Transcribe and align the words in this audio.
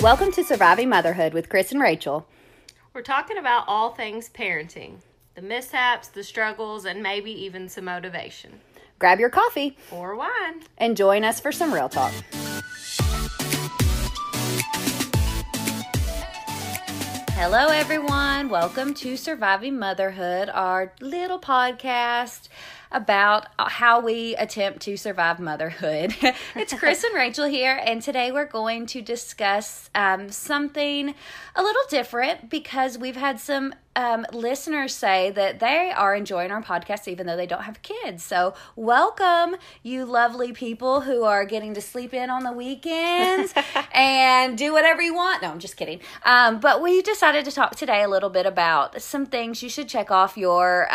Welcome 0.00 0.32
to 0.32 0.42
Surviving 0.44 0.88
Motherhood 0.88 1.34
with 1.34 1.48
Chris 1.48 1.72
and 1.72 1.80
Rachel. 1.80 2.26
We're 2.94 3.02
talking 3.02 3.36
about 3.38 3.64
all 3.68 3.90
things 3.90 4.28
parenting 4.30 4.96
the 5.34 5.42
mishaps, 5.42 6.08
the 6.08 6.24
struggles, 6.24 6.84
and 6.84 7.02
maybe 7.02 7.30
even 7.30 7.68
some 7.68 7.84
motivation 7.84 8.60
Grab 8.98 9.20
your 9.20 9.30
coffee 9.30 9.76
or 9.90 10.16
wine. 10.16 10.62
and 10.78 10.96
join 10.96 11.24
us 11.24 11.38
for 11.40 11.52
some 11.52 11.72
real 11.72 11.88
talk. 11.88 12.12
Hello, 17.32 17.68
everyone. 17.68 18.48
Welcome 18.48 18.92
to 18.94 19.16
Surviving 19.16 19.78
Motherhood, 19.78 20.50
our 20.50 20.92
little 21.00 21.38
podcast 21.38 22.48
about 22.92 23.46
how 23.58 24.00
we 24.00 24.34
attempt 24.36 24.80
to 24.82 24.96
survive 24.96 25.38
motherhood. 25.38 26.14
it's 26.54 26.72
Chris 26.74 27.04
and 27.04 27.14
Rachel 27.14 27.46
here, 27.46 27.80
and 27.84 28.02
today 28.02 28.32
we're 28.32 28.46
going 28.46 28.86
to 28.86 29.02
discuss 29.02 29.90
um, 29.94 30.30
something 30.30 31.14
a 31.54 31.62
little 31.62 31.82
different 31.88 32.50
because 32.50 32.98
we've 32.98 33.16
had 33.16 33.38
some 33.40 33.74
um, 33.96 34.24
listeners 34.32 34.94
say 34.94 35.30
that 35.32 35.58
they 35.58 35.90
are 35.90 36.14
enjoying 36.14 36.52
our 36.52 36.62
podcast 36.62 37.08
even 37.08 37.26
though 37.26 37.36
they 37.36 37.46
don't 37.46 37.64
have 37.64 37.82
kids. 37.82 38.22
So, 38.22 38.54
welcome, 38.76 39.56
you 39.82 40.04
lovely 40.04 40.52
people 40.52 41.02
who 41.02 41.24
are 41.24 41.44
getting 41.44 41.74
to 41.74 41.80
sleep 41.80 42.14
in 42.14 42.30
on 42.30 42.44
the 42.44 42.52
weekends 42.52 43.52
and 43.92 44.56
do 44.56 44.72
whatever 44.72 45.02
you 45.02 45.14
want. 45.14 45.42
No, 45.42 45.50
I'm 45.50 45.58
just 45.58 45.76
kidding. 45.76 46.00
Um, 46.24 46.60
but 46.60 46.80
we 46.80 47.02
decided 47.02 47.44
to 47.46 47.50
talk 47.50 47.76
today 47.76 48.02
a 48.02 48.08
little 48.08 48.30
bit 48.30 48.46
about 48.46 49.02
some 49.02 49.26
things 49.26 49.62
you 49.62 49.68
should 49.68 49.88
check 49.88 50.10
off 50.10 50.36
your 50.36 50.88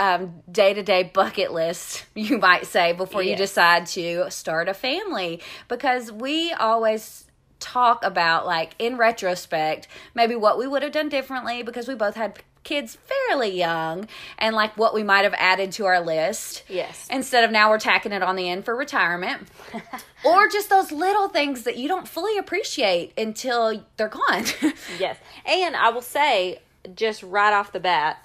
day 0.49 0.73
to 0.73 0.81
day 0.81 1.03
bucket 1.03 1.51
list, 1.51 1.84
you 2.15 2.37
might 2.37 2.65
say, 2.65 2.93
before 2.93 3.21
you 3.23 3.35
decide 3.35 3.85
to 3.87 4.29
start 4.29 4.69
a 4.69 4.73
family. 4.73 5.41
Because 5.67 6.11
we 6.11 6.51
always 6.53 7.25
talk 7.59 8.03
about 8.03 8.45
like 8.45 8.75
in 8.77 8.97
retrospect 8.97 9.87
maybe 10.13 10.35
what 10.35 10.57
we 10.59 10.67
would 10.67 10.83
have 10.83 10.91
done 10.91 11.07
differently 11.09 11.63
because 11.63 11.87
we 11.87 11.95
both 11.95 12.15
had 12.15 12.37
kids 12.63 12.97
fairly 13.29 13.49
young 13.57 14.07
and 14.37 14.55
like 14.55 14.75
what 14.77 14.93
we 14.93 15.01
might 15.03 15.23
have 15.23 15.33
added 15.37 15.71
to 15.71 15.85
our 15.85 16.01
list 16.01 16.63
Yes. 16.67 17.07
instead 17.09 17.43
of 17.43 17.51
now 17.51 17.69
we're 17.69 17.79
tacking 17.79 18.11
it 18.11 18.21
on 18.21 18.35
the 18.35 18.49
end 18.49 18.65
for 18.65 18.75
retirement 18.75 19.47
or 20.25 20.47
just 20.49 20.69
those 20.69 20.91
little 20.91 21.29
things 21.29 21.63
that 21.63 21.77
you 21.77 21.87
don't 21.87 22.07
fully 22.07 22.37
appreciate 22.37 23.13
until 23.17 23.83
they're 23.97 24.09
gone 24.09 24.43
Yes. 24.99 25.17
And 25.45 25.75
I 25.75 25.89
will 25.89 26.01
say, 26.01 26.59
just 26.93 27.23
right 27.23 27.53
off 27.53 27.71
the 27.71 27.79
bat, 27.79 28.23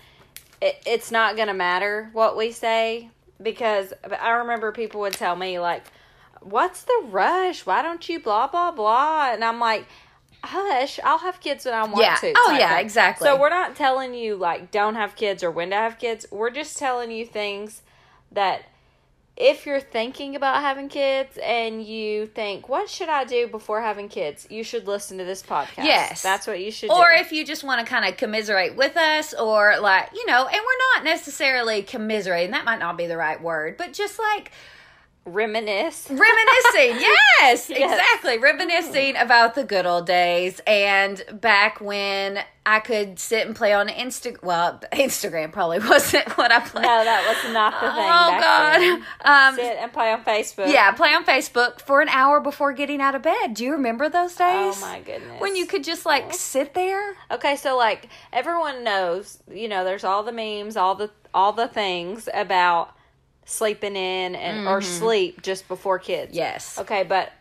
it, 0.60 0.76
it's 0.84 1.10
not 1.10 1.36
going 1.36 1.48
to 1.48 1.54
matter 1.54 2.10
what 2.12 2.36
we 2.36 2.50
say 2.50 3.10
because 3.42 3.92
I 4.20 4.30
remember 4.30 4.72
people 4.72 5.00
would 5.02 5.14
tell 5.14 5.36
me, 5.36 5.58
like, 5.58 5.84
what's 6.40 6.82
the 6.82 7.02
rush? 7.06 7.66
Why 7.66 7.82
don't 7.82 8.06
you 8.08 8.20
blah, 8.20 8.46
blah, 8.46 8.70
blah? 8.70 9.30
And 9.32 9.44
I'm 9.44 9.58
like, 9.58 9.86
hush, 10.42 10.98
I'll 11.04 11.18
have 11.18 11.40
kids 11.40 11.64
when 11.64 11.74
I 11.74 11.82
want 11.84 11.98
Yeah. 11.98 12.16
to. 12.16 12.32
Oh, 12.36 12.56
yeah, 12.58 12.76
thing. 12.76 12.84
exactly. 12.86 13.26
So 13.26 13.38
we're 13.38 13.50
not 13.50 13.76
telling 13.76 14.14
you, 14.14 14.36
like, 14.36 14.70
don't 14.70 14.94
have 14.94 15.16
kids 15.16 15.42
or 15.42 15.50
when 15.50 15.70
to 15.70 15.76
have 15.76 15.98
kids. 15.98 16.26
We're 16.30 16.50
just 16.50 16.78
telling 16.78 17.10
you 17.10 17.26
things 17.26 17.82
that 18.32 18.62
if 19.36 19.64
you're 19.64 19.80
thinking 19.80 20.36
about 20.36 20.60
having 20.60 20.88
kids 20.88 21.38
and 21.42 21.82
you 21.82 22.26
think, 22.26 22.68
what 22.68 22.90
should 22.90 23.08
I 23.08 23.24
do 23.24 23.46
before 23.46 23.80
having 23.80 24.08
kids? 24.08 24.46
You 24.50 24.62
should 24.62 24.86
listen 24.86 25.16
to 25.18 25.24
this 25.24 25.42
podcast. 25.42 25.84
Yes. 25.84 26.22
That's 26.22 26.46
what 26.46 26.60
you 26.60 26.70
should 26.70 26.90
or 26.90 27.06
do. 27.14 27.20
if 27.20 27.32
you 27.32 27.44
just 27.44 27.64
want 27.64 27.80
to 27.80 27.90
kind 27.90 28.04
of 28.04 28.18
commiserate 28.18 28.76
with 28.76 28.96
us 28.96 29.32
or 29.32 29.80
like 29.80 30.10
you 30.14 30.26
know 30.26 30.46
and 30.46 30.54
we're 30.54 30.94
not 30.94 31.04
necessarily 31.04 31.82
commiserating 31.82 32.50
that 32.50 32.64
might 32.64 32.78
not 32.78 32.96
be 32.96 33.06
the 33.06 33.16
right 33.16 33.40
word 33.40 33.76
but 33.76 33.92
just 33.92 34.18
like 34.18 34.52
reminisce. 35.32 36.06
reminiscing 36.10 37.00
yes, 37.00 37.68
Yes. 37.70 37.70
exactly 37.70 38.38
reminiscing 38.38 39.16
about 39.16 39.54
the 39.54 39.64
good 39.64 39.86
old 39.86 40.06
days 40.06 40.60
and 40.66 41.22
back 41.32 41.80
when 41.80 42.40
i 42.66 42.78
could 42.80 43.18
sit 43.18 43.46
and 43.46 43.56
play 43.56 43.72
on 43.72 43.88
insta 43.88 44.36
well 44.42 44.80
instagram 44.92 45.50
probably 45.50 45.78
wasn't 45.88 46.28
what 46.36 46.52
i 46.52 46.60
played 46.60 46.82
No, 46.84 47.04
that 47.04 47.26
was 47.26 47.52
not 47.54 47.72
the 47.80 47.90
thing. 47.90 48.10
oh 48.10 48.30
back 48.30 49.02
god 49.24 49.48
um 49.48 49.54
Sit 49.56 49.78
and 49.78 49.92
play 49.92 50.12
on 50.12 50.22
Facebook. 50.24 50.70
yeah 50.72 50.90
play 50.92 51.14
on 51.14 51.24
facebook 51.24 51.80
for 51.80 52.00
an 52.00 52.08
hour 52.10 52.40
before 52.40 52.72
getting 52.72 53.00
out 53.00 53.14
of 53.14 53.22
bed 53.22 53.54
do 53.54 53.64
you 53.64 53.72
remember 53.72 54.08
those 54.08 54.34
days 54.34 54.76
Oh 54.76 54.80
my 54.82 55.00
goodness. 55.00 55.40
when 55.40 55.56
you 55.56 55.66
could 55.66 55.84
just 55.84 56.04
like 56.06 56.34
sit 56.34 56.74
there 56.74 57.16
Okay, 57.30 57.56
so 57.56 57.76
like 57.76 58.08
everyone 58.32 58.82
knows, 58.82 59.38
you 59.50 59.68
know, 59.68 59.84
there's 59.84 60.02
all 60.04 60.24
the 60.24 60.32
memes, 60.32 60.76
all 60.76 60.94
the 60.96 61.10
all 61.32 61.52
the 61.52 61.68
things 61.68 62.28
about 62.34 62.92
sleeping 63.44 63.96
in 63.96 64.34
and 64.34 64.66
or 64.68 64.80
sleep 64.80 65.42
just 65.42 65.66
before 65.68 65.98
kids. 65.98 66.30
Mm-hmm. 66.30 66.38
Yes. 66.38 66.78
Okay, 66.78 67.02
but 67.02 67.32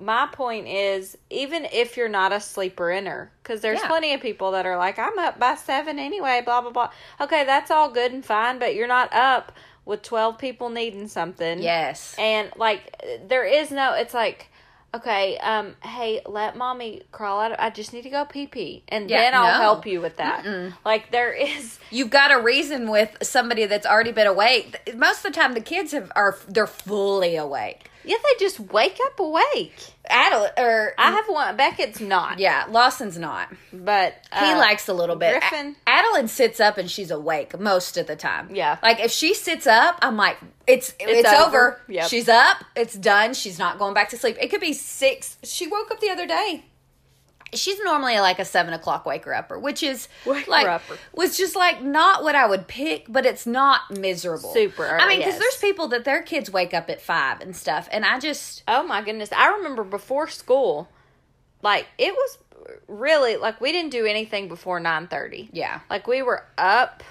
my 0.00 0.28
point 0.32 0.66
is 0.66 1.16
even 1.30 1.64
if 1.72 1.96
you're 1.96 2.08
not 2.08 2.32
a 2.32 2.40
sleeper 2.40 2.90
inner 2.90 3.30
because 3.42 3.60
there's 3.60 3.80
Yeah. 3.80 3.86
plenty 3.88 4.12
of 4.12 4.20
people 4.20 4.50
that 4.50 4.66
are 4.66 4.76
like 4.76 4.98
i'm 4.98 5.16
up 5.20 5.38
by 5.38 5.54
seven 5.54 6.00
anyway 6.00 6.42
blah 6.44 6.60
blah 6.62 6.70
blah 6.72 6.90
okay 7.20 7.44
that's 7.44 7.70
all 7.70 7.88
good 7.88 8.10
and 8.10 8.24
fine 8.24 8.58
but 8.58 8.74
you're 8.74 8.88
not 8.88 9.12
up 9.14 9.52
with 9.84 10.02
12 10.02 10.36
people 10.36 10.68
needing 10.68 11.06
something 11.06 11.62
yes 11.62 12.16
and 12.18 12.50
like 12.56 12.92
there 13.28 13.44
is 13.44 13.70
no 13.70 13.94
it's 13.94 14.14
like 14.14 14.50
okay 14.94 15.36
um 15.38 15.74
hey 15.82 16.20
let 16.24 16.56
mommy 16.56 17.02
crawl 17.12 17.40
out 17.40 17.54
i 17.60 17.68
just 17.68 17.92
need 17.92 18.02
to 18.02 18.10
go 18.10 18.24
pee 18.24 18.46
pee 18.46 18.82
and 18.88 19.10
Yeah, 19.10 19.18
then 19.18 19.34
i'll 19.34 19.52
no. 19.52 19.58
help 19.58 19.86
you 19.86 20.00
with 20.00 20.16
that 20.16 20.46
like 20.84 21.10
there 21.10 21.32
is 21.32 21.78
you've 21.90 22.10
got 22.10 22.32
a 22.32 22.40
reason 22.42 22.88
with 22.90 23.16
somebody 23.22 23.66
that's 23.66 23.86
already 23.86 24.12
been 24.12 24.26
awake. 24.26 24.92
Most 24.96 25.24
of 25.24 25.32
the 25.32 25.38
time, 25.38 25.52
the 25.54 25.60
kids 25.60 25.92
have, 25.92 26.10
are 26.16 26.38
they're 26.48 26.66
fully 26.66 27.36
awake. 27.36 27.90
Yeah 28.08 28.16
they 28.22 28.44
just 28.44 28.58
wake 28.58 28.98
up 29.06 29.20
awake 29.20 29.74
Adel 30.10 30.48
or 30.56 30.94
i 30.98 31.10
have 31.12 31.26
one 31.28 31.56
beckett's 31.56 32.00
not 32.00 32.38
yeah, 32.38 32.64
Lawson's 32.70 33.18
not. 33.18 33.48
but 33.72 34.14
He 34.32 34.52
uh, 34.52 34.58
likes 34.58 34.88
a 34.88 34.94
little 34.94 35.16
bit. 35.16 35.40
Griffin- 35.40 35.76
A- 35.86 35.90
Adeline 35.90 36.28
sits 36.28 36.60
up 36.60 36.78
and 36.78 36.90
she's 36.90 37.10
awake 37.10 37.58
most 37.58 37.96
of 37.96 38.06
the 38.06 38.16
time. 38.16 38.54
Yeah. 38.54 38.78
like 38.82 39.00
if 39.00 39.10
she 39.10 39.34
sits 39.34 39.66
up, 39.66 39.98
I'm 40.02 40.16
like, 40.16 40.38
it's 40.66 40.94
it's, 41.00 41.28
over. 41.28 41.46
over. 41.46 41.80
Yep. 41.88 42.08
She's 42.08 42.28
up. 42.28 42.64
It's 42.76 42.94
done. 42.94 43.34
She's 43.34 43.58
not 43.58 43.78
going 43.78 43.94
back 43.94 44.10
to 44.10 44.16
sleep. 44.16 44.36
It 44.40 44.48
could 44.48 44.60
be 44.60 44.72
six. 44.72 45.36
She 45.42 45.66
woke 45.66 45.90
up 45.90 46.00
the 46.00 46.10
other 46.10 46.26
day. 46.26 46.64
She's 47.54 47.78
normally 47.80 48.18
like 48.20 48.38
a 48.38 48.44
seven 48.44 48.74
o'clock 48.74 49.06
waker 49.06 49.32
upper, 49.34 49.58
which 49.58 49.82
is 49.82 50.08
Waker 50.26 50.50
like 50.50 50.66
upper. 50.66 50.98
was 51.14 51.36
just 51.36 51.56
like 51.56 51.82
not 51.82 52.22
what 52.22 52.34
I 52.34 52.46
would 52.46 52.66
pick, 52.68 53.06
but 53.08 53.24
it's 53.24 53.46
not 53.46 53.90
miserable. 53.90 54.52
Super 54.52 54.86
I 54.86 55.08
mean, 55.08 55.18
because 55.18 55.34
yes. 55.34 55.38
there's 55.40 55.56
people 55.56 55.88
that 55.88 56.04
their 56.04 56.22
kids 56.22 56.50
wake 56.50 56.74
up 56.74 56.90
at 56.90 57.00
five 57.00 57.40
and 57.40 57.56
stuff, 57.56 57.88
and 57.90 58.04
I 58.04 58.18
just 58.18 58.62
Oh 58.68 58.82
my 58.82 59.02
goodness. 59.02 59.30
I 59.32 59.48
remember 59.56 59.84
before 59.84 60.28
school, 60.28 60.88
like 61.62 61.86
it 61.96 62.12
was 62.14 62.38
really 62.86 63.36
like 63.36 63.60
we 63.60 63.72
didn't 63.72 63.90
do 63.92 64.04
anything 64.04 64.48
before 64.48 64.80
9:30. 64.80 65.48
yeah. 65.52 65.80
Like 65.88 66.06
we 66.06 66.22
were 66.22 66.44
up 66.58 67.02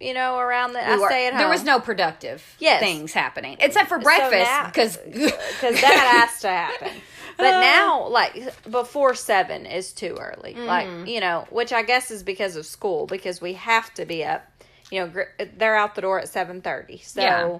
you 0.00 0.12
know 0.12 0.38
around 0.38 0.72
the 0.72 0.84
I 0.84 0.96
We 0.96 1.00
were- 1.02 1.08
stay 1.08 1.26
at 1.26 1.32
home. 1.34 1.40
There 1.40 1.48
was 1.48 1.64
no 1.64 1.80
productive 1.80 2.42
Yes. 2.58 2.80
things 2.80 3.12
happening 3.12 3.56
except 3.60 3.88
for 3.88 3.98
breakfast 3.98 4.50
because 4.66 4.96
cuz 5.60 5.80
that 5.80 6.26
has 6.30 6.40
to 6.40 6.48
happen. 6.48 6.90
But 7.36 7.60
now 7.60 8.08
like 8.08 8.70
before 8.70 9.14
7 9.14 9.66
is 9.66 9.92
too 9.92 10.16
early. 10.20 10.54
Mm-hmm. 10.54 10.66
Like, 10.66 11.08
you 11.08 11.20
know, 11.20 11.46
which 11.50 11.72
I 11.72 11.82
guess 11.82 12.10
is 12.10 12.22
because 12.22 12.56
of 12.56 12.66
school 12.66 13.06
because 13.06 13.40
we 13.40 13.54
have 13.54 13.92
to 13.94 14.04
be 14.04 14.24
up. 14.24 14.44
You 14.90 15.00
know, 15.00 15.08
gr- 15.08 15.44
they're 15.56 15.76
out 15.76 15.94
the 15.94 16.02
door 16.02 16.20
at 16.20 16.26
7:30. 16.26 17.02
So 17.02 17.20
Yeah. 17.22 17.58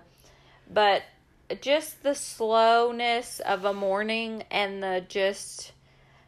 but 0.71 1.03
just 1.61 2.03
the 2.03 2.15
slowness 2.15 3.41
of 3.41 3.65
a 3.65 3.73
morning 3.75 4.45
and 4.51 4.83
the 4.83 5.05
just 5.09 5.73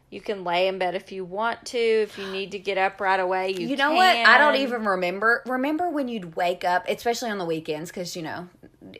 you 0.09 0.21
can 0.21 0.43
lay 0.45 0.67
in 0.67 0.77
bed 0.77 0.95
if 0.95 1.11
you 1.11 1.25
want 1.25 1.65
to 1.65 1.77
if 1.77 2.17
you 2.17 2.25
need 2.31 2.51
to 2.51 2.59
get 2.59 2.77
up 2.77 3.01
right 3.01 3.19
away 3.19 3.51
you 3.51 3.67
You 3.67 3.75
know 3.75 3.91
what? 3.91 4.15
I 4.15 4.37
don't 4.37 4.55
even 4.55 4.85
remember. 4.85 5.43
Remember 5.45 5.89
when 5.89 6.07
you'd 6.07 6.35
wake 6.35 6.63
up, 6.63 6.85
especially 6.87 7.29
on 7.29 7.37
the 7.39 7.45
weekends, 7.45 7.89
because 7.89 8.15
you 8.15 8.21
know 8.21 8.47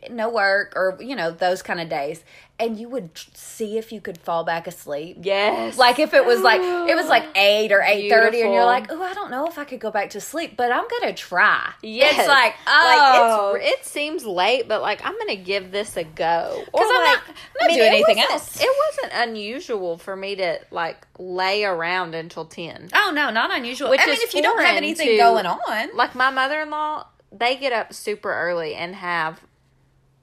no 0.10 0.30
work 0.30 0.74
or 0.76 0.98
you 1.00 1.16
know 1.16 1.32
those 1.32 1.62
kind 1.62 1.80
of 1.80 1.90
days 1.90 2.24
and 2.60 2.80
you 2.80 2.90
would 2.90 3.12
see 3.36 3.78
if 3.78 3.92
you 3.92 4.02
could 4.02 4.18
fall 4.18 4.44
back 4.44 4.66
asleep 4.68 5.18
Yes. 5.22 5.78
like 5.78 6.00
if 6.00 6.14
it 6.14 6.26
was 6.26 6.42
like 6.42 6.60
it 6.62 6.96
was 6.96 7.08
like 7.08 7.24
8 7.36 7.72
or 7.72 7.80
8.30 7.82 8.26
and 8.46 8.54
you're 8.54 8.66
like 8.66 8.92
oh 8.92 9.02
i 9.02 9.14
don't 9.14 9.30
know 9.32 9.46
if 9.48 9.58
i 9.60 9.64
could 9.64 9.80
go 9.80 9.92
back 9.92 10.10
to 10.12 10.22
sleep 10.22 10.58
but 10.58 10.72
i'm 10.72 10.86
gonna 11.00 11.14
try 11.14 11.72
Yes. 11.84 12.18
it's 12.18 12.28
like 12.28 12.56
oh 12.68 13.52
like 13.54 13.64
it 13.64 13.86
seems 13.86 14.26
late, 14.26 14.68
but 14.68 14.82
like 14.82 15.04
I'm 15.06 15.18
gonna 15.18 15.36
give 15.36 15.72
this 15.72 15.96
a 15.98 16.04
go. 16.04 16.64
Or 16.74 16.82
I'm 16.84 16.88
not- 16.90 17.04
like, 17.04 17.20
I'm 17.30 17.68
not 17.68 17.76
doing 17.76 17.90
anything 17.90 18.20
else. 18.20 18.60
It 18.62 18.70
wasn't 18.88 19.14
unusual 19.30 19.98
for 19.98 20.16
me 20.16 20.36
to 20.36 20.60
like 20.72 21.08
lay 21.18 21.64
around 21.64 22.14
until 22.16 22.46
ten. 22.46 22.90
oh 22.94 23.12
no 23.14 23.30
not 23.30 23.56
unusual 23.56 23.90
Which 23.90 24.02
i 24.02 24.06
mean 24.06 24.18
if 24.22 24.34
you 24.34 24.42
don't 24.42 24.62
have 24.64 24.76
anything 24.78 25.08
to- 25.10 25.18
going 25.18 25.46
on 25.46 25.96
Like 25.96 26.14
my 26.16 26.30
mother 26.30 26.62
in 26.62 26.70
law, 26.70 27.08
they 27.32 27.56
get 27.56 27.74
up 27.74 27.94
super 27.94 28.32
early 28.34 28.76
and 28.76 28.96
have, 28.96 29.42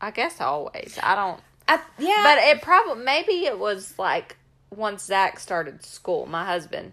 I 0.04 0.10
guess 0.10 0.40
always. 0.40 0.98
I 1.02 1.14
don't, 1.14 1.40
I, 1.66 1.80
yeah 1.98 2.22
but 2.22 2.38
it 2.44 2.60
probably 2.62 3.02
maybe 3.04 3.46
it 3.46 3.58
was 3.58 3.98
like 3.98 4.36
once 4.70 5.04
Zach 5.04 5.38
started 5.40 5.82
school. 5.82 6.26
My 6.26 6.44
husband, 6.44 6.92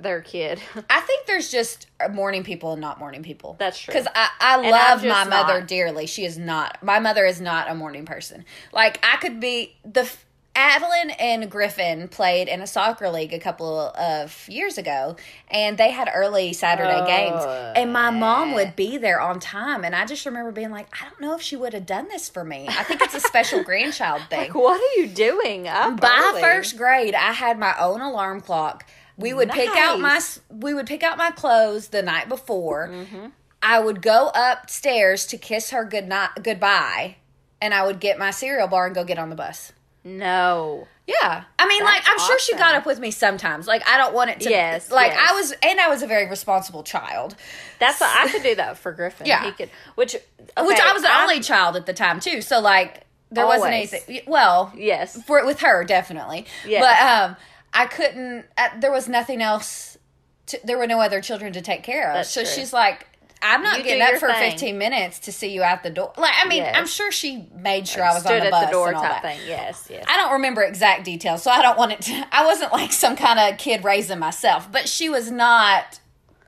their 0.00 0.20
kid. 0.20 0.60
I 0.90 1.00
think 1.00 1.26
there's 1.26 1.50
just 1.50 1.86
morning 2.10 2.42
people 2.42 2.72
and 2.72 2.80
not 2.80 2.98
morning 2.98 3.22
people. 3.22 3.54
That's 3.58 3.78
true. 3.78 3.92
Because 3.94 4.08
I, 4.14 4.28
I 4.40 4.54
And 4.60 4.70
love 4.70 5.04
my 5.04 5.24
mother 5.24 5.60
not. 5.60 5.68
dearly. 5.68 6.06
She 6.06 6.24
is 6.24 6.36
not. 6.36 6.82
My 6.82 6.98
mother 6.98 7.24
is 7.24 7.40
not 7.40 7.70
a 7.70 7.74
morning 7.74 8.04
person. 8.04 8.44
Like 8.72 8.98
I 9.06 9.16
could 9.18 9.38
be 9.38 9.76
the. 9.84 10.10
Adeline 10.56 11.10
and 11.18 11.50
Griffin 11.50 12.06
played 12.06 12.46
in 12.46 12.60
a 12.62 12.66
soccer 12.66 13.10
league 13.10 13.32
a 13.32 13.40
couple 13.40 13.78
of 13.98 14.48
years 14.48 14.78
ago, 14.78 15.16
and 15.50 15.76
they 15.76 15.90
had 15.90 16.08
early 16.14 16.52
Saturday 16.52 17.00
Oh. 17.02 17.06
games. 17.06 17.44
And 17.76 17.92
my 17.92 18.10
mom 18.10 18.52
would 18.54 18.76
be 18.76 18.96
there 18.96 19.20
on 19.20 19.40
time, 19.40 19.84
and 19.84 19.96
I 19.96 20.06
just 20.06 20.24
remember 20.26 20.52
being 20.52 20.70
like, 20.70 20.86
I 21.00 21.08
don't 21.08 21.20
know 21.20 21.34
if 21.34 21.42
she 21.42 21.56
would 21.56 21.72
have 21.72 21.86
done 21.86 22.08
this 22.08 22.28
for 22.28 22.44
me. 22.44 22.66
I 22.68 22.84
think 22.84 23.02
it's 23.02 23.14
a 23.14 23.20
special 23.20 23.62
grandchild 23.64 24.22
thing. 24.30 24.40
Like, 24.42 24.54
what 24.54 24.80
are 24.80 25.00
you 25.00 25.08
doing? 25.08 25.66
Up 25.66 26.00
By 26.00 26.30
early? 26.30 26.40
first 26.40 26.76
grade, 26.76 27.14
I 27.16 27.32
had 27.32 27.58
my 27.58 27.74
own 27.78 28.00
alarm 28.00 28.40
clock. 28.40 28.86
We 29.16 29.32
would 29.34 29.50
pick 29.50 29.70
out 29.76 29.98
my 30.00 30.20
we 30.50 30.72
would 30.74 30.86
pick 30.86 31.02
out 31.02 31.16
my 31.18 31.30
clothes 31.30 31.88
the 31.88 32.02
night 32.02 32.28
before. 32.28 32.88
Mm-hmm. 32.92 33.26
I 33.62 33.78
would 33.80 34.02
go 34.02 34.30
upstairs 34.34 35.24
to 35.26 35.36
kiss 35.38 35.70
her 35.70 35.84
good 35.84 36.06
night 36.08 36.30
goodbye, 36.42 37.16
and 37.60 37.72
I 37.74 37.86
would 37.86 37.98
get 38.00 38.18
my 38.18 38.30
cereal 38.30 38.66
bar 38.68 38.86
and 38.86 38.94
go 38.94 39.04
get 39.04 39.18
on 39.18 39.30
the 39.30 39.36
bus. 39.36 39.72
No. 40.04 40.86
Yeah, 41.06 41.44
I 41.58 41.68
mean, 41.68 41.82
like 41.82 42.00
I'm 42.06 42.16
That's 42.16 42.26
sure 42.26 42.38
she 42.38 42.54
got 42.56 42.74
up 42.74 42.86
with 42.86 42.98
me 42.98 43.10
sometimes. 43.10 43.66
Like 43.66 43.86
I 43.86 43.98
don't 43.98 44.14
want 44.14 44.30
it 44.30 44.40
to. 44.40 44.48
Yes, 44.50 44.90
like 44.90 45.12
yes. 45.12 45.30
I 45.30 45.34
was, 45.34 45.52
and 45.62 45.78
I 45.80 45.88
was 45.88 46.02
a 46.02 46.06
very 46.06 46.28
responsible 46.30 46.82
child, 46.82 47.36
That's 47.78 48.00
what 48.00 48.08
I 48.10 48.30
could 48.30 48.42
do 48.42 48.54
that 48.54 48.78
for 48.78 48.90
Griffin. 48.92 49.26
Yeah. 49.26 49.44
he 49.44 49.52
could. 49.52 49.68
Which, 49.96 50.14
which 50.14 50.80
I 50.80 50.92
was 50.94 51.02
the 51.02 51.10
I'm- 51.10 51.22
only 51.28 51.40
child 51.40 51.76
at 51.76 51.84
the 51.84 51.92
time 51.92 52.20
too. 52.20 52.40
So 52.40 52.58
like 52.60 53.02
there 53.30 53.46
wasn't 53.46 53.74
Always. 53.74 53.92
anything. 53.92 54.20
Well, 54.26 54.72
Yes, 54.74 55.22
for 55.24 55.44
with 55.44 55.60
her 55.60 55.84
definitely 55.84 56.46
Yes. 56.66 56.82
but 56.84 57.30
um 57.30 57.36
i 57.76 57.86
couldn't 57.86 58.46
uh, 58.56 58.68
there 58.78 58.92
was 58.92 59.08
nothing 59.08 59.42
else 59.42 59.98
to, 60.46 60.60
there 60.62 60.78
were 60.78 60.86
no 60.86 61.00
other 61.00 61.20
children 61.20 61.52
to 61.54 61.60
take 61.60 61.82
care 61.82 62.08
of 62.10 62.14
That's 62.14 62.30
so 62.30 62.42
true. 62.44 62.50
she's 62.50 62.72
like 62.72 63.06
i'm 63.44 63.62
not 63.62 63.78
You 63.78 63.84
getting 63.84 64.02
up 64.02 64.16
for 64.18 64.28
thing. 64.28 64.50
15 64.52 64.76
minutes 64.78 65.18
to 65.20 65.32
see 65.32 65.48
you 65.52 65.62
out 65.62 65.82
the 65.82 65.90
door 65.90 66.12
like 66.16 66.32
i 66.42 66.48
mean 66.48 66.62
Yes. 66.62 66.74
i'm 66.76 66.86
sure 66.86 67.12
she 67.12 67.46
made 67.56 67.86
sure 67.86 68.02
i 68.04 68.12
was 68.12 68.22
stood 68.22 68.32
on 68.32 68.40
the 68.40 68.46
at 68.46 68.50
bus 68.50 68.64
the 68.66 68.72
door 68.72 68.88
and 68.88 68.96
all 68.96 69.02
type 69.02 69.22
that. 69.22 69.36
thing. 69.36 69.40
Yes, 69.48 69.86
yes. 69.90 70.04
I 70.08 70.16
don't 70.16 70.32
remember 70.32 70.62
exact 70.62 71.04
details, 71.04 71.42
so 71.42 71.50
I 71.50 71.62
don't 71.62 71.76
want 71.78 71.92
it 71.92 72.00
to. 72.02 72.26
I 72.32 72.44
wasn't 72.44 72.72
like 72.72 72.92
some 72.92 73.14
kind 73.16 73.38
of 73.38 73.58
kid 73.58 73.84
raising 73.84 74.18
myself, 74.18 74.70
but 74.72 74.88
she 74.88 75.08
was 75.08 75.30
not 75.30 76.00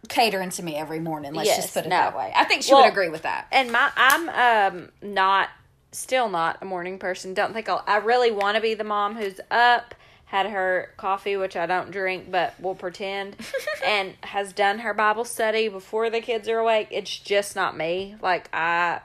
catering 0.09 0.51
to 0.51 0.63
me 0.63 0.77
every 0.77 1.01
morning. 1.01 1.35
Let's 1.35 1.49
Yes, 1.49 1.57
just 1.63 1.75
put 1.75 1.85
it 1.87 1.89
no. 1.89 1.97
that 1.97 2.17
way. 2.17 2.33
I 2.35 2.45
think 2.45 2.63
she 2.63 2.73
Well, 2.73 2.83
would 2.83 2.91
agree 2.93 3.09
with 3.09 3.23
that. 3.23 3.47
and 3.53 3.71
my 3.73 3.91
I'm 3.97 4.29
um 4.75 4.89
not 5.03 5.49
still 5.93 6.29
not 6.29 6.59
a 6.61 6.65
morning 6.65 6.99
person. 6.99 7.35
Don't 7.35 7.53
think 7.53 7.69
I'll. 7.69 7.83
I 7.87 7.97
really 7.99 8.31
want 8.31 8.57
to 8.57 8.61
be 8.61 8.75
the 8.75 8.85
mom 8.85 9.17
who's 9.17 9.41
up, 9.51 9.95
had 10.27 10.47
her 10.47 10.91
coffee, 10.97 11.37
which 11.37 11.57
I 11.57 11.67
don't 11.67 11.91
drink, 11.91 12.31
but 12.31 12.55
we'll 12.61 12.75
pretend, 12.75 13.37
and 13.87 14.15
has 14.23 14.53
done 14.53 14.81
her 14.81 14.93
Bible 14.93 15.25
study 15.25 15.69
before 15.69 16.11
the 16.11 16.21
kids 16.21 16.49
are 16.49 16.59
awake. 16.59 16.89
It's 16.91 17.17
just 17.19 17.57
not 17.57 17.77
me. 17.77 18.17
Like 18.21 18.49
I. 18.53 19.01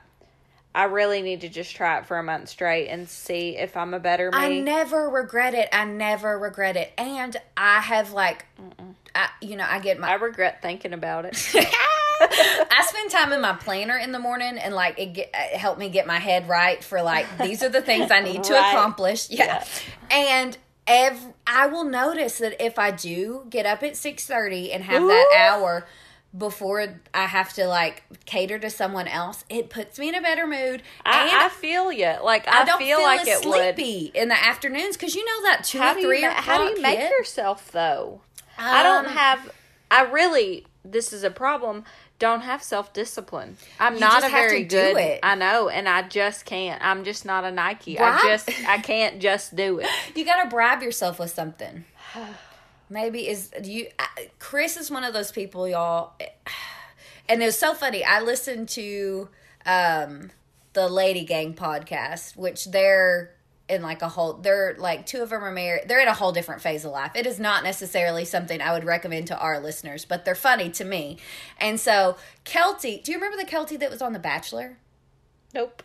I 0.74 0.86
really 0.86 1.22
need 1.22 1.42
to 1.42 1.50
just 1.50 1.76
try 1.76 1.98
it 1.98 2.06
for 2.06 2.18
a 2.18 2.24
month 2.24 2.48
straight 2.48 2.88
and 2.88 3.10
see 3.10 3.58
if 3.58 3.76
I'm 3.76 3.94
a 3.94 4.00
better 4.00 4.32
me. 4.32 4.38
I 4.38 4.60
never 4.62 5.10
regret 5.10 5.54
it. 5.54 5.68
I 5.74 5.84
never 5.84 6.40
regret 6.40 6.78
it, 6.78 6.94
and 6.98 7.36
I 7.58 7.82
have 7.82 8.14
like, 8.14 8.46
I, 9.14 9.28
you 9.42 9.58
know, 9.58 9.66
I 9.70 9.80
get 9.80 10.00
my 10.00 10.12
I 10.12 10.14
regret 10.14 10.62
thinking 10.62 10.94
about 10.94 11.26
it. 11.26 11.36
I 12.22 12.86
spend 12.88 13.12
time 13.12 13.34
in 13.34 13.42
my 13.42 13.52
planner 13.54 13.98
in 13.98 14.14
the 14.14 14.20
morning 14.20 14.58
and 14.58 14.74
like 14.74 14.98
it, 14.98 15.08
get, 15.08 15.32
it 15.34 15.58
helped 15.58 15.78
me 15.78 15.90
get 15.90 16.08
my 16.08 16.20
head 16.20 16.48
right 16.48 16.82
for 16.82 17.02
like 17.02 17.26
these 17.40 17.64
are 17.64 17.70
the 17.70 17.82
things 17.82 18.10
I 18.10 18.22
need 18.22 18.44
to 18.46 18.54
Right. 18.62 18.74
accomplish. 18.74 19.30
Yeah. 19.30 19.66
And 20.10 20.58
ev- 20.92 21.34
I 21.48 21.68
will 21.68 21.84
notice 21.84 22.38
that 22.40 22.64
if 22.64 22.78
I 22.80 22.92
do 22.92 23.46
get 23.50 23.66
up 23.66 23.84
at 23.84 23.94
6:30 23.94 24.74
and 24.74 24.84
have 24.84 25.02
that 25.08 25.34
hour 25.38 25.86
before 26.38 26.96
I 27.14 27.26
have 27.26 27.52
to 27.54 27.68
like 27.68 28.04
cater 28.26 28.58
to 28.60 28.70
someone 28.70 29.08
else, 29.08 29.44
it 29.50 29.70
puts 29.70 30.00
me 30.00 30.10
in 30.10 30.16
a 30.16 30.22
better 30.22 30.48
mood. 30.48 30.82
I, 31.06 31.24
and 31.28 31.32
I 31.38 31.50
feel 31.50 31.92
you. 31.92 32.16
Like 32.24 32.48
I, 32.48 32.62
I 32.62 32.66
don't 32.66 32.80
feel, 32.80 32.98
feel, 32.98 33.06
like 33.06 33.28
it 33.28 33.46
would. 33.46 33.76
sleepy 33.76 34.12
in 34.14 34.30
the 34.30 34.42
afternoons 34.42 34.96
because 34.96 35.14
you 35.16 35.26
know 35.26 35.42
that 35.50 35.64
two 35.66 35.80
How 35.80 35.92
or 35.92 35.96
do 35.96 36.00
you 36.02 36.08
three 36.08 36.22
how 36.24 36.58
do 36.68 36.76
you 36.76 36.82
make 36.82 37.00
hit. 37.00 37.12
yourself 37.12 37.72
though? 37.72 38.22
I 38.58 38.84
don't 38.84 39.08
Um, 39.08 39.12
have. 39.12 39.52
I 39.90 40.04
really. 40.04 40.66
This 40.86 41.14
is 41.14 41.24
a 41.24 41.30
problem. 41.30 41.84
Don't 42.22 42.42
have 42.42 42.62
self 42.62 42.94
discipline. 42.94 43.58
I'm 43.80 43.96
You 43.96 44.00
not 44.02 44.22
just 44.22 44.28
a 44.28 44.30
have 44.30 44.44
to 44.44 44.50
very 44.50 44.64
do 44.64 44.76
good. 44.78 44.98
it. 44.98 45.20
I 45.24 45.34
know, 45.34 45.70
and 45.70 45.90
I 45.90 46.04
just 46.08 46.46
can't. 46.46 46.80
I'm 46.86 47.04
just 47.04 47.26
not 47.26 47.44
a 47.46 47.50
Nike. 47.52 47.98
Right? 47.98 48.24
I 48.24 48.28
just 48.30 48.48
I 48.68 48.78
can't 48.78 49.20
just 49.20 49.56
do 49.56 49.80
it. 49.80 49.88
You 50.16 50.24
got 50.24 50.44
to 50.44 50.50
bribe 50.50 50.84
yourself 50.84 51.18
with 51.18 51.32
something. 51.32 51.84
Maybe 52.92 53.28
is 53.28 53.50
you 53.64 53.88
I- 53.98 54.30
Chris 54.38 54.78
is 54.78 54.92
one 54.92 55.04
of 55.04 55.14
those 55.14 55.32
people 55.32 55.68
y'all 55.68 56.14
and 57.28 57.42
it 57.42 57.46
was 57.48 57.58
so 57.58 57.74
funny. 57.74 58.04
I 58.04 58.22
listened 58.22 58.70
to 58.70 59.28
um 59.66 60.30
the 60.74 60.88
Lady 60.88 61.26
Gang 61.26 61.56
podcast, 61.56 62.38
which 62.38 62.66
they're 62.66 63.32
in 63.72 63.82
like 63.82 64.02
a 64.02 64.10
whole 64.10 64.34
they're 64.34 64.76
like 64.78 65.06
two 65.06 65.22
of 65.22 65.30
them 65.30 65.44
are 65.44 65.52
married. 65.52 65.88
They're 65.88 66.02
in 66.02 66.08
a 66.08 66.14
whole 66.14 66.32
different 66.32 66.62
phase 66.62 66.86
of 66.86 66.92
life. 66.92 67.16
It 67.16 67.26
is 67.26 67.40
not 67.40 67.64
necessarily 67.64 68.26
something 68.26 68.62
I 68.62 68.74
would 68.74 68.84
recommend 68.84 69.28
to 69.28 69.38
our 69.38 69.60
listeners, 69.60 70.06
but 70.06 70.26
they're 70.26 70.36
funny 70.36 70.70
to 70.72 70.84
me. 70.84 71.18
And 71.60 71.80
so 71.80 72.18
Keltie, 72.46 73.04
do 73.04 73.12
you 73.12 73.18
remember 73.18 73.38
the 73.38 73.50
Keltie 73.50 73.80
that 73.80 73.90
was 73.90 74.02
on 74.02 74.14
The 74.14 74.20
Bachelor? 74.20 74.78
Nope. 75.54 75.84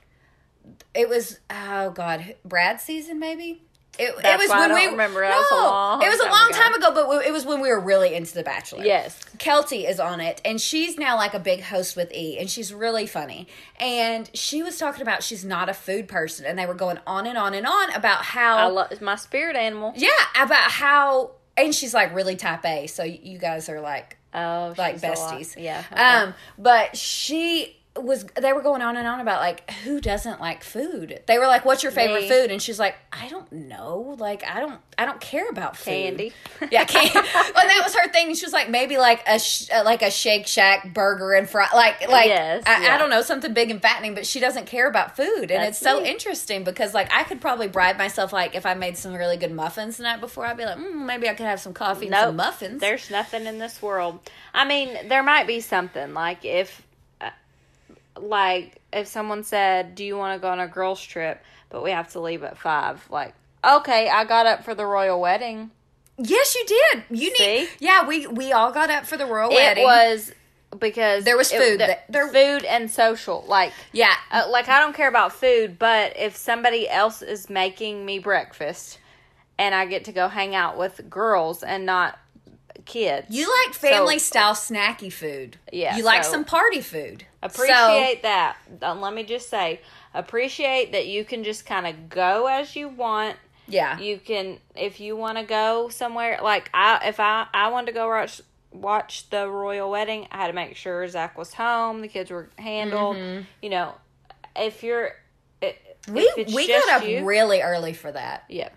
It 0.94 1.08
was 1.08 1.40
oh 1.48 1.90
god, 1.90 2.34
Brad 2.44 2.80
season 2.80 3.18
maybe. 3.18 3.62
It, 3.98 4.14
it 4.24 4.38
was 4.38 4.48
when 4.50 4.68
don't 4.68 4.78
we 4.78 4.86
remember. 4.86 5.22
No, 5.22 5.28
was 5.30 5.50
a 5.50 5.54
long 5.54 6.02
it 6.02 6.08
was 6.08 6.20
a 6.20 6.28
long 6.30 6.50
time 6.52 6.74
ago, 6.74 6.90
but 6.92 7.26
it 7.26 7.32
was 7.32 7.44
when 7.46 7.60
we 7.60 7.68
were 7.68 7.80
really 7.80 8.14
into 8.14 8.34
The 8.34 8.42
Bachelor. 8.42 8.84
Yes. 8.84 9.18
Keltie 9.38 9.88
is 9.88 9.98
on 10.00 10.20
it, 10.20 10.40
and 10.44 10.60
she's 10.60 10.96
now 10.98 11.16
like 11.16 11.34
a 11.34 11.38
big 11.38 11.62
host 11.62 11.96
with 11.96 12.12
E, 12.12 12.38
and 12.38 12.48
she's 12.50 12.72
really 12.72 13.06
funny. 13.06 13.46
And 13.80 14.30
she 14.34 14.62
was 14.62 14.78
talking 14.78 15.02
about 15.02 15.22
she's 15.22 15.44
not 15.44 15.68
a 15.68 15.74
food 15.74 16.08
person, 16.08 16.46
and 16.46 16.58
they 16.58 16.66
were 16.66 16.74
going 16.74 16.98
on 17.06 17.26
and 17.26 17.36
on 17.38 17.54
and 17.54 17.66
on 17.66 17.90
about 17.92 18.22
how 18.22 18.56
I 18.58 18.66
love 18.66 19.00
my 19.00 19.16
spirit 19.16 19.56
animal. 19.56 19.92
yeah 19.96 20.10
about 20.36 20.70
how, 20.70 21.32
and 21.56 21.74
she's 21.74 21.94
like 21.94 22.14
really 22.14 22.36
type 22.36 22.64
A, 22.64 22.86
so 22.86 23.02
you 23.04 23.38
guys 23.38 23.68
are 23.68 23.80
like 23.80 24.16
Oh, 24.34 24.74
like 24.76 24.94
she's 24.94 25.04
a 25.04 25.08
lot- 25.08 25.34
besties. 25.40 25.54
Yeah. 25.62 25.82
okay. 25.90 26.02
Um, 26.02 26.34
but 26.58 26.96
she 26.96 27.75
was 27.98 28.24
they 28.40 28.52
were 28.52 28.62
going 28.62 28.82
on 28.82 28.96
and 28.96 29.06
on 29.06 29.20
about 29.20 29.40
like 29.40 29.70
who 29.84 30.00
doesn't 30.00 30.40
like 30.40 30.62
food. 30.62 31.20
They 31.26 31.38
were 31.38 31.46
like, 31.46 31.64
"What's 31.64 31.82
your 31.82 31.92
favorite 31.92 32.22
Me. 32.22 32.28
food?" 32.28 32.50
And 32.50 32.60
she's 32.60 32.78
like, 32.78 32.96
"I 33.12 33.28
don't 33.28 33.50
know. 33.52 34.16
Like 34.18 34.44
I 34.46 34.60
don't 34.60 34.80
I 34.98 35.04
don't 35.06 35.20
care 35.20 35.48
about 35.48 35.76
food." 35.76 35.90
Candy. 35.90 36.32
Yeah, 36.70 36.84
candy. 36.84 37.12
well, 37.14 37.66
that 37.66 37.80
was 37.84 37.94
her 37.94 38.08
thing. 38.10 38.34
She 38.34 38.44
was 38.46 38.52
like 38.52 38.70
maybe 38.70 38.96
like 38.98 39.22
a 39.26 39.38
sh- 39.38 39.68
uh, 39.70 39.82
like 39.84 40.02
a 40.02 40.10
Shake 40.10 40.46
Shack 40.46 40.92
burger 40.94 41.34
and 41.34 41.48
fry 41.48 41.68
like 41.74 42.08
like 42.08 42.26
Yes, 42.28 42.64
I, 42.66 42.82
yeah. 42.84 42.94
I 42.94 42.98
don't 42.98 43.10
know 43.10 43.22
something 43.22 43.52
big 43.52 43.70
and 43.70 43.80
fattening, 43.82 44.14
but 44.14 44.26
she 44.26 44.40
doesn't 44.40 44.66
care 44.66 44.88
about 44.88 45.16
food, 45.16 45.50
and 45.50 45.62
That's 45.62 45.68
it's 45.70 45.78
so 45.80 46.00
me. 46.00 46.08
interesting 46.10 46.64
because 46.64 46.94
like 46.94 47.12
I 47.12 47.24
could 47.24 47.40
probably 47.40 47.68
bribe 47.68 47.98
myself 47.98 48.32
like 48.32 48.54
if 48.54 48.64
I 48.66 48.74
made 48.74 48.96
some 48.96 49.12
really 49.14 49.36
good 49.36 49.52
muffins 49.52 49.96
the 49.98 50.04
night 50.04 50.20
before, 50.20 50.46
I'd 50.46 50.56
be 50.56 50.64
like, 50.64 50.78
mm, 50.78 51.04
maybe 51.04 51.28
I 51.28 51.34
could 51.34 51.46
have 51.46 51.60
some 51.60 51.74
coffee 51.74 52.06
and 52.06 52.12
Nope. 52.12 52.24
some 52.26 52.36
muffins. 52.36 52.80
There's 52.80 53.10
nothing 53.10 53.46
in 53.46 53.58
this 53.58 53.82
world. 53.82 54.18
I 54.54 54.64
mean, 54.64 55.08
there 55.08 55.22
might 55.22 55.46
be 55.46 55.60
something 55.60 56.14
like 56.14 56.44
if, 56.44 56.82
like 58.18 58.80
if 58.92 59.06
someone 59.06 59.42
said, 59.44 59.94
"Do 59.94 60.04
you 60.04 60.16
want 60.16 60.34
to 60.34 60.40
go 60.40 60.48
on 60.50 60.60
a 60.60 60.68
girls' 60.68 61.02
trip?" 61.02 61.42
But 61.68 61.82
we 61.82 61.90
have 61.90 62.12
to 62.12 62.20
leave 62.20 62.42
at 62.44 62.56
five. 62.58 63.04
Like, 63.10 63.34
okay, 63.64 64.08
I 64.08 64.24
got 64.24 64.46
up 64.46 64.64
for 64.64 64.74
the 64.74 64.86
royal 64.86 65.20
wedding. 65.20 65.70
Yes, 66.18 66.54
you 66.54 66.64
did. 66.66 67.04
You 67.10 67.32
need. 67.38 67.68
Yeah, 67.78 68.06
we 68.06 68.26
we 68.26 68.52
all 68.52 68.72
got 68.72 68.88
up 68.90 69.04
for 69.06 69.16
the 69.16 69.26
royal 69.26 69.50
wedding. 69.50 69.82
It 69.82 69.86
was 69.86 70.32
because 70.78 71.24
There 71.24 71.36
was 71.36 71.52
it- 71.52 71.60
food 71.60 71.80
the- 71.80 71.98
there- 72.08 72.28
food 72.28 72.64
and 72.64 72.90
social. 72.90 73.44
Like, 73.46 73.72
Yeah. 73.92 74.14
uh, 74.32 74.46
like 74.50 74.68
I 74.68 74.80
don't 74.80 74.94
care 74.94 75.08
about 75.08 75.32
food, 75.32 75.78
but 75.78 76.16
if 76.16 76.36
somebody 76.36 76.88
else 76.88 77.22
is 77.22 77.48
making 77.50 78.04
me 78.04 78.18
breakfast, 78.18 78.98
and 79.58 79.74
I 79.74 79.86
get 79.86 80.04
to 80.06 80.12
go 80.12 80.28
hang 80.28 80.54
out 80.54 80.76
with 80.76 81.08
girls 81.08 81.62
and 81.62 81.86
not 81.86 82.18
kids. 82.86 83.26
You 83.30 83.52
like 83.66 83.74
family 83.74 84.18
So, 84.18 84.24
style 84.30 84.54
snacky 84.54 85.12
food. 85.12 85.58
Yeah, 85.72 85.96
You 85.96 86.02
like 86.04 86.24
so- 86.24 86.30
some 86.32 86.44
party 86.44 86.80
food. 86.80 87.24
appreciate 87.42 88.20
that. 88.22 88.56
Uh, 88.82 88.94
let 88.94 89.12
me 89.14 89.22
just 89.24 89.50
say, 89.50 89.80
appreciate 90.14 90.92
that 90.92 91.06
you 91.06 91.24
can 91.24 91.44
just 91.44 91.66
kind 91.66 91.86
of 91.86 92.08
go 92.08 92.46
as 92.46 92.74
you 92.76 92.88
want. 92.88 93.36
Yeah. 93.68 93.98
You 93.98 94.18
can 94.18 94.58
if 94.76 95.00
you 95.00 95.16
want 95.16 95.38
to 95.38 95.44
go 95.44 95.88
somewhere 95.88 96.38
like 96.42 96.70
I 96.72 97.08
if 97.08 97.18
I 97.20 97.46
I 97.52 97.68
wanted 97.68 97.86
to 97.86 97.92
go 97.92 98.08
watch 98.08 98.40
watch 98.72 99.28
the 99.30 99.48
royal 99.48 99.90
wedding, 99.90 100.26
I 100.30 100.36
had 100.36 100.46
to 100.48 100.52
make 100.52 100.76
sure 100.76 101.06
Zach 101.08 101.36
was 101.36 101.54
home, 101.54 102.00
the 102.00 102.08
kids 102.08 102.30
were 102.30 102.48
handled. 102.58 103.16
You 103.60 103.70
know, 103.70 103.94
if 104.54 104.82
you're 104.84 105.10
i- 105.62 105.74
we 106.08 106.20
if 106.36 106.54
we 106.54 106.68
got 106.68 106.88
up 107.02 107.08
you- 107.08 107.24
really 107.24 107.60
early 107.60 107.92
for 107.92 108.12
that. 108.12 108.44
yeah 108.48 108.68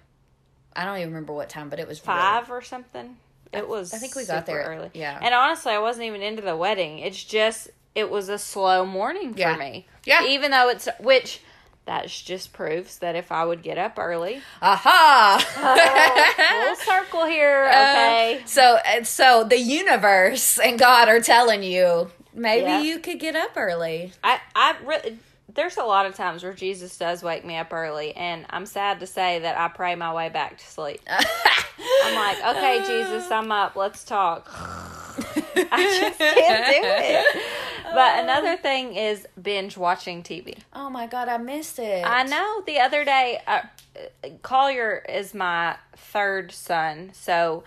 I 0.75 0.85
don't 0.85 0.97
even 0.97 1.09
remember 1.09 1.33
what 1.33 1.49
time, 1.49 1.69
but 1.69 1.79
it 1.79 1.87
was 1.87 1.99
really- 1.99 2.19
five 2.19 2.49
or 2.49 2.61
something. 2.61 3.17
It 3.51 3.67
was. 3.67 3.93
I 3.93 3.97
think 3.97 4.15
we 4.15 4.25
got 4.25 4.45
there- 4.45 4.61
early. 4.63 4.91
yeah. 4.93 5.17
and 5.21 5.33
honestly, 5.33 5.71
I 5.71 5.79
wasn't 5.79 6.05
even 6.05 6.21
into 6.21 6.41
the 6.41 6.55
wedding. 6.55 6.99
It's 6.99 7.23
just 7.23 7.69
it 7.95 8.09
was 8.09 8.29
a 8.29 8.37
slow 8.37 8.85
morning 8.85 9.33
for 9.33 9.39
Yeah. 9.39 9.55
me. 9.57 9.87
Yeah. 10.05 10.25
even 10.25 10.51
though 10.51 10.69
it's 10.69 10.87
which. 10.99 11.41
That 11.85 12.07
just 12.07 12.53
proves 12.53 12.99
that 12.99 13.15
if 13.15 13.31
I 13.31 13.43
would 13.43 13.63
get 13.63 13.79
up 13.79 13.97
early, 13.97 14.43
Aha! 14.61 15.39
full 16.75 16.75
circle 16.85 17.25
here, 17.25 17.65
okay? 17.67 18.41
Uh, 18.43 18.45
so 18.45 18.77
so 19.01 19.43
the 19.43 19.57
universe 19.57 20.59
and 20.59 20.77
God 20.77 21.07
are 21.09 21.19
telling 21.19 21.63
you 21.63 22.11
maybe 22.33 22.61
Yeah. 22.67 22.81
you 22.81 22.99
could 22.99 23.19
get 23.19 23.35
up 23.35 23.51
early. 23.55 24.11
I 24.23 24.39
I 24.55 24.75
really 24.85 25.17
there's 25.53 25.77
a 25.77 25.83
lot 25.83 26.05
of 26.05 26.15
times 26.15 26.43
where 26.43 26.53
Jesus 26.53 26.97
does 26.97 27.23
wake 27.23 27.45
me 27.45 27.57
up 27.57 27.73
early, 27.73 28.15
and 28.15 28.45
I'm 28.49 28.65
sad 28.65 28.99
to 28.99 29.07
say 29.07 29.39
that 29.39 29.57
I 29.57 29.67
pray 29.67 29.95
my 29.95 30.13
way 30.13 30.29
back 30.29 30.57
to 30.57 30.65
sleep. 30.65 31.01
I'm 31.09 32.15
like, 32.15 32.55
okay, 32.55 32.79
Jesus, 32.85 33.29
I'm 33.31 33.51
up. 33.51 33.75
Let's 33.75 34.03
talk. 34.03 34.49
I 35.71 35.99
just 35.99 36.19
can't 36.19 36.65
do 36.65 36.81
it. 36.83 37.43
But 37.93 38.23
another 38.23 38.57
thing 38.57 38.95
is 38.95 39.27
binge 39.41 39.77
watching 39.77 40.23
TV. 40.23 40.57
Oh 40.73 40.89
my 40.89 41.07
God, 41.07 41.27
I 41.27 41.37
missed 41.37 41.79
it. 41.79 42.05
I 42.05 42.23
know 42.23 42.61
the 42.65 42.79
other 42.79 43.03
day, 43.03 43.41
uh, 43.47 43.61
Collier 44.41 45.03
is 45.09 45.33
my 45.33 45.75
third 45.95 46.51
son. 46.51 47.11
So 47.13 47.63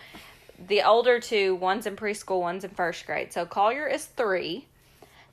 the 0.68 0.82
older 0.82 1.20
two, 1.20 1.54
one's 1.54 1.86
in 1.86 1.96
preschool, 1.96 2.40
one's 2.40 2.64
in 2.64 2.70
first 2.70 3.06
grade. 3.06 3.32
So 3.32 3.46
Collier 3.46 3.86
is 3.86 4.04
three. 4.04 4.66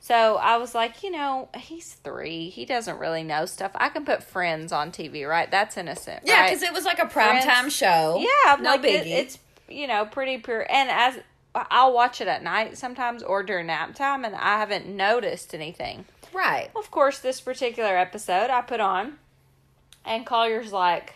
So 0.02 0.36
I 0.36 0.56
was 0.56 0.74
like, 0.74 1.02
you 1.02 1.10
know, 1.10 1.50
he's 1.56 1.92
three. 1.92 2.48
He 2.48 2.64
doesn't 2.64 2.98
really 2.98 3.22
know 3.22 3.44
stuff. 3.44 3.70
I 3.74 3.90
can 3.90 4.04
put 4.06 4.22
Friends 4.22 4.72
on 4.72 4.90
TV, 4.92 5.28
right? 5.28 5.50
That's 5.50 5.76
innocent. 5.76 6.22
Yeah, 6.24 6.40
right? 6.40 6.48
because 6.48 6.62
it 6.62 6.72
was 6.72 6.84
like 6.86 6.98
a 6.98 7.04
primetime 7.06 7.70
show. 7.70 8.18
Yeah, 8.18 8.54
I'm 8.54 8.62
no 8.62 8.70
like, 8.70 8.84
it- 8.84 9.04
biggie. 9.04 9.10
it's 9.10 9.38
you 9.68 9.86
know 9.86 10.06
pretty 10.06 10.38
pure. 10.38 10.66
And 10.72 10.88
as 10.90 11.18
I'll 11.54 11.92
watch 11.92 12.20
it 12.22 12.28
at 12.28 12.42
night 12.42 12.78
sometimes 12.78 13.22
or 13.22 13.42
during 13.42 13.66
nap 13.66 13.94
time, 13.94 14.24
and 14.24 14.34
I 14.34 14.58
haven't 14.58 14.86
noticed 14.88 15.54
anything. 15.54 16.06
right. 16.32 16.70
Of 16.74 16.90
course, 16.90 17.18
this 17.18 17.40
particular 17.42 17.96
episode 17.96 18.48
I 18.50 18.62
put 18.62 18.80
on, 18.80 19.18
and 20.06 20.24
Collier's 20.24 20.72
like 20.72 21.14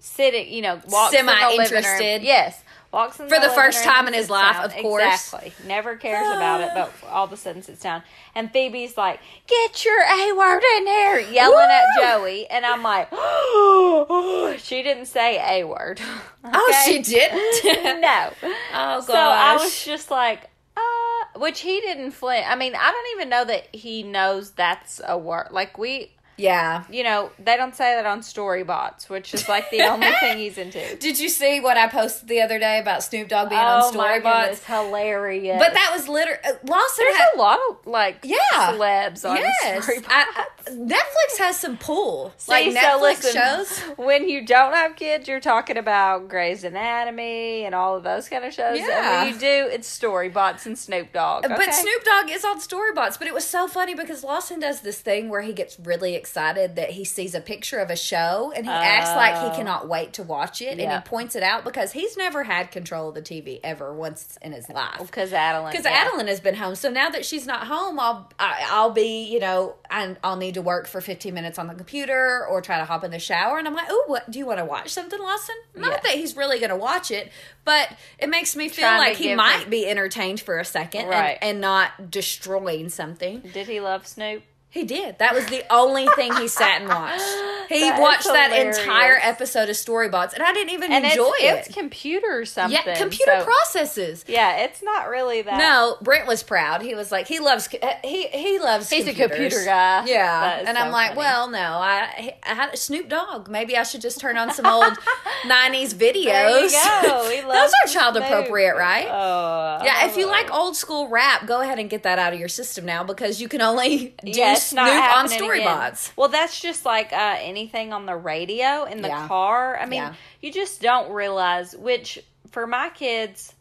sitting, 0.00 0.52
you 0.52 0.62
know, 0.62 0.80
walks 0.88 1.14
in 1.14 1.26
the 1.26 1.32
living 1.32 1.58
room. 1.58 1.66
Semi-interested. 1.66 2.22
Yes, 2.22 2.62
walks 2.92 3.20
in 3.20 3.28
For 3.28 3.38
the 3.38 3.50
first 3.50 3.84
time 3.84 4.08
in 4.08 4.14
his 4.14 4.28
life, 4.30 4.56
down. 4.56 4.64
of 4.64 4.74
course. 4.76 5.02
Exactly, 5.02 5.52
never 5.66 5.96
cares 5.96 6.26
about 6.26 6.60
it, 6.60 6.70
but 6.74 6.92
all 7.10 7.24
of 7.24 7.32
a 7.32 7.36
sudden 7.36 7.62
sits 7.62 7.80
down, 7.82 8.02
and 8.34 8.52
Phoebe's 8.52 8.96
like, 8.96 9.20
"Get 9.46 9.84
your 9.84 10.00
a 10.00 10.32
word 10.36 10.62
in 10.78 10.84
there," 10.84 11.20
yelling 11.32 11.68
at 11.70 11.84
Joey, 12.00 12.46
and 12.48 12.64
I'm 12.66 12.82
like, 12.82 13.10
she 14.60 14.82
didn't 14.82 15.06
say 15.06 15.60
a 15.60 15.64
word. 15.66 16.00
Oh, 16.42 16.82
she 16.86 17.02
didn't. 17.02 18.00
no. 18.00 18.30
Oh 18.42 19.02
gosh. 19.02 19.06
So 19.06 19.14
I 19.14 19.56
was 19.60 19.84
just 19.84 20.10
like, 20.10 20.48
uh, 20.74 21.38
which 21.38 21.60
he 21.60 21.82
didn't 21.82 22.12
flinch. 22.12 22.46
I 22.48 22.56
mean, 22.56 22.74
I 22.74 22.90
don't 22.90 23.16
even 23.18 23.28
know 23.28 23.44
that 23.44 23.74
he 23.74 24.02
knows 24.02 24.52
that's 24.52 25.02
a 25.06 25.18
word. 25.18 25.48
Like 25.50 25.76
we, 25.76 26.12
yeah. 26.40 26.84
you 26.90 27.04
know, 27.04 27.30
they 27.38 27.56
don't 27.56 27.74
say 27.74 27.94
that 27.94 28.06
on 28.06 28.20
Storybots, 28.20 29.08
which 29.08 29.34
is 29.34 29.48
like 29.48 29.70
the 29.70 29.82
only 29.82 30.10
thing 30.20 30.38
he's 30.38 30.58
into. 30.58 30.96
Did 31.00 31.18
you 31.18 31.28
see 31.28 31.60
what 31.60 31.76
I 31.76 31.86
posted 31.88 32.28
the 32.28 32.40
other 32.40 32.58
day 32.58 32.78
about 32.78 33.02
Snoop 33.02 33.28
Dogg 33.28 33.50
being 33.50 33.60
oh 33.60 33.64
on 33.64 33.92
Storybots? 33.92 34.22
goodness, 34.22 34.64
hilarious! 34.64 35.58
But 35.58 35.74
that 35.74 35.90
was 35.94 36.08
literally 36.08 36.40
uh, 36.44 36.52
Lawson 36.64 37.04
there's 37.04 37.16
had 37.16 37.28
a 37.34 37.38
lot 37.38 37.58
of 37.70 37.86
like 37.86 38.18
Yeah. 38.24 38.36
celebs 38.52 39.28
on 39.28 39.36
yes. 39.36 39.86
Storybots. 39.86 40.06
I- 40.08 40.46
Netflix 40.70 41.38
has 41.38 41.58
some 41.58 41.76
pull. 41.76 42.32
like 42.48 42.64
See, 42.64 42.72
so 42.72 42.80
Netflix 42.80 43.00
listen, 43.00 43.32
shows. 43.34 43.78
When 43.96 44.28
you 44.28 44.46
don't 44.46 44.72
have 44.74 44.96
kids, 44.96 45.28
you're 45.28 45.40
talking 45.40 45.76
about 45.76 46.28
Grey's 46.28 46.64
Anatomy 46.64 47.64
and 47.64 47.74
all 47.74 47.96
of 47.96 48.02
those 48.04 48.28
kind 48.28 48.44
of 48.44 48.52
shows. 48.52 48.78
Yeah. 48.78 49.22
And 49.22 49.24
when 49.26 49.34
you 49.34 49.40
do, 49.40 49.72
it's 49.72 49.98
Storybots 49.98 50.66
and 50.66 50.78
Snoop 50.78 51.12
Dogg. 51.12 51.44
But? 51.48 51.74
Snoop 51.74 52.04
Dogg 52.04 52.30
is 52.30 52.44
on 52.44 52.60
Storybots. 52.60 53.18
But 53.18 53.26
it 53.26 53.34
was 53.34 53.44
so 53.44 53.66
funny 53.68 53.94
because 53.94 54.22
Lawson 54.22 54.60
does 54.60 54.80
this 54.80 55.00
thing 55.00 55.28
where 55.28 55.42
he 55.42 55.52
gets 55.52 55.78
really 55.80 56.14
excited 56.14 56.29
that 56.34 56.90
he 56.90 57.04
sees 57.04 57.34
a 57.34 57.40
picture 57.40 57.78
of 57.78 57.90
a 57.90 57.96
show 57.96 58.52
and 58.54 58.64
he 58.66 58.70
acts 58.72 59.10
like 59.10 59.34
Oh. 59.36 59.50
he 59.50 59.56
cannot 59.56 59.88
wait 59.88 60.12
to 60.14 60.22
watch 60.22 60.60
it 60.62 60.78
and 60.78 60.90
he 60.92 60.98
points 61.08 61.34
it 61.36 61.42
out 61.42 61.64
because 61.64 61.92
he's 61.92 62.16
never 62.16 62.44
had 62.44 62.70
control 62.70 63.08
of 63.08 63.14
the 63.14 63.22
TV 63.22 63.60
ever 63.64 63.92
once 63.94 64.38
in 64.42 64.52
his 64.52 64.68
life. 64.68 64.98
because 64.98 65.32
Adeline. 65.32 65.72
Because 65.72 65.84
yeah. 65.84 66.04
Adeline 66.06 66.26
has 66.28 66.40
been 66.40 66.54
home, 66.54 66.74
so 66.74 66.90
now 66.90 67.10
that 67.10 67.24
she's 67.24 67.46
not 67.46 67.66
home, 67.66 67.98
I'll 67.98 68.30
I, 68.38 68.66
I'll 68.70 68.90
be 68.90 69.24
you 69.24 69.40
know 69.40 69.74
I, 69.90 70.16
I'll 70.24 70.36
need 70.36 70.54
to 70.54 70.62
work 70.62 70.86
for 70.86 71.00
fifteen 71.00 71.34
minutes 71.34 71.58
on 71.58 71.66
the 71.66 71.74
computer 71.74 72.46
or 72.46 72.60
try 72.60 72.78
to 72.78 72.84
hop 72.84 73.04
in 73.04 73.10
the 73.10 73.18
shower, 73.18 73.58
and 73.58 73.66
I'm 73.68 73.74
like, 73.74 73.88
oh, 73.90 74.04
what 74.06 74.30
do 74.30 74.38
you 74.38 74.46
want 74.46 74.58
to 74.58 74.64
watch 74.64 74.90
something, 74.90 75.18
Lawson? 75.20 75.54
Not 75.74 75.90
Yeah. 75.90 76.00
that 76.04 76.12
he's 76.12 76.36
really 76.36 76.58
going 76.58 76.70
to 76.70 76.76
watch 76.76 77.10
it, 77.10 77.30
but 77.64 77.88
it 78.18 78.28
makes 78.28 78.54
me 78.56 78.68
feel 78.68 78.84
Trying 78.84 78.98
like 78.98 79.16
he 79.16 79.34
might 79.34 79.64
him- 79.64 79.70
be 79.70 79.86
entertained 79.86 80.40
for 80.40 80.58
a 80.58 80.64
second 80.64 81.08
Right. 81.08 81.38
and, 81.40 81.50
and 81.50 81.60
not 81.60 82.10
destroying 82.10 82.88
something. 82.88 83.40
Did 83.52 83.66
he 83.68 83.80
love 83.80 84.06
Snoop? 84.06 84.42
He 84.72 84.84
did. 84.84 85.18
That 85.18 85.34
was 85.34 85.46
the 85.46 85.64
only 85.68 86.06
thing 86.14 86.32
he 86.36 86.46
sat 86.48 86.80
and 86.80 86.88
watched. 86.88 87.24
He 87.70 87.88
That 87.88 88.00
watched 88.00 88.24
that 88.26 88.50
entire 88.52 89.16
episode 89.22 89.68
of 89.68 89.76
Storybots, 89.76 90.32
and 90.34 90.42
I 90.42 90.52
didn't 90.52 90.70
even 90.72 90.90
And 90.92 91.04
enjoy 91.04 91.30
it's, 91.38 91.42
it. 91.44 91.66
it's 91.68 91.74
computer 91.76 92.44
something. 92.44 92.80
yeah, 92.84 92.96
computer 92.96 93.30
so- 93.38 93.44
processes. 93.44 94.24
Yeah, 94.26 94.64
it's 94.64 94.82
not 94.82 95.08
really 95.08 95.42
that. 95.42 95.56
No, 95.56 95.96
Brent 96.02 96.26
was 96.26 96.42
proud. 96.42 96.82
He 96.82 96.96
was 96.96 97.12
like, 97.12 97.28
he 97.28 97.38
loves 97.38 97.68
uh, 97.80 97.92
he 98.02 98.26
he 98.26 98.58
loves. 98.58 98.90
He's 98.90 99.06
a 99.06 99.14
computer 99.14 99.64
guy. 99.64 100.04
Yeah, 100.06 100.64
and 100.66 100.76
so 100.76 100.82
I'm 100.82 100.90
like, 100.90 101.10
funny. 101.10 101.18
well, 101.18 101.48
no, 101.50 101.58
I 101.60 102.34
I 102.42 102.54
had 102.54 102.76
Snoop 102.76 103.08
Dogg. 103.08 103.48
Maybe 103.48 103.76
I 103.76 103.84
should 103.84 104.00
just 104.00 104.18
turn 104.18 104.36
on 104.36 104.52
some 104.52 104.66
old 104.66 104.92
'90s 105.46 105.94
videos. 105.94 106.24
There 106.24 106.60
you 106.60 107.42
go. 107.42 107.52
Those 107.52 107.70
are 107.84 107.88
child 107.92 108.16
Snoop. 108.16 108.24
appropriate, 108.26 108.74
right? 108.76 109.06
Oh, 109.08 109.84
yeah, 109.84 110.06
if 110.06 110.16
you 110.16 110.26
like 110.26 110.52
old 110.52 110.74
school 110.74 111.06
rap, 111.08 111.46
go 111.46 111.60
ahead 111.60 111.78
and 111.78 111.88
get 111.88 112.02
that 112.02 112.18
out 112.18 112.32
of 112.32 112.40
your 112.40 112.48
system 112.48 112.84
now 112.84 113.04
because 113.04 113.40
you 113.40 113.48
can 113.48 113.60
only 113.60 114.12
do 114.24 114.30
Yeah, 114.32 114.54
Snoop 114.60 114.84
not 114.86 115.18
on. 115.18 115.28
Storybots. 115.28 116.12
Well, 116.16 116.28
that's 116.28 116.60
just 116.60 116.84
like 116.84 117.12
uh, 117.12 117.36
anything 117.40 117.92
on 117.92 118.06
the 118.06 118.16
radio 118.16 118.84
in 118.84 119.02
the 119.02 119.08
Yeah. 119.08 119.26
car. 119.28 119.78
I 119.78 119.86
mean, 119.86 120.02
Yeah. 120.02 120.14
you 120.40 120.52
just 120.52 120.80
don't 120.82 121.10
realize. 121.12 121.74
Which 121.74 122.18
for 122.50 122.66
my 122.66 122.90
kids, 122.90 123.52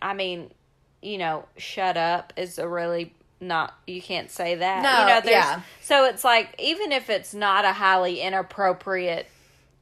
I 0.00 0.14
mean, 0.14 0.50
you 1.02 1.18
know, 1.18 1.46
shut 1.56 1.96
up 1.96 2.32
is 2.36 2.58
a 2.58 2.68
really 2.68 3.12
not. 3.40 3.74
You 3.86 4.00
can't 4.02 4.30
say 4.30 4.54
that. 4.56 4.82
No, 4.82 5.00
you 5.00 5.06
know, 5.14 5.20
there's, 5.20 5.44
yeah. 5.44 5.60
So 5.82 6.04
it's 6.06 6.24
like 6.24 6.54
even 6.58 6.92
if 6.92 7.10
it's 7.10 7.34
not 7.34 7.64
a 7.64 7.72
highly 7.72 8.20
inappropriate 8.20 9.28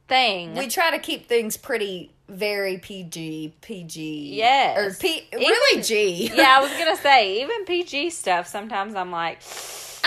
thing, 0.07 0.53
We 0.55 0.67
try 0.67 0.91
to 0.91 0.99
keep 0.99 1.27
things 1.27 1.57
pretty 1.57 2.11
very 2.27 2.77
PG, 2.77 3.53
PG. 3.61 4.33
Yes. 4.35 4.77
or 4.77 4.99
P, 4.99 5.27
Even- 5.31 5.39
really 5.47 5.81
G. 5.81 6.31
yeah, 6.33 6.57
I 6.57 6.61
was 6.61 6.71
gonna 6.77 6.95
say 6.97 7.41
even 7.41 7.65
PG 7.65 8.09
stuff. 8.11 8.47
Sometimes 8.47 8.93
I'm 8.95 9.11
like, 9.11 9.39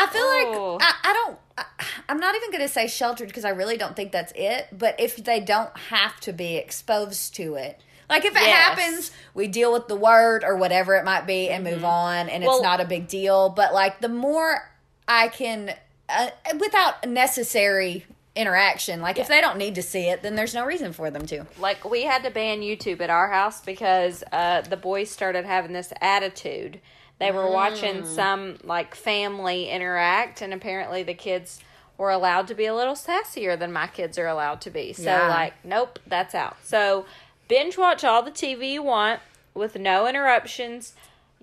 I 0.02 0.07
feel 0.07 0.23
Oh. 0.23 0.78
like 0.81 0.83
I, 0.88 1.11
I 1.11 1.12
don't. 1.12 1.38
I, 1.59 1.64
I'm 2.09 2.21
not 2.21 2.35
even 2.37 2.50
going 2.50 2.62
to 2.62 2.69
say 2.69 2.87
sheltered 2.87 3.28
because 3.28 3.45
I 3.45 3.50
really 3.50 3.76
don't 3.76 3.95
think 3.97 4.12
that's 4.12 4.33
it. 4.37 4.69
But 4.73 4.99
if 5.00 5.17
they 5.17 5.40
don't 5.40 5.76
have 5.76 6.19
to 6.21 6.33
be 6.33 6.57
exposed 6.57 7.35
to 7.37 7.57
it, 7.57 7.81
like 8.09 8.25
if 8.25 8.35
it 8.37 8.43
Yes. 8.43 8.57
happens, 8.78 9.11
we 9.35 9.49
deal 9.49 9.73
with 9.73 9.88
the 9.88 9.97
word 9.97 10.45
or 10.45 10.57
whatever 10.57 10.95
it 10.97 11.05
might 11.05 11.26
be 11.26 11.50
and 11.50 11.64
move 11.64 11.85
on, 11.85 12.28
and 12.28 12.43
it's 12.45 12.62
not 12.62 12.81
a 12.81 12.85
big 12.87 13.09
deal. 13.09 13.49
But 13.50 13.75
like 13.75 14.00
the 14.00 14.09
more 14.09 14.71
I 15.07 15.28
can, 15.28 15.75
uh, 16.09 16.31
without 16.59 17.07
necessary 17.09 18.07
interaction, 18.37 19.00
like 19.00 19.19
if 19.19 19.26
they 19.28 19.40
don't 19.40 19.59
need 19.59 19.75
to 19.75 19.83
see 19.83 20.09
it, 20.09 20.23
then 20.23 20.37
there's 20.37 20.55
no 20.55 20.64
reason 20.64 20.93
for 20.93 21.11
them 21.11 21.26
to. 21.26 21.45
like 21.59 21.85
we 21.90 22.05
had 22.05 22.23
to 22.23 22.31
ban 22.31 22.61
YouTube 22.61 23.00
at 23.00 23.11
our 23.11 23.28
house 23.31 23.61
because 23.61 24.23
uh, 24.33 24.61
the 24.62 24.76
boys 24.76 25.11
started 25.11 25.45
having 25.45 25.73
this 25.73 25.93
attitude. 26.00 26.81
They 27.19 27.31
were 27.33 27.51
watching 27.51 28.03
Mm. 28.03 28.07
some 28.15 28.59
like 28.63 28.95
family 28.95 29.69
interact, 29.71 30.41
and 30.41 30.55
apparently 30.55 31.03
the 31.03 31.15
kids 31.15 31.61
were 31.97 32.11
allowed 32.11 32.47
to 32.49 32.55
be 32.55 32.67
a 32.67 32.75
little 32.75 32.95
sassier 32.95 33.59
than 33.59 33.73
my 33.73 33.89
kids 33.89 34.19
are 34.19 34.27
allowed 34.29 34.61
to 34.63 34.71
be. 34.71 34.93
So 34.93 35.03
Yeah. 35.03 35.29
like, 35.29 35.55
nope, 35.65 35.99
that's 36.07 36.35
out. 36.35 36.57
So 36.63 37.07
binge 37.49 37.77
watch 37.77 38.05
all 38.05 38.23
the 38.23 38.31
TV 38.31 38.73
you 38.75 38.83
want 38.83 39.21
with 39.55 39.75
no 39.77 40.07
interruptions. 40.07 40.95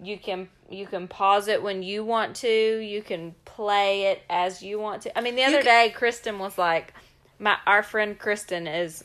You 0.01 0.17
can 0.17 0.49
you 0.69 0.87
can 0.87 1.07
pause 1.07 1.47
it 1.47 1.61
when 1.61 1.83
you 1.83 2.03
want 2.03 2.35
to. 2.37 2.47
You 2.79 3.03
can 3.03 3.35
play 3.45 4.05
it 4.05 4.23
as 4.29 4.63
you 4.63 4.79
want 4.79 5.03
to. 5.03 5.15
I 5.17 5.21
mean, 5.21 5.35
the 5.35 5.43
other 5.43 5.57
can- 5.57 5.65
day, 5.65 5.89
Kristen 5.95 6.39
was 6.39 6.57
like, 6.57 6.93
my 7.37 7.57
our 7.67 7.83
friend 7.83 8.17
Kristen 8.17 8.65
is 8.65 9.03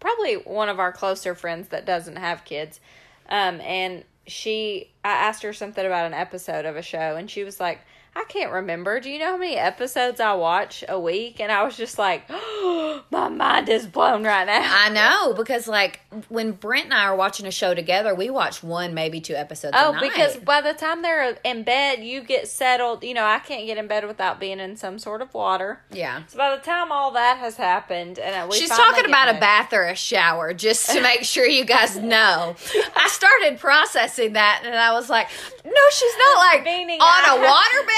probably 0.00 0.34
one 0.34 0.68
of 0.68 0.80
our 0.80 0.90
closer 0.90 1.34
friends 1.34 1.68
that 1.68 1.84
doesn't 1.84 2.16
have 2.16 2.44
kids. 2.44 2.80
Um, 3.28 3.60
and 3.60 4.04
she, 4.26 4.90
I 5.04 5.12
asked 5.12 5.42
her 5.42 5.52
something 5.52 5.84
about 5.84 6.06
an 6.06 6.14
episode 6.14 6.64
of 6.64 6.76
a 6.76 6.82
show, 6.82 7.16
and 7.16 7.30
she 7.30 7.44
was 7.44 7.60
like, 7.60 7.80
I 8.14 8.24
can't 8.28 8.52
remember. 8.52 9.00
Do 9.00 9.08
you 9.10 9.18
know 9.18 9.32
how 9.32 9.36
many 9.38 9.56
episodes 9.56 10.20
I 10.20 10.34
watch 10.34 10.84
a 10.86 11.00
week? 11.00 11.40
And 11.40 11.50
I 11.50 11.62
was 11.64 11.76
just 11.78 11.98
like, 11.98 12.24
oh, 12.28 13.02
my 13.10 13.28
mind 13.30 13.70
is 13.70 13.86
blown 13.86 14.22
right 14.24 14.46
now. 14.46 14.60
I 14.70 14.90
know 14.90 15.32
because 15.34 15.66
like 15.66 16.00
when 16.28 16.52
Brent 16.52 16.84
and 16.86 16.94
I 16.94 17.04
are 17.04 17.16
watching 17.16 17.46
a 17.46 17.50
show 17.50 17.72
together, 17.74 18.14
we 18.14 18.28
watch 18.28 18.62
one, 18.62 18.92
maybe 18.92 19.20
two 19.22 19.34
episodes. 19.34 19.74
Oh, 19.78 19.90
a 19.90 19.92
night. 19.92 20.02
because 20.02 20.36
by 20.36 20.60
the 20.60 20.74
time 20.74 21.00
they're 21.00 21.38
in 21.42 21.62
bed, 21.62 22.04
you 22.04 22.20
get 22.22 22.48
settled. 22.48 23.02
You 23.02 23.14
know, 23.14 23.24
I 23.24 23.38
can't 23.38 23.64
get 23.66 23.78
in 23.78 23.86
bed 23.86 24.06
without 24.06 24.38
being 24.38 24.60
in 24.60 24.76
some 24.76 24.98
sort 24.98 25.22
of 25.22 25.32
water. 25.32 25.80
yeah. 25.90 26.22
So 26.26 26.36
by 26.36 26.54
the 26.54 26.62
time 26.62 26.92
all 26.92 27.12
that 27.12 27.38
has 27.38 27.56
happened, 27.56 28.18
and 28.18 28.34
uh, 28.34 28.46
we 28.50 28.58
She's 28.58 28.68
talking 28.68 29.06
about 29.06 29.34
a 29.34 29.40
bath 29.40 29.72
or 29.72 29.84
a 29.84 29.94
shower, 29.96 30.52
just 30.52 30.90
to 30.90 31.00
make 31.00 31.24
sure 31.24 31.46
you 31.46 31.64
guys 31.64 31.96
know. 31.96 32.56
I 32.94 33.08
started 33.08 33.58
processing 33.58 34.34
that, 34.34 34.62
and 34.66 34.74
I 34.74 34.92
was 34.92 35.08
like, 35.08 35.28
"No, 35.64 35.80
she's 35.92 36.14
not 36.18 36.38
like 36.38 36.64
Meaning 36.64 37.00
on 37.00 37.06
I 37.08 37.34
a 37.34 37.38
have- 37.38 37.40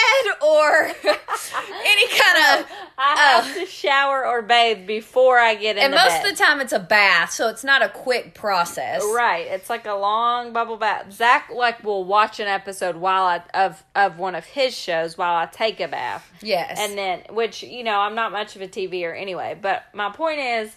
waterbed 0.05 0.43
or 0.47 0.85
any 1.85 2.09
kind 2.09 2.61
of." 2.61 2.71
I 2.97 3.13
uh, 3.15 3.43
have 3.43 3.55
to 3.57 3.67
shower 3.67 4.25
or 4.25 4.41
bathe 4.43 4.87
before 4.87 5.39
I 5.39 5.57
get 5.57 5.77
in 5.77 5.83
And 5.83 5.93
most 5.93 6.07
bed. 6.23 6.25
of 6.27 6.31
the 6.39 6.45
time, 6.45 6.61
it's 6.61 6.73
a 6.73 6.79
bath, 6.79 7.33
so 7.33 7.49
it's 7.49 7.65
not 7.65 7.83
a 7.83 7.89
quick 7.89 8.35
process. 8.35 9.03
Right, 9.05 9.47
it's 9.49 9.69
like 9.69 9.85
a 9.87 9.95
long 9.95 10.53
bubble 10.53 10.77
bath. 10.77 11.13
Zach 11.13 11.51
like 11.53 11.83
will 11.83 12.05
watch 12.05 12.39
an 12.39 12.47
episode 12.47 12.97
while 12.97 13.25
I 13.25 13.43
of 13.53 13.83
of 13.97 14.19
one 14.19 14.35
of 14.37 14.45
his 14.45 14.77
shows 14.77 15.19
while 15.19 15.35
I 15.35 15.47
take 15.47 15.81
a 15.81 15.89
bath. 15.89 16.31
Yes. 16.41 16.79
and 16.79 16.97
then 16.97 17.23
which 17.31 17.63
you 17.65 17.83
know 17.83 17.99
I'm 17.99 18.15
not 18.15 18.31
much 18.33 18.55
of 18.55 18.63
a 18.63 18.69
TVer 18.69 19.19
anyway. 19.21 19.59
But 19.61 19.85
my 19.93 20.11
point 20.11 20.39
is 20.39 20.77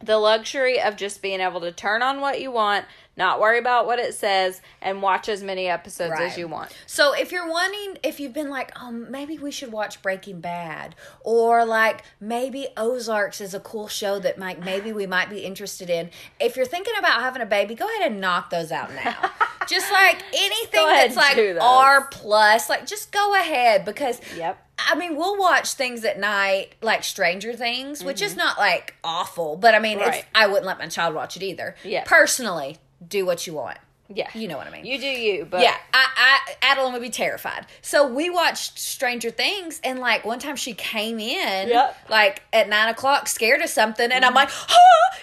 the 0.00 0.18
luxury 0.18 0.80
of 0.80 0.96
just 0.96 1.22
being 1.22 1.40
able 1.40 1.60
to 1.62 1.72
turn 1.72 2.02
on 2.02 2.20
what 2.20 2.40
you 2.40 2.50
want, 2.52 2.84
not 3.16 3.40
worry 3.40 3.58
about 3.58 3.86
what 3.86 3.98
it 3.98 4.14
says, 4.14 4.60
and 4.80 5.02
watch 5.02 5.28
as 5.28 5.42
many 5.42 5.68
episodes 5.68 6.12
Right. 6.12 6.22
as 6.30 6.38
you 6.38 6.48
want. 6.48 6.72
So 6.86 7.12
if 7.12 7.30
you're 7.32 7.48
wanting, 7.48 7.98
if 8.02 8.18
you've 8.20 8.32
been 8.32 8.48
like, 8.50 8.72
um, 8.80 9.10
maybe 9.10 9.38
we 9.38 9.50
should 9.50 9.70
watch 9.72 10.00
Breaking 10.02 10.40
Bad, 10.40 10.94
or 11.20 11.64
like 11.64 12.04
maybe 12.20 12.68
Ozarks 12.76 13.40
is 13.40 13.52
a 13.54 13.60
cool 13.60 13.88
show 13.88 14.18
that 14.20 14.38
might 14.38 14.64
maybe 14.64 14.92
we 14.92 15.06
might 15.06 15.28
be 15.30 15.40
interested 15.40 15.90
in. 15.90 16.10
If 16.40 16.56
you're 16.56 16.66
thinking 16.66 16.94
about 16.98 17.20
having 17.20 17.42
a 17.42 17.46
baby, 17.46 17.74
go 17.74 17.86
ahead 17.86 18.10
and 18.12 18.20
knock 18.20 18.50
those 18.50 18.72
out 18.72 18.90
now. 18.94 19.30
just 19.68 19.90
like 19.92 20.22
anything 20.32 20.86
that's 20.86 21.16
like. 21.16 21.38
R 21.60 22.08
plus, 22.10 22.68
like 22.70 22.86
just 22.86 23.12
go 23.12 23.34
ahead 23.34 23.84
because 23.84 24.20
Yep. 24.36 24.58
I 24.84 24.96
mean, 24.96 25.16
we'll 25.16 25.38
watch 25.38 25.74
things 25.74 26.04
at 26.04 26.18
night, 26.18 26.70
like 26.80 27.04
Stranger 27.04 27.52
Things, 27.52 28.02
which 28.02 28.16
Mm-hmm. 28.16 28.24
is 28.26 28.36
not 28.36 28.58
like 28.58 28.94
awful, 29.04 29.56
but 29.56 29.74
I 29.74 29.78
mean, 29.78 29.98
it's, 29.98 30.08
Right. 30.08 30.24
I 30.34 30.46
wouldn't 30.48 30.66
let 30.66 30.78
my 30.78 30.86
child 30.88 31.14
watch 31.14 31.36
it 31.36 31.42
either. 31.44 31.76
Yeah. 31.84 32.02
Personally, 32.04 32.78
do 33.08 33.24
what 33.26 33.46
you 33.46 33.54
want. 33.54 33.78
Yeah, 34.14 34.28
You 34.34 34.46
know 34.46 34.58
what 34.58 34.66
I 34.66 34.70
mean. 34.70 34.84
You 34.84 34.98
do 34.98 35.06
you, 35.06 35.46
but 35.46 35.62
Yeah, 35.62 35.74
I, 35.94 36.06
I 36.16 36.38
Adeline 36.72 36.92
would 36.92 37.00
be 37.00 37.08
terrified. 37.08 37.64
So 37.80 38.06
we 38.06 38.28
watched 38.28 38.78
Stranger 38.78 39.30
Things, 39.30 39.80
and 39.82 40.00
like 40.00 40.26
one 40.26 40.38
time 40.38 40.56
she 40.56 40.74
came 40.74 41.18
in, 41.18 41.68
Yep. 41.68 41.96
like 42.10 42.42
at 42.52 42.68
nine 42.68 42.90
o'clock, 42.90 43.26
scared 43.26 43.62
of 43.62 43.70
something, 43.70 44.12
and 44.12 44.22
I'm 44.22 44.34
like, 44.34 44.50
ah! 44.68 44.76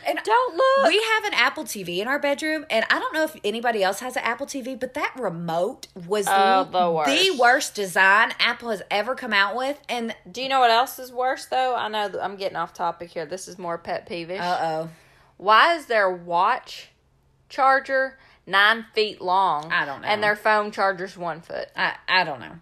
and 0.08 0.18
Don't 0.24 0.56
look. 0.56 0.88
We 0.88 0.96
have 0.96 1.26
an 1.26 1.34
Apple 1.36 1.66
TV 1.66 2.00
in 2.00 2.08
our 2.08 2.18
bedroom, 2.18 2.66
and 2.72 2.84
I 2.90 2.98
don't 2.98 3.14
know 3.14 3.26
if 3.26 3.36
anybody 3.44 3.84
else 3.84 4.00
has 4.00 4.16
an 4.16 4.24
Apple 4.24 4.48
TV, 4.48 4.80
but 4.80 4.96
that 4.96 5.14
remote 5.20 5.88
was 6.08 6.26
Oh, 6.28 6.64
the 6.72 6.90
worst. 6.90 7.12
the 7.12 7.38
worst 7.40 7.76
design 7.76 8.32
Apple 8.40 8.72
has 8.72 8.82
ever 8.90 9.14
come 9.14 9.34
out 9.34 9.56
with, 9.56 9.80
and 9.88 10.16
Do 10.32 10.42
you 10.42 10.50
know 10.50 10.62
what 10.62 10.72
else 10.72 10.98
is 10.98 11.12
worse 11.12 11.46
though? 11.46 11.76
I 11.76 11.90
know 11.90 12.08
that 12.10 12.24
I'm 12.24 12.38
getting 12.38 12.56
off 12.58 12.74
topic 12.74 13.12
here. 13.12 13.28
This 13.28 13.48
is 13.48 13.60
more 13.60 13.78
pet 13.78 14.08
peevish. 14.08 14.40
uh 14.42 14.60
oh, 14.64 14.90
Why 15.38 15.76
is 15.76 15.86
their 15.86 16.10
watch 16.10 16.90
charger 17.50 18.18
nine 18.48 18.86
feet 18.94 19.22
long? 19.22 19.72
I 19.72 19.86
don't 19.86 20.02
know. 20.02 20.08
And 20.08 20.24
their 20.24 20.36
phone 20.36 20.72
charger's 20.72 21.18
one 21.18 21.42
foot. 21.42 21.68
I 21.76 21.96
I 22.08 22.24
don't 22.24 22.40
know, 22.40 22.56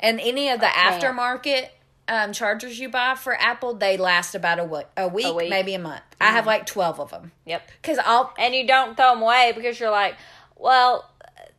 and 0.00 0.20
any 0.20 0.50
of 0.50 0.60
the 0.60 0.66
aftermarket. 0.66 1.68
Um, 2.06 2.34
chargers 2.34 2.78
you 2.78 2.90
buy 2.90 3.14
for 3.14 3.34
Apple, 3.34 3.72
they 3.72 3.96
last 3.96 4.34
about 4.34 4.58
a, 4.58 4.64
week, 4.64 4.84
a 4.94 5.08
week, 5.08 5.34
week. 5.34 5.48
maybe 5.48 5.72
a 5.72 5.78
month. 5.78 6.02
I 6.20 6.32
have 6.32 6.44
like 6.44 6.66
twelve 6.66 7.00
of 7.00 7.10
them. 7.10 7.32
Yep. 7.46 7.66
Cause 7.82 7.96
I'll 8.04 8.30
And 8.38 8.54
you 8.54 8.66
don't 8.66 8.94
throw 8.94 9.14
them 9.14 9.22
away 9.22 9.52
because 9.56 9.80
you're 9.80 9.90
like, 9.90 10.16
well, 10.54 11.10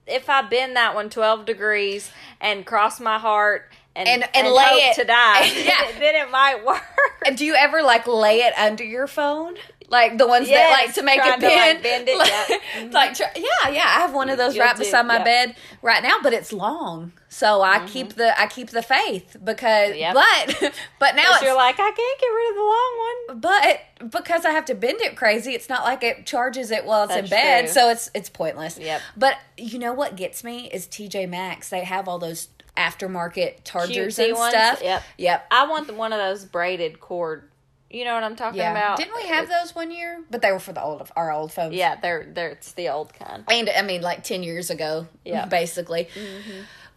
if 0.06 0.30
I 0.30 0.44
bend 0.44 0.76
that 0.76 0.94
one 0.94 1.10
12 1.10 1.46
degrees 1.48 2.12
and 2.40 2.64
cross 2.64 3.00
my 3.00 3.18
heart 3.18 3.72
and 3.96 4.08
And- 4.08 4.30
and 4.36 4.48
lay 4.54 4.64
hope 4.66 4.82
it- 4.92 4.96
to 4.98 5.04
die, 5.06 5.46
Yeah. 5.66 5.98
then 5.98 6.14
it 6.14 6.30
might 6.30 6.64
work. 6.64 6.84
And 7.26 7.36
do 7.36 7.44
you 7.44 7.56
ever 7.56 7.82
like 7.82 8.06
lay 8.06 8.42
it 8.42 8.54
under 8.56 8.84
your 8.84 9.08
phone? 9.08 9.56
Like 9.88 10.18
the 10.18 10.28
ones 10.28 10.50
Yes, 10.50 10.58
that 10.72 10.84
like 10.86 10.96
to 10.96 11.04
make 11.04 11.20
it 11.20 11.40
to, 11.40 11.48
like, 11.48 11.84
bend. 11.84 12.10
it, 12.10 12.18
Like, 12.18 12.30
yeah. 12.50 12.90
like 12.92 13.14
try- 13.16 13.32
yeah, 13.36 13.70
yeah. 13.70 13.84
I 13.86 14.00
have 14.02 14.14
one 14.14 14.30
of 14.30 14.38
those 14.38 14.56
You'll 14.56 14.66
right 14.66 14.76
do, 14.76 14.80
beside 14.84 15.04
my 15.06 15.18
yeah. 15.18 15.24
bed 15.24 15.56
right 15.84 16.02
now, 16.02 16.18
but 16.24 16.34
it's 16.34 16.52
long. 16.52 17.12
So 17.30 17.62
I 17.62 17.86
keep 17.86 18.14
the 18.16 18.40
I 18.40 18.48
keep 18.48 18.70
the 18.72 18.82
faith 18.82 19.36
because 19.44 19.92
Mm-hmm. 19.92 20.00
Yep. 20.00 20.14
but 20.16 20.74
but 21.00 21.16
now 21.16 21.34
it's 21.34 21.44
you're 21.44 21.56
like, 21.56 21.76
I 21.80 21.92
can't 21.92 22.20
get 22.20 22.28
rid 22.28 22.50
of 22.50 22.56
the 22.56 22.62
long 22.62 22.98
one. 22.98 23.40
but 23.42 24.12
because 24.12 24.46
I 24.46 24.52
have 24.52 24.66
to 24.66 24.76
bend 24.76 25.02
it 25.02 25.16
crazy, 25.16 25.54
it's 25.54 25.70
not 25.70 25.84
like 25.84 26.04
it 26.04 26.26
charges 26.26 26.72
it 26.72 26.86
while 26.86 27.04
it's 27.04 27.16
in 27.16 27.28
bed, 27.28 27.66
true. 27.66 27.74
so 27.74 27.90
it's 27.90 28.10
it's 28.16 28.30
pointless. 28.30 28.80
Yep. 28.80 29.02
But 29.18 29.38
you 29.58 29.78
know 29.80 29.94
what 29.94 30.16
gets 30.16 30.44
me 30.44 30.68
is 30.72 30.88
TJ 30.88 31.30
Maxx. 31.30 31.70
They 31.70 31.84
have 31.84 32.08
all 32.08 32.18
those 32.20 32.48
aftermarket 32.76 33.64
chargers 33.64 34.18
Cutesy 34.18 34.30
and 34.30 34.38
ones? 34.38 34.54
stuff. 34.54 34.82
Yep. 34.84 35.04
Yep. 35.18 35.48
I 35.52 35.68
want 35.68 35.88
the, 35.88 35.94
one 35.94 36.12
of 36.14 36.20
those 36.20 36.46
braided 36.46 37.00
cord. 37.00 37.50
You 37.90 38.04
know 38.04 38.14
what 38.16 38.24
I'm 38.24 38.36
talking 38.36 38.60
Yeah. 38.60 38.72
about? 38.72 38.98
Didn't 38.98 39.16
we 39.16 39.28
have 39.28 39.48
those 39.48 39.74
one 39.76 39.92
year? 39.92 40.22
But 40.30 40.42
they 40.42 40.52
were 40.52 40.60
for 40.60 40.74
the 40.74 40.82
old 40.84 41.10
our 41.16 41.32
old 41.32 41.52
phones. 41.54 41.74
Yeah, 41.76 41.96
they're 41.96 42.26
they're 42.34 42.50
it's 42.50 42.72
the 42.74 42.90
old 42.90 43.14
kind. 43.14 43.44
and 43.50 43.70
I 43.70 43.82
mean 43.84 44.02
like 44.02 44.24
ten 44.24 44.44
years 44.44 44.70
ago, 44.70 45.08
Yeah. 45.24 45.42
Mm-hmm. 45.42 45.50
basically. 45.50 46.10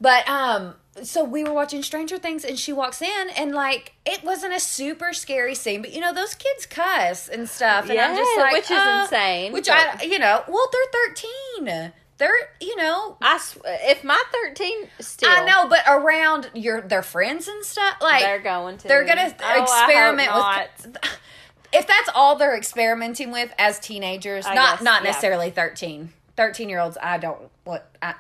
But 0.01 0.29
um, 0.29 0.75
so 1.03 1.25
we 1.25 1.43
were 1.45 1.53
watching 1.53 1.83
Stranger 1.83 2.19
Things, 2.19 2.45
and 2.45 2.57
she 2.59 2.73
walks 2.73 3.03
in, 3.03 3.29
and 3.37 3.53
like 3.53 3.95
it 4.07 4.23
wasn't 4.25 4.55
a 4.55 4.61
super 4.61 5.13
scary 5.13 5.55
scene, 5.57 5.83
but 5.83 5.93
you 5.93 6.01
know 6.01 6.15
those 6.15 6.35
kids 6.35 6.67
cuss 6.67 7.29
and 7.29 7.49
stuff, 7.49 7.91
and 7.91 7.99
I'm 7.99 8.17
just 8.17 8.39
like, 8.39 8.53
which 8.53 8.71
is 8.71 8.79
uh, 8.79 9.01
insane, 9.03 9.53
Which 9.53 9.67
but- 9.67 10.01
I, 10.01 10.05
you 10.05 10.19
know, 10.19 10.43
well 10.49 10.69
they're 10.73 11.03
thirteen. 11.67 11.93
They're 12.19 12.37
you 12.61 12.77
know. 12.77 13.17
I 13.23 13.39
sw- 13.39 13.59
if 13.65 14.03
my 14.05 14.21
13 14.47 14.89
still 15.01 15.31
I 15.31 15.45
know, 15.45 15.69
but 15.69 15.81
around 15.87 16.51
your 16.55 16.81
their 16.81 17.03
friends 17.03 17.49
and 17.49 17.65
stuff, 17.65 17.97
like 18.01 18.23
they're 18.23 18.41
going 18.41 18.79
to 18.79 18.89
they're 18.89 19.05
gonna 19.05 19.35
Oh, 19.43 19.63
experiment 19.63 20.31
with. 20.35 20.97
If 21.71 21.87
that's 21.87 22.09
all 22.15 22.37
they're 22.37 22.57
experimenting 22.57 23.31
with 23.31 23.53
as 23.59 23.79
teenagers, 23.79 24.47
I 24.47 24.55
not 24.55 24.77
guess, 24.79 24.85
not 24.85 25.03
yeah. 25.03 25.11
necessarily 25.11 25.51
13. 25.51 26.11
13 26.35 26.69
year 26.71 26.81
olds, 26.81 26.97
I 27.01 27.19
don't 27.19 27.39
what 27.65 27.95
I 28.01 28.15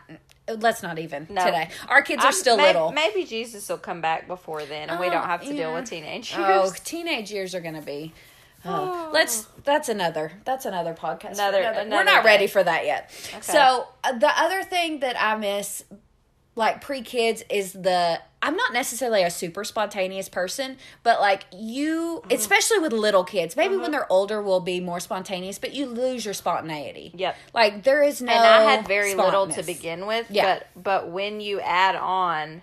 let's 0.59 0.83
not 0.83 0.99
even 0.99 1.27
No. 1.31 1.45
today. 1.45 1.71
Our 1.89 2.03
kids 2.03 2.23
are 2.25 2.27
I'm- 2.27 2.33
still 2.35 2.57
little. 2.57 2.93
Maybe 2.93 3.25
Jesus 3.25 3.67
will 3.71 3.79
come 3.79 4.01
back 4.03 4.27
before 4.27 4.65
then, 4.65 4.91
and 4.91 5.01
we 5.01 5.07
Oh, 5.07 5.11
don't 5.11 5.25
have 5.27 5.43
to 5.45 5.53
deal 5.53 5.73
with 5.73 5.85
oh, 5.85 5.87
teenage 5.87 6.35
Oh, 6.37 6.71
teenage 6.85 7.31
years 7.33 7.55
are 7.55 7.61
gonna 7.61 7.81
be. 7.83 8.13
Oh, 8.65 9.11
let's. 9.13 9.45
That's 9.65 9.89
another. 9.89 10.33
That's 10.45 10.65
another 10.67 10.95
podcast. 10.95 11.37
for 11.37 11.43
Another- 11.43 11.89
We're 11.91 12.05
not 12.05 12.23
day. 12.23 12.29
ready 12.29 12.47
for 12.47 12.63
that 12.63 12.85
yet. 12.85 13.11
Okay. 13.31 13.41
So 13.41 13.89
uh, 14.05 14.13
the 14.19 14.31
other 14.37 14.63
thing 14.65 15.01
that 15.01 15.21
I 15.21 15.37
miss, 15.37 15.85
like 16.57 16.81
pre 16.81 17.03
kids, 17.03 17.43
is 17.51 17.73
the. 17.73 18.21
I'm 18.41 18.55
not 18.55 18.73
necessarily 18.73 19.25
a 19.25 19.31
super 19.31 19.65
spontaneous 19.65 20.29
person, 20.29 20.77
but 21.03 21.21
like 21.21 21.45
you, 21.53 22.21
Mm-hmm. 22.23 22.33
especially 22.37 22.79
with 22.79 22.93
little 22.93 23.25
kids, 23.25 23.57
maybe 23.57 23.77
when 23.77 23.91
they're 23.91 24.11
older, 24.13 24.41
will 24.41 24.61
be 24.61 24.79
more 24.79 25.01
spontaneous, 25.01 25.59
but 25.59 25.75
you 25.75 25.87
lose 25.87 26.25
your 26.25 26.35
spontaneity. 26.35 27.11
Yep. 27.17 27.37
Like 27.53 27.83
there 27.83 28.03
is 28.03 28.23
no. 28.23 28.33
and 28.33 28.41
I 28.41 28.63
had 28.71 28.87
very 28.87 29.15
little 29.17 29.49
to 29.49 29.63
begin 29.65 30.07
with. 30.07 30.27
Yeah. 30.31 30.61
But 30.77 30.83
but 30.83 31.11
when 31.11 31.41
you 31.41 31.61
add 31.61 31.97
on, 31.97 32.63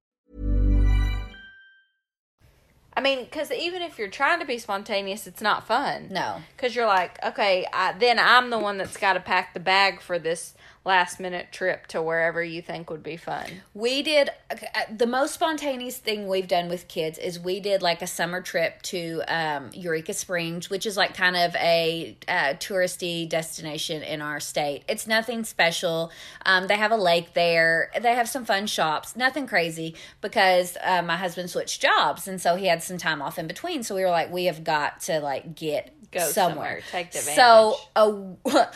I 2.93 3.01
mean, 3.01 3.23
because 3.23 3.51
even 3.51 3.81
if 3.81 3.97
you're 3.97 4.09
trying 4.09 4.39
to 4.41 4.45
be 4.45 4.57
spontaneous, 4.57 5.25
it's 5.25 5.41
not 5.41 5.65
fun. 5.65 6.09
No. 6.11 6.41
Because 6.55 6.75
you're 6.75 6.87
like, 6.87 7.23
okay, 7.23 7.65
I, 7.71 7.93
then 7.93 8.19
I'm 8.19 8.49
the 8.49 8.59
one 8.59 8.77
that's 8.77 8.97
got 8.97 9.13
to 9.13 9.21
pack 9.21 9.53
the 9.53 9.61
bag 9.61 10.01
for 10.01 10.19
this 10.19 10.53
last 10.83 11.19
minute 11.19 11.51
trip 11.51 11.85
to 11.85 12.01
wherever 12.01 12.43
you 12.43 12.59
think 12.61 12.89
would 12.89 13.03
be 13.03 13.15
fun. 13.15 13.45
We 13.73 14.01
did 14.01 14.31
uh, 14.49 14.55
the 14.95 15.05
most 15.05 15.35
spontaneous 15.35 15.97
thing 15.97 16.27
we've 16.27 16.47
done 16.47 16.69
with 16.69 16.87
kids 16.87 17.19
is 17.19 17.39
we 17.39 17.59
did 17.59 17.83
like 17.83 18.01
a 18.01 18.07
summer 18.07 18.41
trip 18.41 18.81
to 18.83 19.21
um, 19.27 19.69
Eureka 19.73 20.13
Springs, 20.13 20.71
which 20.71 20.87
is 20.87 20.97
like 20.97 21.15
kind 21.15 21.35
of 21.35 21.55
a 21.57 22.17
uh, 22.27 22.53
touristy 22.55 23.29
destination 23.29 24.01
in 24.01 24.21
our 24.23 24.39
state. 24.39 24.83
It's 24.87 25.05
nothing 25.05 25.43
special. 25.43 26.11
Um, 26.47 26.65
they 26.65 26.77
have 26.77 26.91
a 26.91 26.97
lake 26.97 27.33
there. 27.35 27.91
They 28.01 28.15
have 28.15 28.27
some 28.27 28.43
fun 28.43 28.65
shops. 28.65 29.15
Nothing 29.15 29.45
crazy 29.45 29.93
because 30.19 30.77
uh, 30.83 31.03
my 31.03 31.17
husband 31.17 31.51
switched 31.51 31.79
jobs 31.79 32.27
and 32.27 32.41
so 32.41 32.55
he 32.55 32.65
had 32.65 32.80
some 32.83 32.97
time 32.97 33.21
off 33.21 33.37
in 33.39 33.47
between. 33.47 33.83
So 33.83 33.95
we 33.95 34.03
were 34.03 34.09
like, 34.09 34.31
we 34.31 34.45
have 34.45 34.63
got 34.63 35.01
to 35.01 35.19
like 35.19 35.55
get 35.55 35.93
Go 36.11 36.19
somewhere. 36.19 36.81
somewhere. 36.81 36.81
Take 36.91 37.11
the 37.11 37.19
So 37.19 37.75
a, 37.95 38.35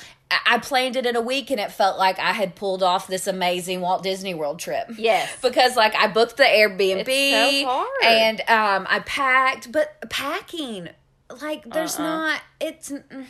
I 0.47 0.57
planned 0.59 0.95
it 0.95 1.05
in 1.05 1.15
a 1.15 1.21
week 1.21 1.51
and 1.51 1.59
it 1.59 1.71
felt 1.71 1.97
like 1.97 2.17
I 2.19 2.31
had 2.31 2.55
pulled 2.55 2.81
off 2.81 3.07
this 3.07 3.27
amazing 3.27 3.81
Walt 3.81 4.03
Disney 4.03 4.33
World 4.33 4.59
trip. 4.59 4.87
Yes. 4.97 5.29
Because 5.41 5.75
like 5.75 5.95
I 5.95 6.07
booked 6.07 6.37
the 6.37 6.43
Airbnb 6.43 7.05
It's 7.07 7.61
so 7.61 7.67
hard. 7.67 7.87
and 8.03 8.39
um 8.47 8.87
I 8.89 8.99
packed, 9.05 9.71
but 9.71 10.09
packing 10.09 10.89
like 11.41 11.63
there's 11.69 11.97
not 11.99 12.41
it's 12.59 12.89
mm, 12.91 13.25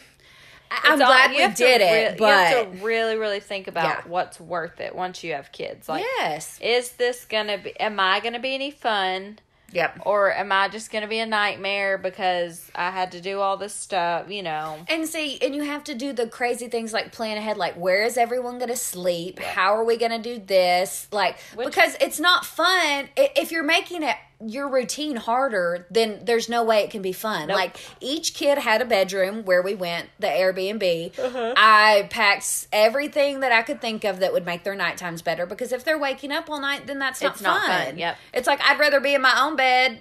I- 0.72 0.80
I'm 0.84 1.02
all- 1.02 1.08
glad 1.08 1.32
we 1.32 1.38
did 1.56 1.80
rea- 1.82 1.88
it, 2.06 2.18
but 2.18 2.26
you 2.52 2.58
have 2.58 2.72
to 2.80 2.86
really, 2.86 3.16
really 3.18 3.40
think 3.40 3.68
about 3.68 3.86
Yeah. 3.86 4.02
what's 4.08 4.40
worth 4.40 4.80
it 4.80 4.96
once 4.96 5.24
you 5.24 5.34
have 5.34 5.52
kids. 5.52 5.88
Like, 5.88 6.04
yes. 6.18 6.58
is 6.62 6.92
this 6.94 7.24
gonna 7.26 7.58
be? 7.60 7.80
Am 7.80 8.00
I 8.00 8.20
gonna 8.20 8.40
be 8.40 8.56
any 8.56 8.72
fun? 8.72 9.38
Yep. 9.76 10.04
Or 10.06 10.34
am 10.34 10.54
I 10.54 10.70
just 10.70 10.90
going 10.90 11.02
to 11.02 11.08
be 11.08 11.20
a 11.20 11.26
nightmare 11.26 11.98
because 11.98 12.72
I 12.74 12.92
had 12.92 13.12
to 13.12 13.20
do 13.20 13.42
all 13.42 13.58
this 13.58 13.74
stuff, 13.74 14.32
you 14.32 14.42
know? 14.42 14.80
And 14.88 15.06
see, 15.06 15.38
and 15.42 15.54
you 15.54 15.64
have 15.64 15.84
to 15.86 15.96
do 15.96 16.14
the 16.14 16.28
crazy 16.28 16.70
things 16.70 16.94
like 16.94 17.12
plan 17.12 17.38
ahead, 17.38 17.58
like 17.58 17.76
where 17.76 18.04
is 18.06 18.18
everyone 18.18 18.58
going 18.58 18.70
to 18.70 18.78
sleep? 18.78 19.40
How 19.40 19.76
are 19.76 19.84
we 19.84 19.98
going 19.98 20.12
to 20.12 20.22
do 20.22 20.40
this? 20.44 21.10
Like, 21.12 21.38
Which- 21.56 21.68
because 21.68 21.98
it's 22.00 22.22
not 22.22 22.46
fun. 22.46 23.10
If 23.18 23.52
you're 23.52 23.64
making 23.66 24.04
it 24.04 24.16
your 24.46 24.68
routine 24.70 25.16
harder, 25.16 25.88
then 25.90 26.20
there's 26.24 26.50
no 26.50 26.64
way 26.64 26.80
it 26.82 26.90
can 26.92 27.02
be 27.02 27.12
fun. 27.14 27.48
Like, 27.48 27.78
each 28.02 28.34
kid 28.34 28.58
had 28.58 28.82
a 28.82 28.86
bedroom 28.86 29.46
where 29.46 29.62
we 29.62 29.76
went, 29.76 30.10
the 30.20 30.28
Airbnb. 30.28 31.18
Uh-huh. 31.18 31.54
I 31.56 32.08
packed 32.10 32.68
everything 32.74 33.40
that 33.40 33.52
I 33.52 33.62
could 33.62 33.80
think 33.82 34.04
of 34.04 34.20
that 34.20 34.34
would 34.34 34.46
make 34.46 34.64
their 34.64 34.76
night 34.76 34.98
times 34.98 35.22
better 35.22 35.46
because 35.46 35.72
if 35.72 35.84
they're 35.86 35.98
waking 35.98 36.32
up 36.32 36.50
all 36.50 36.60
night, 36.60 36.86
then 36.88 37.00
that's 37.00 37.22
not 37.22 37.34
It's 37.34 37.42
not 37.42 37.66
fun. 37.66 37.86
fun, 37.86 37.98
yep. 37.98 38.18
It's 38.34 38.48
like 38.48 38.60
I'd 38.62 38.78
rather 38.80 39.00
be 39.00 39.14
in 39.16 39.22
my 39.22 39.42
own 39.42 39.56
bed. 39.56 40.00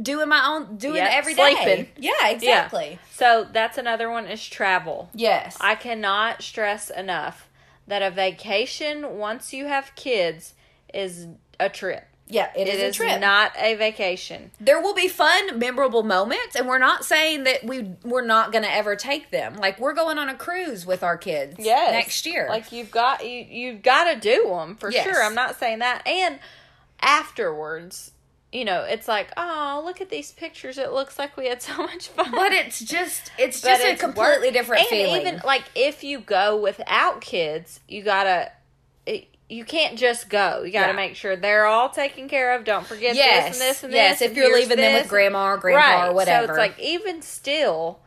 Doing 0.00 0.30
my 0.30 0.42
own, 0.46 0.78
doing 0.78 0.96
Yep, 0.96 1.10
every 1.12 1.34
day. 1.34 1.54
sleeping. 1.54 1.86
Yeah, 1.98 2.28
exactly. 2.28 2.98
So 3.10 3.46
that's 3.52 3.76
another 3.76 4.10
one 4.10 4.26
is 4.26 4.42
travel. 4.48 5.10
Yes. 5.12 5.58
I 5.60 5.74
cannot 5.74 6.40
stress 6.42 6.88
enough 6.88 7.50
that 7.86 8.00
a 8.00 8.10
vacation 8.10 9.18
once 9.18 9.52
you 9.52 9.66
have 9.66 9.94
kids 9.94 10.54
is 10.94 11.26
a 11.60 11.68
trip. 11.68 12.06
Yeah, 12.28 12.50
It 12.56 12.66
it 12.66 12.74
is 12.74 12.80
is, 12.82 12.94
a 12.94 12.96
trip. 12.96 13.20
not 13.20 13.52
a 13.58 13.74
vacation. 13.74 14.52
there 14.58 14.80
will 14.80 14.94
be 14.94 15.08
fun, 15.08 15.58
memorable 15.58 16.02
moments, 16.02 16.56
and 16.56 16.66
we're 16.66 16.78
not 16.78 17.04
saying 17.04 17.44
that 17.44 17.62
we 17.64 17.90
we're 18.04 18.24
not 18.24 18.52
going 18.52 18.64
to 18.64 18.72
ever 18.72 18.96
take 18.96 19.30
them. 19.30 19.56
Like 19.56 19.78
we're 19.78 19.92
going 19.92 20.16
on 20.18 20.30
a 20.30 20.34
cruise 20.34 20.86
with 20.86 21.02
our 21.02 21.18
kids 21.18 21.56
yes. 21.58 21.92
next 21.92 22.24
year. 22.24 22.46
Like 22.48 22.72
you've 22.72 22.90
got 22.90 23.26
you 23.28 23.44
you've 23.48 23.82
got 23.82 24.12
to 24.14 24.18
do 24.18 24.44
them 24.48 24.76
for 24.76 24.90
Yes. 24.90 25.04
sure. 25.04 25.22
I'm 25.22 25.34
not 25.34 25.58
saying 25.58 25.80
that. 25.80 26.06
And 26.06 26.38
afterwards, 27.02 28.12
you 28.52 28.64
know, 28.64 28.82
it's 28.84 29.08
like, 29.08 29.28
oh, 29.36 29.82
look 29.84 30.00
at 30.00 30.08
these 30.10 30.32
pictures. 30.32 30.78
It 30.78 30.92
looks 30.92 31.18
like 31.18 31.36
we 31.36 31.48
had 31.48 31.60
so 31.62 31.76
much 31.86 32.08
fun. 32.08 32.30
but 32.32 32.52
it's 32.52 32.80
just 32.80 33.30
it's 33.38 33.60
just 33.60 33.82
a 33.82 33.90
it's 33.92 34.00
completely 34.00 34.48
work- 34.48 34.52
different 34.54 34.80
and 34.82 34.88
feeling. 34.90 35.20
Even 35.22 35.40
like 35.44 35.64
if 35.74 36.04
you 36.04 36.20
go 36.20 36.56
without 36.60 37.20
kids, 37.20 37.80
you 37.88 38.02
gotta. 38.02 38.50
It, 38.50 38.52
you 39.52 39.64
can't 39.64 39.98
just 39.98 40.28
go. 40.28 40.62
You 40.64 40.72
got 40.72 40.82
to 40.86 40.92
Yeah. 40.92 40.96
make 40.96 41.14
sure 41.16 41.36
they're 41.36 41.66
all 41.66 41.90
taken 41.90 42.28
care 42.28 42.54
of. 42.54 42.64
Don't 42.64 42.86
forget 42.86 43.14
Yes. 43.14 43.48
this 43.48 43.60
and 43.60 43.68
this 43.70 43.82
and 43.84 43.92
Yes, 43.92 44.18
this. 44.18 44.20
Yes, 44.22 44.30
if 44.30 44.36
you're 44.36 44.54
leaving 44.54 44.78
them 44.78 44.94
with 44.94 45.08
grandma 45.08 45.52
or 45.52 45.58
grandpa 45.58 45.80
or 45.80 45.98
right. 45.98 46.06
So 46.08 46.12
whatever. 46.14 46.52
it's 46.52 46.58
like 46.58 46.78
even 46.78 47.20
still, 47.22 48.00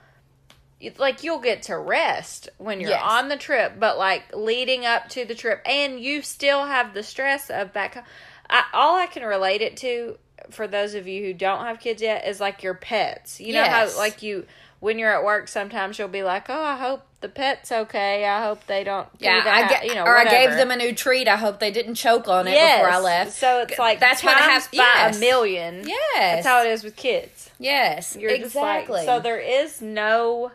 like 0.97 1.23
you'll 1.23 1.39
get 1.39 1.63
to 1.63 1.77
rest 1.77 2.49
when 2.57 2.79
you're 2.79 2.89
Yes. 2.91 3.01
on 3.03 3.29
the 3.29 3.37
trip, 3.37 3.73
but 3.79 3.97
like 3.97 4.23
leading 4.35 4.85
up 4.85 5.09
to 5.09 5.25
the 5.25 5.35
trip, 5.35 5.61
and 5.65 5.99
you 5.99 6.21
still 6.21 6.65
have 6.65 6.93
the 6.93 7.03
stress 7.03 7.49
of 7.49 7.71
back. 7.73 7.95
home. 7.95 8.03
I, 8.49 8.63
all 8.73 8.95
I 8.97 9.05
can 9.07 9.23
relate 9.23 9.61
it 9.61 9.77
to 9.77 10.17
for 10.51 10.67
those 10.67 10.93
of 10.93 11.07
you 11.07 11.23
who 11.25 11.33
don't 11.33 11.65
have 11.65 11.79
kids 11.79 12.01
yet 12.01 12.27
is 12.27 12.39
like 12.39 12.61
your 12.61 12.75
pets. 12.75 13.39
You 13.39 13.53
know 13.53 13.61
Yes. 13.63 13.93
how 13.93 13.97
like 13.99 14.21
you 14.21 14.45
when 14.79 14.99
you're 14.99 15.13
at 15.13 15.23
work, 15.23 15.47
sometimes 15.47 15.97
you'll 15.97 16.07
be 16.07 16.23
like, 16.23 16.49
"Oh, 16.49 16.61
I 16.63 16.75
hope 16.77 17.01
the 17.21 17.29
pet's 17.29 17.71
okay. 17.71 18.25
I 18.25 18.43
hope 18.43 18.65
they 18.67 18.83
don't." 18.83 19.07
do 19.17 19.25
yeah, 19.25 19.43
that," 19.43 19.65
I 19.65 19.67
get, 19.67 19.85
you 19.85 19.95
know, 19.95 20.03
or 20.03 20.17
I 20.17 20.25
gave 20.25 20.51
them 20.51 20.71
a 20.71 20.75
new 20.75 20.93
treat. 20.93 21.27
I 21.27 21.37
hope 21.37 21.59
they 21.59 21.71
didn't 21.71 21.95
choke 21.95 22.27
on 22.27 22.47
it 22.47 22.51
yes. 22.51 22.79
before 22.79 22.91
I 22.93 22.99
left. 22.99 23.31
So 23.33 23.61
it's 23.61 23.79
like 23.79 23.99
That's 23.99 24.23
what 24.23 24.37
times 24.37 24.65
hap- 24.65 24.71
by 24.71 24.77
yes. 24.77 25.17
a 25.17 25.19
million. 25.19 25.87
Yes. 25.87 26.17
that's 26.17 26.47
how 26.47 26.63
it 26.63 26.67
is 26.69 26.83
with 26.83 26.95
kids. 26.95 27.49
yes, 27.59 28.15
You're 28.15 28.31
exactly. 28.31 28.97
Like, 28.97 29.05
so 29.05 29.19
there 29.19 29.39
is 29.39 29.81
no 29.81 30.51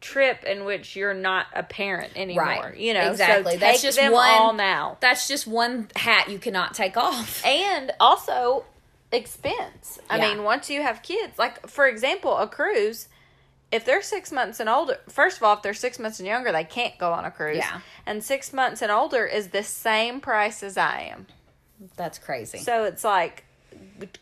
trip 0.00 0.44
in 0.44 0.66
which 0.66 0.96
you're 0.96 1.14
not 1.14 1.46
a 1.54 1.62
parent 1.62 2.12
anymore. 2.14 2.44
Right. 2.44 2.76
You 2.76 2.92
know, 2.92 3.10
Exactly. 3.10 3.54
So 3.54 3.58
That's 3.58 3.80
just 3.80 3.98
one- 3.98 4.12
all 4.30 4.52
now, 4.52 4.98
That's 5.00 5.26
just 5.26 5.46
one 5.46 5.88
hat 5.96 6.28
you 6.28 6.38
cannot 6.38 6.74
take 6.74 6.96
off. 6.98 7.44
and 7.44 7.90
also 7.98 8.64
expense. 9.14 9.98
I 10.10 10.16
Yeah. 10.18 10.28
mean, 10.34 10.44
once 10.44 10.68
you 10.68 10.82
have 10.82 11.02
kids, 11.02 11.38
like 11.38 11.66
for 11.68 11.86
example, 11.86 12.36
a 12.36 12.46
cruise. 12.48 13.08
If 13.72 13.84
they're 13.84 14.02
six 14.02 14.30
months 14.30 14.60
and 14.60 14.68
older, 14.68 14.98
first 15.08 15.38
of 15.38 15.42
all, 15.42 15.54
if 15.56 15.62
they're 15.62 15.74
six 15.74 15.98
months 15.98 16.20
and 16.20 16.28
younger, 16.28 16.52
they 16.52 16.62
can't 16.62 16.96
go 16.96 17.12
on 17.12 17.24
a 17.24 17.30
cruise. 17.30 17.56
Yeah. 17.56 17.80
And 18.06 18.22
six 18.22 18.52
months 18.52 18.82
and 18.82 18.92
older 18.92 19.26
is 19.26 19.48
the 19.48 19.64
same 19.64 20.20
price 20.20 20.62
as 20.62 20.76
I 20.76 21.08
am. 21.12 21.26
That's 21.96 22.18
crazy. 22.18 22.58
So 22.58 22.84
it's 22.84 23.02
like 23.02 23.43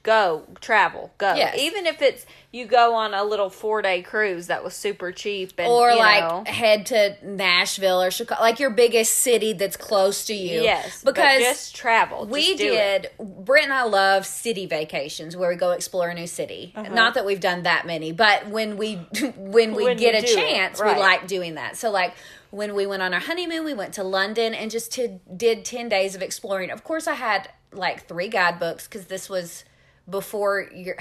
go 0.03 0.45
travel 0.61 1.11
go 1.19 1.35
Yes. 1.35 1.59
even 1.59 1.87
if 1.87 2.03
it's 2.03 2.27
you 2.53 2.67
go 2.67 2.95
on 2.95 3.15
a 3.15 3.25
little 3.25 3.49
four 3.49 3.81
day 3.83 4.03
cruise 4.03 4.47
that 4.49 4.63
was 4.63 4.75
super 4.75 5.11
cheap 5.13 5.53
and 5.59 5.67
or 5.67 5.95
like 5.97 6.23
know, 6.23 6.45
head 6.47 6.87
to 6.87 7.17
Nashville 7.25 8.03
or 8.03 8.11
Chicago, 8.11 8.41
like 8.43 8.61
your 8.61 8.71
biggest 8.71 9.15
city 9.19 9.55
that's 9.55 9.77
close 9.77 10.27
to 10.27 10.35
you. 10.35 10.61
yes 10.63 11.03
because 11.03 11.41
just 11.41 11.75
travel 11.75 12.27
we 12.27 12.51
Just 12.51 12.61
it. 12.63 13.11
did. 13.19 13.45
Britt 13.45 13.65
and 13.65 13.73
I 13.73 13.85
love 13.85 14.27
city 14.27 14.67
vacations 14.67 15.37
where 15.37 15.49
we 15.49 15.57
go 15.57 15.71
explore 15.71 16.11
a 16.11 16.15
new 16.15 16.27
city. 16.27 16.73
Uh-huh. 16.77 16.93
Not 16.93 17.15
that 17.15 17.25
we've 17.25 17.41
done 17.41 17.63
that 17.63 17.87
many, 17.87 18.13
but 18.13 18.49
when 18.49 18.77
we 18.77 18.97
when 19.37 19.75
we 19.75 19.85
When 19.85 19.97
get 19.97 20.15
a 20.15 20.19
it, 20.19 20.35
chance, 20.35 20.81
right. 20.81 20.95
we 20.97 21.01
like 21.01 21.27
doing 21.27 21.55
that. 21.55 21.77
So 21.77 21.91
like. 21.91 22.15
When 22.51 22.75
we 22.75 22.87
went 22.87 23.01
on 23.01 23.15
our 23.15 23.21
honeymoon, 23.21 23.65
we 23.65 23.73
went 23.73 23.95
to 23.95 24.03
London 24.05 24.53
and 24.53 24.71
just 24.71 24.93
to, 24.93 25.19
did 25.35 25.65
10 25.65 25.89
days 25.89 26.15
of 26.15 26.21
exploring. 26.21 26.71
Of 26.71 26.85
course, 26.85 27.07
I 27.07 27.15
had 27.15 27.49
like 27.73 28.07
three 28.07 28.29
guidebooks 28.29 28.87
because 28.87 29.07
this 29.07 29.29
was 29.29 29.65
before 30.09 30.69
your. 30.75 30.97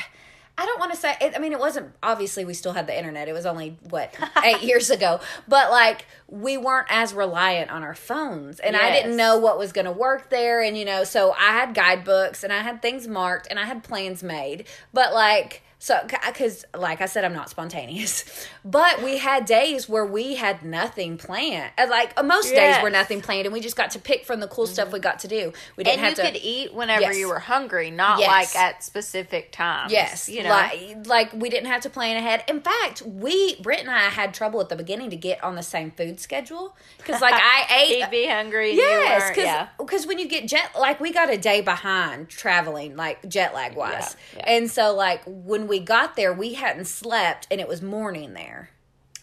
I 0.58 0.66
don't 0.66 0.80
want 0.80 0.92
to 0.92 0.98
say. 0.98 1.16
It, 1.20 1.34
I 1.36 1.40
mean, 1.40 1.54
it 1.54 1.60
wasn't. 1.60 1.94
Obviously, 2.04 2.46
we 2.46 2.54
still 2.54 2.74
had 2.74 2.86
the 2.86 2.96
internet. 2.96 3.28
It 3.28 3.34
was 3.34 3.46
only 3.46 3.78
what 3.90 4.14
eight 4.44 4.62
years 4.62 4.90
ago, 4.90 5.20
but 5.48 5.72
like 5.72 6.06
we 6.28 6.58
weren't 6.58 6.88
as 6.90 7.14
reliant 7.14 7.72
on 7.72 7.84
our 7.84 7.96
phones, 7.96 8.60
and 8.60 8.76
I 8.76 8.92
didn't 8.92 9.16
know 9.16 9.38
what 9.38 9.58
was 9.58 9.72
going 9.72 9.86
to 9.86 9.92
work 9.92 10.30
there, 10.30 10.62
and 10.62 10.78
you 10.78 10.86
know, 10.86 11.04
so 11.04 11.32
I 11.32 11.54
had 11.54 11.74
guidebooks 11.74 12.44
and 12.44 12.54
I 12.54 12.62
had 12.62 12.82
things 12.82 13.08
marked 13.08 13.48
and 13.50 13.60
I 13.60 13.66
had 13.66 13.84
plans 13.84 14.24
made, 14.24 14.68
but 14.94 15.14
like. 15.14 15.64
So, 15.84 16.00
because 16.28 16.64
like 16.78 17.02
I 17.02 17.08
said, 17.08 17.26
I'm 17.26 17.34
not 17.34 17.50
spontaneous, 17.50 18.48
but 18.64 19.02
we 19.02 19.18
had 19.18 19.46
days 19.46 19.90
where 19.90 20.06
we 20.06 20.36
had 20.36 20.62
nothing 20.64 21.18
planned. 21.18 21.72
Like 21.76 22.14
uh, 22.18 22.22
most 22.22 22.54
days 22.54 22.76
were 22.84 22.92
nothing 22.92 23.20
planned, 23.20 23.48
and 23.48 23.54
we 23.54 23.62
just 23.62 23.76
got 23.76 23.90
to 23.92 24.00
pick 24.00 24.24
from 24.24 24.42
the 24.42 24.48
cool 24.48 24.68
stuff 24.68 24.94
we 24.94 25.00
got 25.00 25.18
to 25.22 25.28
do. 25.28 25.52
We 25.78 25.84
didn't 25.84 25.94
and 25.94 26.02
you 26.02 26.24
have 26.24 26.34
to 26.34 26.40
could 26.40 26.40
eat 26.46 26.72
whenever 26.76 27.02
Yes. 27.02 27.18
you 27.18 27.28
were 27.30 27.40
hungry 27.40 27.90
not 27.90 28.20
Yes. 28.20 28.28
like 28.54 28.56
at 28.64 28.84
specific 28.84 29.52
times 29.52 29.92
Yes, 29.92 30.30
you 30.30 30.44
know 30.44 30.50
like 30.50 31.08
like 31.08 31.34
we 31.34 31.50
didn't 31.50 31.66
have 31.72 31.82
to 31.82 31.90
plan 31.90 32.16
ahead. 32.16 32.44
In 32.48 32.62
fact, 32.62 33.02
we 33.02 33.56
Britt 33.56 33.80
and 33.80 33.90
I 33.90 34.02
had 34.10 34.36
trouble 34.36 34.62
at 34.62 34.70
the 34.70 34.76
beginning 34.76 35.10
to 35.10 35.16
get 35.16 35.44
on 35.44 35.56
the 35.56 35.64
same 35.64 35.90
food 35.90 36.20
schedule 36.20 36.76
because 37.00 37.22
like 37.22 37.34
I 37.36 37.66
ate. 37.90 38.02
he'd 38.04 38.12
be 38.12 38.28
hungry 38.28 38.76
Yes, 38.76 39.30
you 39.36 39.44
because 39.80 40.04
yeah 40.04 40.08
when 40.08 40.20
you 40.20 40.28
get 40.28 40.48
jet, 40.48 40.72
like 40.80 41.00
we 41.00 41.12
got 41.12 41.34
a 41.34 41.38
day 41.38 41.62
behind 41.62 42.30
traveling, 42.30 42.96
like 42.96 43.28
jet 43.28 43.56
lag 43.56 43.76
wise, 43.76 44.16
Yeah, 44.36 44.40
yeah. 44.46 44.54
and 44.58 44.70
so 44.70 44.94
like 44.94 45.22
when 45.26 45.71
we 45.72 45.80
got 45.80 46.16
there, 46.16 46.32
we 46.34 46.54
hadn't 46.54 46.86
slept, 46.86 47.48
and 47.50 47.60
it 47.62 47.68
was 47.68 47.82
morning 47.82 48.34
there. 48.34 48.70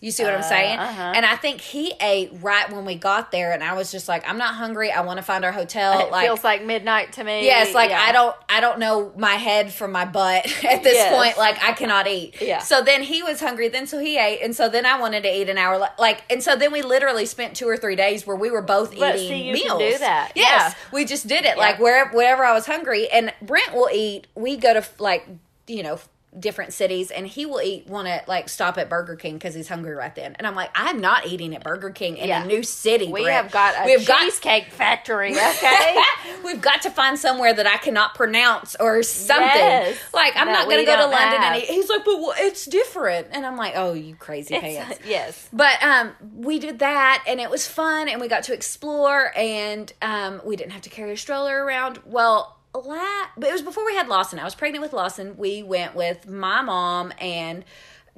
You 0.01 0.13
see 0.13 0.23
what 0.23 0.33
I'm 0.33 0.45
saying? 0.45 0.79
Uh, 0.79 0.83
uh-huh. 0.83 1.13
And 1.17 1.27
I 1.27 1.35
think 1.35 1.61
he 1.61 1.93
ate 2.01 2.31
right 2.41 2.71
when 2.73 2.85
we 2.85 2.95
got 2.95 3.33
there, 3.33 3.51
and 3.53 3.65
I 3.65 3.75
was 3.75 3.91
just 3.91 4.07
like, 4.07 4.23
I'm 4.31 4.39
not 4.39 4.55
hungry. 4.55 4.93
I 4.93 5.01
want 5.01 5.17
to 5.17 5.25
find 5.25 5.45
our 5.45 5.51
hotel. 5.51 5.99
It 6.07 6.21
feels 6.25 6.45
like 6.45 6.65
midnight 6.65 7.15
to 7.15 7.25
me. 7.25 7.45
Yes, 7.45 7.75
like 7.75 7.91
Yeah. 7.91 8.01
I 8.09 8.13
don't 8.13 8.37
I 8.49 8.61
don't 8.61 8.79
know 8.79 9.13
my 9.17 9.33
head 9.35 9.73
from 9.73 9.91
my 9.91 10.05
butt 10.05 10.47
at 10.65 10.85
this 10.85 10.95
Yes. 10.95 11.13
point. 11.13 11.37
Like 11.37 11.61
I 11.65 11.73
cannot 11.73 12.07
eat. 12.07 12.41
Yeah. 12.41 12.61
So 12.61 12.81
then 12.81 13.03
he 13.03 13.25
was 13.25 13.41
hungry, 13.41 13.67
then 13.67 13.89
so 13.89 13.99
he 13.99 14.19
ate, 14.19 14.41
and 14.41 14.55
so 14.55 14.69
then 14.69 14.87
I 14.87 15.01
wanted 15.01 15.25
to 15.25 15.37
eat 15.37 15.49
an 15.49 15.59
hour. 15.59 15.89
Like 15.99 16.23
and 16.31 16.41
so 16.45 16.55
then 16.55 16.71
we 16.71 16.83
literally 16.83 17.27
spent 17.27 17.57
two 17.57 17.67
or 17.69 17.77
three 17.77 17.97
days 17.97 18.25
where 18.25 18.37
we 18.37 18.53
were 18.53 18.63
both 18.63 18.97
But 18.97 19.17
eating 19.17 19.29
see, 19.29 19.47
you 19.49 19.53
meals. 19.55 19.81
do 19.81 19.99
that. 19.99 20.31
Yes, 20.37 20.75
Yeah. 20.75 20.75
we 20.93 21.07
just 21.07 21.27
did 21.27 21.45
it. 21.45 21.59
Like 21.59 21.81
wherever 21.81 22.17
wherever 22.17 22.45
I 22.45 22.53
was 22.53 22.67
hungry, 22.67 23.09
and 23.11 23.35
Brent 23.43 23.75
will 23.75 23.91
eat. 23.93 24.29
We 24.37 24.57
go 24.57 24.75
to 24.75 24.85
like 25.01 25.27
you 25.67 25.83
know 25.83 25.99
different 26.39 26.73
cities 26.73 27.11
and 27.11 27.27
he 27.27 27.47
will 27.47 27.61
eat 27.61 27.87
want 27.87 28.07
to 28.07 28.21
like 28.29 28.49
stop 28.49 28.77
at 28.77 28.89
burger 28.89 29.17
king 29.17 29.35
because 29.35 29.55
he's 29.55 29.67
hungry 29.69 29.95
right 29.95 30.15
then 30.15 30.37
and 30.39 30.47
i'm 30.47 30.55
like 30.55 30.71
i'm 30.75 31.01
not 31.01 31.27
eating 31.27 31.55
at 31.57 31.65
burger 31.65 31.91
king 31.91 32.17
in 32.19 32.29
Yeah. 32.29 32.45
a 32.45 32.47
new 32.47 32.63
city 32.63 33.09
We 33.11 33.23
Brent. 33.23 33.45
have 33.45 33.51
got 33.51 33.75
a 33.83 33.87
We've 33.87 34.07
got- 34.07 34.21
cheesecake 34.25 34.71
factory, 34.71 35.33
okay? 35.39 35.97
We've 36.45 36.61
got 36.61 36.83
to 36.83 36.91
find 36.91 37.19
somewhere 37.19 37.53
that 37.55 37.67
I 37.67 37.79
cannot 37.79 38.15
pronounce 38.15 38.77
or 38.79 39.03
something. 39.03 39.47
Yes, 39.47 39.99
like 40.13 40.35
I'm 40.37 40.49
not 40.49 40.69
gonna 40.69 40.85
go 40.85 40.97
to 40.97 41.07
London, 41.07 41.35
and 41.43 41.45
have. 41.45 41.63
he, 41.63 41.67
he's 41.75 41.89
like, 41.89 42.05
"But 42.05 42.21
well, 42.21 42.35
it's 42.37 42.65
different," 42.67 43.29
and 43.33 43.45
I'm 43.47 43.57
like, 43.57 43.73
"Oh, 43.77 43.93
you 43.95 44.15
crazy 44.15 44.55
It's- 44.55 44.77
pants." 44.89 45.01
yes. 45.07 45.49
But 45.53 45.83
um, 45.83 46.13
we 46.37 46.59
did 46.59 46.79
that, 46.81 47.25
and 47.27 47.41
it 47.41 47.51
was 47.51 47.67
fun, 47.67 48.09
and 48.09 48.21
we 48.21 48.29
got 48.29 48.45
to 48.45 48.55
explore, 48.55 49.33
and 49.37 49.93
um, 50.03 50.41
we 50.45 50.57
didn't 50.57 50.73
have 50.73 50.83
to 50.83 50.91
carry 50.91 51.13
a 51.13 51.17
stroller 51.17 51.65
around. 51.65 51.99
Well, 52.05 52.58
la- 52.75 53.27
but 53.37 53.49
it 53.49 53.53
was 53.53 53.63
before 53.63 53.85
we 53.87 53.95
had 53.95 54.09
Lawson. 54.09 54.39
I 54.39 54.45
was 54.45 54.55
pregnant 54.55 54.83
with 54.83 54.93
Lawson. 54.93 55.37
We 55.37 55.63
went 55.63 55.95
with 55.95 56.29
my 56.29 56.61
mom 56.63 57.13
and 57.21 57.65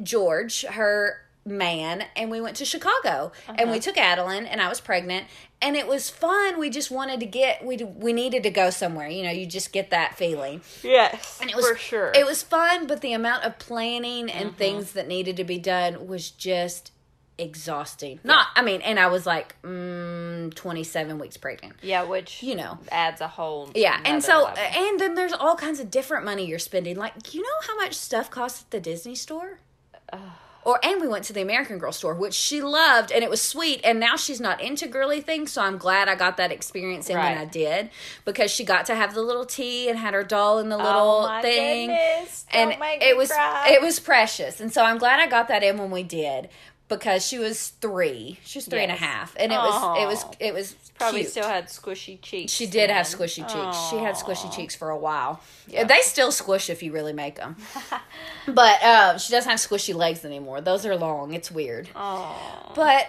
George, 0.02 0.62
her 0.64 1.18
man, 1.46 2.04
and 2.16 2.30
we 2.30 2.40
went 2.40 2.56
to 2.56 2.64
Chicago, 2.64 3.32
and 3.48 3.60
Uh-huh. 3.62 3.72
we 3.72 3.80
took 3.80 3.96
Adeline, 3.96 4.44
and 4.46 4.60
I 4.60 4.68
was 4.68 4.80
pregnant, 4.80 5.26
and 5.62 5.74
it 5.76 5.86
was 5.86 6.10
fun. 6.10 6.58
We 6.58 6.68
just 6.70 6.90
wanted 6.90 7.20
to 7.20 7.26
get 7.26 7.64
we 7.64 7.76
we 7.78 8.12
needed 8.12 8.42
to 8.44 8.50
go 8.50 8.70
somewhere. 8.70 9.08
You 9.08 9.22
know, 9.24 9.30
you 9.30 9.46
just 9.46 9.72
get 9.72 9.90
that 9.90 10.16
feeling. 10.16 10.60
Yes. 10.82 11.38
And 11.40 11.50
it 11.50 11.56
was 11.56 11.66
for 11.68 11.76
sure. 11.76 12.12
It 12.14 12.26
was 12.26 12.42
fun, 12.42 12.86
but 12.86 13.00
the 13.00 13.12
amount 13.14 13.44
of 13.44 13.58
planning 13.58 14.26
Mm-hmm. 14.28 14.38
and 14.38 14.56
things 14.56 14.92
that 14.92 15.08
needed 15.08 15.36
to 15.38 15.44
be 15.44 15.58
done 15.58 16.06
was 16.06 16.30
just 16.30 16.92
exhausting. 17.40 18.20
Not, 18.22 18.46
I 18.54 18.62
mean, 18.62 18.80
and 18.82 18.98
I 19.00 19.06
was 19.08 19.26
like 19.26 19.60
mm, 19.62 20.52
27 20.54 21.18
weeks 21.18 21.36
pregnant. 21.36 21.74
yeah, 21.82 22.04
which 22.04 22.42
You 22.42 22.54
know. 22.56 22.78
adds 22.92 23.20
a 23.20 23.28
whole 23.28 23.70
Yeah, 23.74 24.00
and 24.04 24.22
so 24.22 24.44
level. 24.44 24.58
and 24.58 25.00
then 25.00 25.14
there's 25.14 25.32
all 25.32 25.56
kinds 25.56 25.80
of 25.80 25.90
different 25.90 26.24
money 26.24 26.46
you're 26.46 26.58
spending. 26.58 26.96
Like, 26.96 27.34
you 27.34 27.42
know 27.42 27.48
how 27.66 27.76
much 27.76 27.94
stuff 27.94 28.30
costs 28.30 28.62
at 28.62 28.70
the 28.70 28.80
Disney 28.80 29.14
store? 29.14 29.58
Or 30.62 30.78
and 30.84 31.00
we 31.00 31.08
went 31.08 31.24
to 31.24 31.32
the 31.32 31.40
American 31.40 31.78
Girl 31.78 31.90
store, 31.90 32.12
which 32.14 32.34
she 32.34 32.60
loved, 32.60 33.10
and 33.12 33.24
it 33.24 33.30
was 33.30 33.40
sweet. 33.40 33.80
And 33.82 33.98
now 33.98 34.16
she's 34.16 34.42
not 34.42 34.60
into 34.60 34.86
girly 34.88 35.22
things, 35.22 35.52
so 35.52 35.62
I'm 35.62 35.78
glad 35.78 36.06
I 36.06 36.16
got 36.16 36.36
that 36.36 36.52
experience 36.52 37.08
in 37.08 37.16
when 37.16 37.38
I 37.38 37.46
did 37.46 37.88
because 38.26 38.50
she 38.50 38.64
got 38.64 38.84
to 38.86 38.94
have 38.94 39.14
the 39.14 39.22
little 39.22 39.46
tea 39.46 39.88
and 39.88 39.98
had 39.98 40.12
her 40.12 40.22
doll 40.22 40.58
in 40.58 40.68
the 40.68 40.76
little 40.76 40.92
Oh 41.24 41.26
my 41.26 41.40
thing, 41.40 41.88
goodness, 41.88 42.44
and 42.52 42.76
it 42.78 43.16
was 43.16 43.32
cry. 43.32 43.70
it 43.72 43.80
was 43.80 43.98
precious. 44.00 44.60
And 44.60 44.70
so 44.70 44.84
I'm 44.84 44.98
glad 44.98 45.18
I 45.18 45.28
got 45.28 45.48
that 45.48 45.62
in 45.62 45.78
when 45.78 45.90
we 45.90 46.02
did 46.02 46.50
because 46.90 47.26
she 47.26 47.38
was 47.38 47.68
three, 47.80 48.38
she 48.44 48.58
was 48.58 48.66
three 48.66 48.82
and 48.82 48.92
a 48.92 48.96
half, 48.96 49.34
and 49.38 49.50
it 49.50 49.56
was 49.56 49.98
it 50.02 50.06
was 50.06 50.24
it 50.40 50.52
was 50.52 50.74
probably 50.98 51.20
cute. 51.20 51.30
still 51.30 51.48
had 51.48 51.68
squishy 51.68 52.20
cheeks. 52.20 52.52
She 52.52 52.66
did 52.66 52.90
have 52.90 53.06
squishy 53.06 53.48
cheeks. 53.48 53.88
She 53.88 53.96
had 53.96 54.16
squishy 54.16 54.54
cheeks 54.54 54.74
for 54.76 54.90
a 54.90 54.96
while. 54.98 55.40
They 55.68 56.00
still 56.02 56.32
squish 56.32 56.68
if 56.68 56.82
you 56.82 56.92
really 56.92 57.14
make 57.14 57.36
them. 57.36 57.56
but 58.46 58.82
uh, 58.82 59.16
she 59.16 59.32
doesn't 59.32 59.48
have 59.50 59.60
squishy 59.60 59.94
legs 59.94 60.24
anymore. 60.26 60.60
Those 60.60 60.84
are 60.84 60.96
long. 60.96 61.32
It's 61.32 61.50
weird. 61.50 61.88
But 61.94 63.06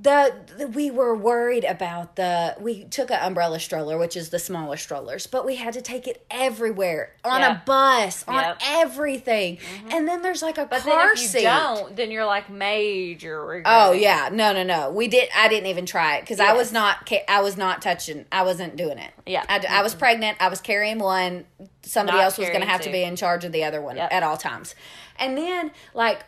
the, 0.00 0.34
the 0.56 0.66
we 0.68 0.90
were 0.90 1.14
worried 1.14 1.64
about 1.64 2.16
the 2.16 2.56
we 2.60 2.84
took 2.84 3.10
an 3.10 3.18
umbrella 3.20 3.60
stroller 3.60 3.98
which 3.98 4.16
is 4.16 4.30
the 4.30 4.38
smaller 4.38 4.76
strollers 4.76 5.26
but 5.26 5.44
we 5.44 5.56
had 5.56 5.74
to 5.74 5.82
take 5.82 6.06
it 6.06 6.24
everywhere 6.30 7.12
on 7.24 7.40
Yeah. 7.40 7.60
a 7.60 7.64
bus 7.66 8.24
on 8.26 8.34
Yep. 8.42 8.58
everything 8.64 9.56
mm-hmm. 9.58 9.88
and 9.92 10.08
then 10.08 10.22
there's 10.22 10.40
like 10.42 10.56
a 10.56 10.64
But 10.66 10.80
car 10.82 11.08
then 11.08 11.14
if 11.14 11.22
you 11.22 11.28
seat 11.28 11.42
don't, 11.42 11.94
then 11.94 12.10
you're 12.10 12.24
like 12.24 12.48
major 12.48 13.44
regret. 13.44 13.66
Oh 13.66 13.92
yeah, 13.92 14.30
no, 14.32 14.52
no, 14.52 14.62
no. 14.62 14.90
We 14.90 15.08
did. 15.08 15.28
I 15.36 15.48
didn't 15.48 15.66
even 15.68 15.86
try 15.86 16.16
it 16.16 16.22
because 16.22 16.40
I 16.40 16.52
was 16.54 16.72
not. 16.72 17.10
I 17.28 17.40
was 17.40 17.56
not 17.56 17.82
touching. 17.82 18.24
I 18.32 18.42
wasn't 18.42 18.76
doing 18.76 18.98
it. 18.98 19.10
Yeah. 19.26 19.44
I 19.48 19.82
was 19.82 19.94
pregnant. 19.94 20.38
I 20.40 20.48
was 20.48 20.60
carrying 20.60 20.98
one. 20.98 21.44
Somebody 21.84 22.18
Not 22.18 22.24
else 22.24 22.38
was 22.38 22.48
going 22.48 22.60
to 22.60 22.66
have 22.66 22.80
to 22.82 22.90
be 22.92 23.02
in 23.02 23.16
charge 23.16 23.44
of 23.44 23.52
the 23.52 23.64
other 23.64 23.80
one 23.82 23.96
Yep. 23.96 24.12
at 24.12 24.22
all 24.22 24.36
times. 24.36 24.74
And 25.18 25.36
then 25.36 25.72
like 25.94 26.24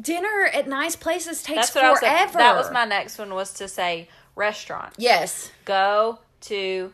dinner 0.00 0.50
at 0.52 0.68
nice 0.68 0.96
places 0.96 1.42
takes 1.42 1.74
I 1.76 1.90
was. 1.90 2.00
forever. 2.00 2.38
That 2.38 2.56
was 2.56 2.70
my 2.70 2.84
next 2.84 3.18
one 3.18 3.32
was 3.34 3.52
to 3.54 3.68
say 3.68 4.08
restaurant. 4.34 4.94
yes. 4.98 5.50
Go 5.64 6.18
to 6.42 6.92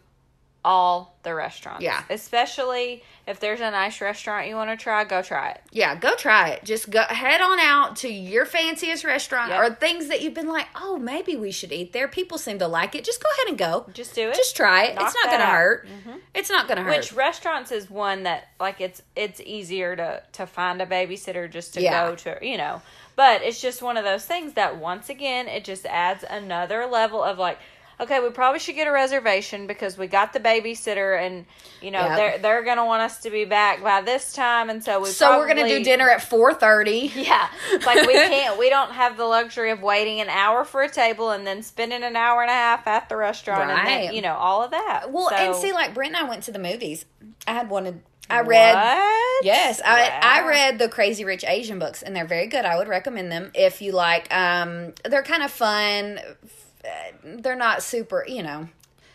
all 0.65 1.17
the 1.25 1.35
restaurants. 1.35 1.83
Yeah. 1.83 2.03
Especially 2.11 3.03
if 3.27 3.41
there's 3.41 3.61
a 3.61 3.71
nice 3.71 4.01
restaurant 4.01 4.49
you 4.49 4.55
want 4.57 4.71
to 4.71 4.77
try, 4.77 5.05
go 5.05 5.23
try 5.23 5.51
it. 5.51 5.61
Yeah, 5.71 5.95
go 5.97 6.15
try 6.17 6.51
it. 6.51 6.65
Just 6.65 6.91
go 6.91 7.03
head 7.03 7.41
on 7.41 7.59
out 7.61 7.97
to 7.97 8.09
your 8.09 8.45
fanciest 8.45 9.05
restaurant 9.05 9.51
Yep. 9.51 9.61
or 9.61 9.75
things 9.75 10.09
that 10.09 10.23
you've 10.23 10.35
been 10.35 10.49
like, 10.49 10.67
oh, 10.75 10.99
maybe 10.99 11.37
we 11.37 11.51
should 11.53 11.73
eat 11.73 11.93
there. 11.93 12.09
People 12.09 12.39
seem 12.39 12.59
to 12.61 12.67
like 12.69 12.95
it. 12.95 13.05
Just 13.05 13.23
go 13.23 13.29
ahead 13.31 13.49
and 13.49 13.59
go. 13.59 13.87
Just 13.93 14.15
do 14.15 14.29
it. 14.29 14.35
Just 14.35 14.57
try 14.57 14.85
it. 14.87 14.95
Knock 14.95 15.07
it's 15.07 15.15
not 15.15 15.27
going 15.31 15.41
to 15.41 15.47
out. 15.47 15.53
hurt. 15.53 15.87
Mm-hmm. 15.89 16.19
It's 16.35 16.51
not 16.51 16.67
going 16.69 16.79
to 16.79 16.85
hurt. 16.85 16.97
Which 16.97 17.13
restaurants 17.13 17.71
is 17.73 17.91
one 17.91 18.23
that 18.25 18.49
like 18.59 18.81
it's 18.81 19.03
it's 19.17 19.41
easier 19.41 19.95
to 19.97 20.23
to 20.33 20.47
find 20.47 20.81
a 20.83 20.87
babysitter 20.87 21.51
just 21.51 21.75
to 21.75 21.83
Yeah. 21.83 22.09
go 22.09 22.17
to 22.17 22.39
you 22.43 22.57
know. 22.57 22.83
But 23.15 23.43
it's 23.43 23.61
just 23.61 23.83
one 23.83 23.97
of 23.97 24.05
those 24.05 24.25
things 24.25 24.55
that 24.55 24.77
once 24.79 25.09
again 25.09 25.47
it 25.49 25.65
just 25.65 25.87
adds 25.87 26.25
another 26.29 26.87
level 26.87 27.23
of 27.23 27.39
like 27.39 27.59
okay, 28.03 28.21
we 28.21 28.31
probably 28.31 28.59
should 28.59 28.75
get 28.75 28.87
a 28.87 28.93
reservation 28.93 29.67
because 29.67 29.97
we 29.97 30.07
got 30.07 30.33
the 30.33 30.41
babysitter 30.41 31.19
and 31.21 31.47
you 31.81 31.91
know 31.91 32.01
Yep. 32.01 32.17
they're 32.17 32.39
they're 32.39 32.65
gonna 32.65 32.85
want 32.85 33.03
us 33.03 33.21
to 33.21 33.31
be 33.31 33.45
back 33.45 33.83
by 33.83 34.01
this 34.03 34.33
time 34.33 34.71
and 34.71 34.83
so 34.85 35.01
we 35.01 35.09
so 35.09 35.39
we're 35.39 35.47
gonna 35.49 35.69
do 35.69 35.83
dinner 35.85 36.11
at 36.11 36.23
four 36.23 36.53
thirty. 36.55 37.11
Yeah, 37.23 37.49
like 37.87 38.07
we 38.07 38.13
can't. 38.15 38.59
We 38.59 38.69
don't 38.71 38.93
have 38.93 39.17
the 39.17 39.25
luxury 39.25 39.71
of 39.71 39.83
waiting 39.83 40.21
an 40.21 40.29
hour 40.29 40.65
for 40.65 40.83
a 40.83 40.89
table 40.91 41.31
and 41.31 41.47
then 41.47 41.63
spending 41.63 42.03
an 42.03 42.17
hour 42.17 42.43
and 42.43 42.51
a 42.51 42.55
half 42.55 42.87
at 42.87 43.09
the 43.09 43.17
restaurant, 43.17 43.71
and 43.71 43.87
then, 43.87 44.15
you 44.15 44.23
know 44.23 44.35
all 44.35 44.63
of 44.63 44.73
that. 44.73 45.11
Well, 45.13 45.31
and 45.31 45.55
see, 45.55 45.73
like 45.73 45.95
Brent 45.95 46.15
and 46.15 46.25
I 46.27 46.29
went 46.29 46.43
to 46.45 46.53
the 46.53 46.59
movies. 46.59 47.05
I 47.47 47.53
had 47.53 47.71
wanted. 47.71 48.01
I 48.31 48.41
read. 48.41 48.75
What? 48.75 49.45
Yes, 49.45 49.81
I 49.85 50.09
I 50.23 50.47
read 50.49 50.79
the 50.79 50.89
Crazy 50.89 51.25
Rich 51.25 51.45
Asian 51.47 51.79
books, 51.79 52.03
and 52.03 52.15
they're 52.17 52.27
very 52.27 52.47
good. 52.47 52.65
I 52.65 52.77
would 52.79 52.89
recommend 52.89 53.31
them 53.31 53.51
if 53.55 53.83
you 53.83 53.93
like. 53.93 54.33
Um, 54.35 54.95
they're 55.05 55.23
kind 55.23 55.43
of 55.43 55.51
fun. 55.51 56.19
They're 57.25 57.57
not 57.57 57.83
super, 57.83 58.25
you 58.27 58.43
know. 58.43 58.69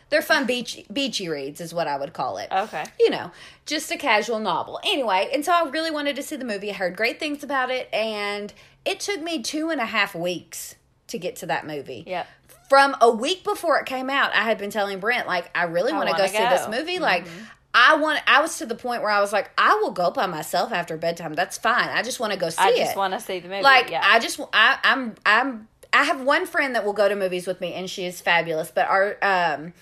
They're 0.10 0.22
fun 0.22 0.46
beach 0.46 0.86
beachy 0.92 1.28
reads, 1.28 1.60
is 1.60 1.74
what 1.74 1.88
I 1.88 1.98
would 1.98 2.14
call 2.14 2.38
it. 2.38 2.50
Okay. 2.52 2.86
you 3.00 3.10
know, 3.10 3.32
just 3.66 3.92
a 3.92 3.98
casual 3.98 4.40
novel. 4.40 4.80
Anyway, 4.86 5.30
and 5.34 5.44
so 5.44 5.52
I 5.52 5.70
really 5.70 5.92
wanted 5.92 6.16
to 6.16 6.24
see 6.24 6.38
the 6.38 6.46
movie. 6.46 6.70
I 6.70 6.74
heard 6.74 6.96
great 6.96 7.20
things 7.20 7.44
about 7.44 7.70
it, 7.70 7.90
and 7.94 8.54
it 8.86 9.02
took 9.02 9.22
me 9.22 9.42
two 9.42 9.70
and 9.70 9.82
a 9.82 9.86
half 9.86 10.16
weeks 10.16 10.76
to 11.08 11.18
get 11.18 11.36
to 11.38 11.46
that 11.48 11.68
movie. 11.68 12.06
Yep. 12.08 12.28
From 12.70 12.96
a 13.02 13.10
week 13.10 13.44
before 13.44 13.80
it 13.80 13.86
came 13.86 14.10
out, 14.10 14.34
I 14.34 14.44
had 14.44 14.58
been 14.58 14.70
telling 14.72 15.00
Brent, 15.00 15.28
like, 15.28 15.50
I 15.56 15.64
really 15.64 15.94
want 15.94 16.10
to 16.10 16.16
go 16.16 16.24
wanna 16.24 16.30
see 16.30 16.38
this 16.38 16.66
go. 16.66 16.72
movie. 16.72 16.96
Mm-hmm. 16.96 17.04
Like, 17.04 17.28
I 17.74 17.96
want. 17.96 18.22
I 18.28 18.42
was 18.42 18.58
to 18.60 18.66
the 18.66 18.76
point 18.76 19.02
where 19.02 19.12
I 19.12 19.20
was 19.20 19.32
like, 19.34 19.52
I 19.58 19.76
will 19.76 19.92
go 19.92 20.10
by 20.10 20.26
myself 20.26 20.72
after 20.72 20.98
bedtime. 20.98 21.34
That's 21.34 21.58
fine. 21.58 21.90
I 21.90 22.02
just 22.02 22.20
want 22.20 22.34
to 22.34 22.40
go 22.40 22.50
see 22.50 22.62
I 22.62 22.70
it. 22.70 22.78
just 22.78 22.96
want 22.96 23.14
to 23.14 23.20
see 23.20 23.40
the 23.40 23.50
movie. 23.50 23.62
like 23.62 23.92
yeah. 23.92 24.02
I 24.04 24.20
just 24.20 24.40
I, 24.54 24.80
I'm 24.84 25.16
I'm 25.26 25.68
I 25.94 26.04
have 26.04 26.22
one 26.22 26.46
friend 26.46 26.76
that 26.76 26.86
will 26.86 26.94
go 26.94 27.10
to 27.10 27.16
movies 27.16 27.48
with 27.48 27.62
me, 27.62 27.74
and 27.74 27.90
she 27.90 28.06
is 28.06 28.22
fabulous. 28.22 28.72
But 28.72 28.88
our 28.88 29.18
um 29.22 29.74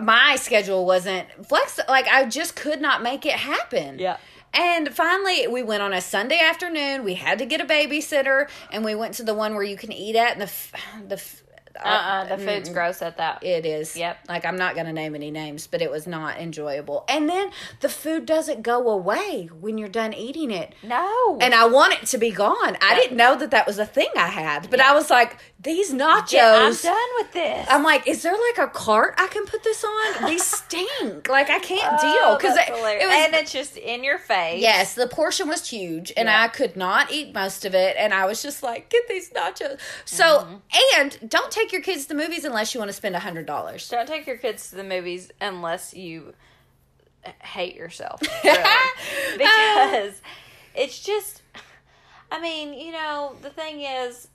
my 0.00 0.36
schedule 0.36 0.86
wasn't 0.86 1.26
flex. 1.46 1.80
Like 1.88 2.06
I 2.08 2.26
just 2.26 2.56
could 2.56 2.80
not 2.80 3.02
make 3.02 3.26
it 3.26 3.34
happen. 3.34 3.98
Yeah. 3.98 4.18
And 4.54 4.94
finally, 4.94 5.46
we 5.46 5.62
went 5.62 5.82
on 5.82 5.92
a 5.92 6.00
Sunday 6.00 6.40
afternoon. 6.40 7.04
We 7.04 7.14
had 7.14 7.38
to 7.38 7.46
get 7.46 7.60
a 7.60 7.66
babysitter, 7.66 8.48
and 8.72 8.84
we 8.84 8.94
went 8.94 9.14
to 9.14 9.22
the 9.22 9.34
one 9.34 9.54
where 9.54 9.62
you 9.62 9.76
can 9.76 9.92
eat 9.92 10.16
at, 10.16 10.32
and 10.32 10.40
the 10.40 10.46
f- 10.46 10.72
the 11.06 11.20
f- 11.76 11.82
uh-uh, 11.84 12.36
the 12.36 12.42
mm, 12.42 12.46
food's 12.46 12.68
gross 12.68 13.02
at 13.02 13.16
that. 13.18 13.42
it 13.44 13.66
is. 13.66 13.96
Yep. 13.96 14.18
Like 14.28 14.44
I'm 14.44 14.56
not 14.56 14.74
going 14.74 14.86
to 14.86 14.92
name 14.92 15.14
any 15.14 15.30
names, 15.30 15.66
but 15.66 15.82
it 15.82 15.90
was 15.90 16.06
not 16.06 16.38
enjoyable. 16.38 17.04
And 17.08 17.28
then 17.28 17.50
the 17.80 17.88
food 17.88 18.26
doesn't 18.26 18.62
go 18.62 18.88
away 18.88 19.50
when 19.60 19.78
you're 19.78 19.88
done 19.88 20.12
eating 20.12 20.50
it. 20.50 20.74
no. 20.82 21.38
And 21.40 21.54
I 21.54 21.66
want 21.66 21.94
it 21.94 22.06
to 22.08 22.18
be 22.18 22.30
gone. 22.30 22.76
I 22.82 22.94
didn't 22.94 23.16
know 23.16 23.36
that 23.36 23.50
that 23.50 23.66
was 23.66 23.78
a 23.78 23.86
thing 23.86 24.08
I 24.16 24.28
had, 24.28 24.70
but 24.70 24.80
I 24.80 24.92
was 24.94 25.10
like, 25.10 25.38
these 25.60 25.92
nachos. 25.92 26.32
Yeah, 26.32 26.54
I'm 26.68 26.74
done 26.74 27.08
with 27.18 27.32
this. 27.32 27.66
I'm 27.68 27.82
like, 27.82 28.06
is 28.06 28.22
there 28.22 28.32
like 28.32 28.68
a 28.68 28.70
cart 28.70 29.14
I 29.18 29.26
can 29.26 29.44
put 29.44 29.64
this 29.64 29.82
on? 29.84 30.26
These 30.30 30.44
stink. 30.58 31.28
Like 31.28 31.50
I 31.50 31.58
can't 31.58 31.98
Oh, 32.00 32.14
deal 32.14 32.36
because 32.36 32.56
it, 32.56 32.64
hilarious. 32.74 33.02
it 33.02 33.06
was. 33.08 33.16
and 33.26 33.34
it's 33.34 33.52
just 33.52 33.76
in 33.76 34.04
your 34.04 34.18
face. 34.18 34.62
Yes, 34.62 34.94
the 34.94 35.08
portion 35.08 35.48
was 35.48 35.68
huge, 35.68 36.12
and 36.16 36.26
Yeah. 36.28 36.42
I 36.44 36.48
could 36.48 36.76
not 36.76 37.10
eat 37.12 37.34
most 37.34 37.64
of 37.64 37.74
it. 37.74 37.96
And 37.98 38.14
I 38.14 38.24
was 38.26 38.40
just 38.40 38.62
like, 38.62 38.88
"Get 38.88 39.08
these 39.08 39.30
nachos." 39.30 39.80
So, 40.04 40.24
Mm-hmm. 40.24 41.00
and 41.00 41.30
don't 41.30 41.50
take 41.50 41.72
your 41.72 41.82
kids 41.82 42.02
to 42.04 42.08
the 42.10 42.14
movies 42.14 42.44
unless 42.44 42.72
you 42.72 42.78
want 42.78 42.90
to 42.90 42.96
spend 42.96 43.16
a 43.16 43.20
hundred 43.20 43.46
dollars. 43.46 43.88
Don't 43.88 44.06
take 44.06 44.26
your 44.28 44.36
kids 44.38 44.70
to 44.70 44.76
the 44.76 44.84
movies 44.84 45.30
unless 45.40 45.92
you 45.92 46.34
hate 47.42 47.74
yourself. 47.74 48.22
really. 48.44 48.58
because 49.36 50.22
it's 50.74 51.00
just 51.00 51.42
I 52.30 52.40
mean, 52.40 52.74
you 52.74 52.92
know, 52.92 53.34
the 53.42 53.50
thing 53.50 53.80
is, 53.80 54.28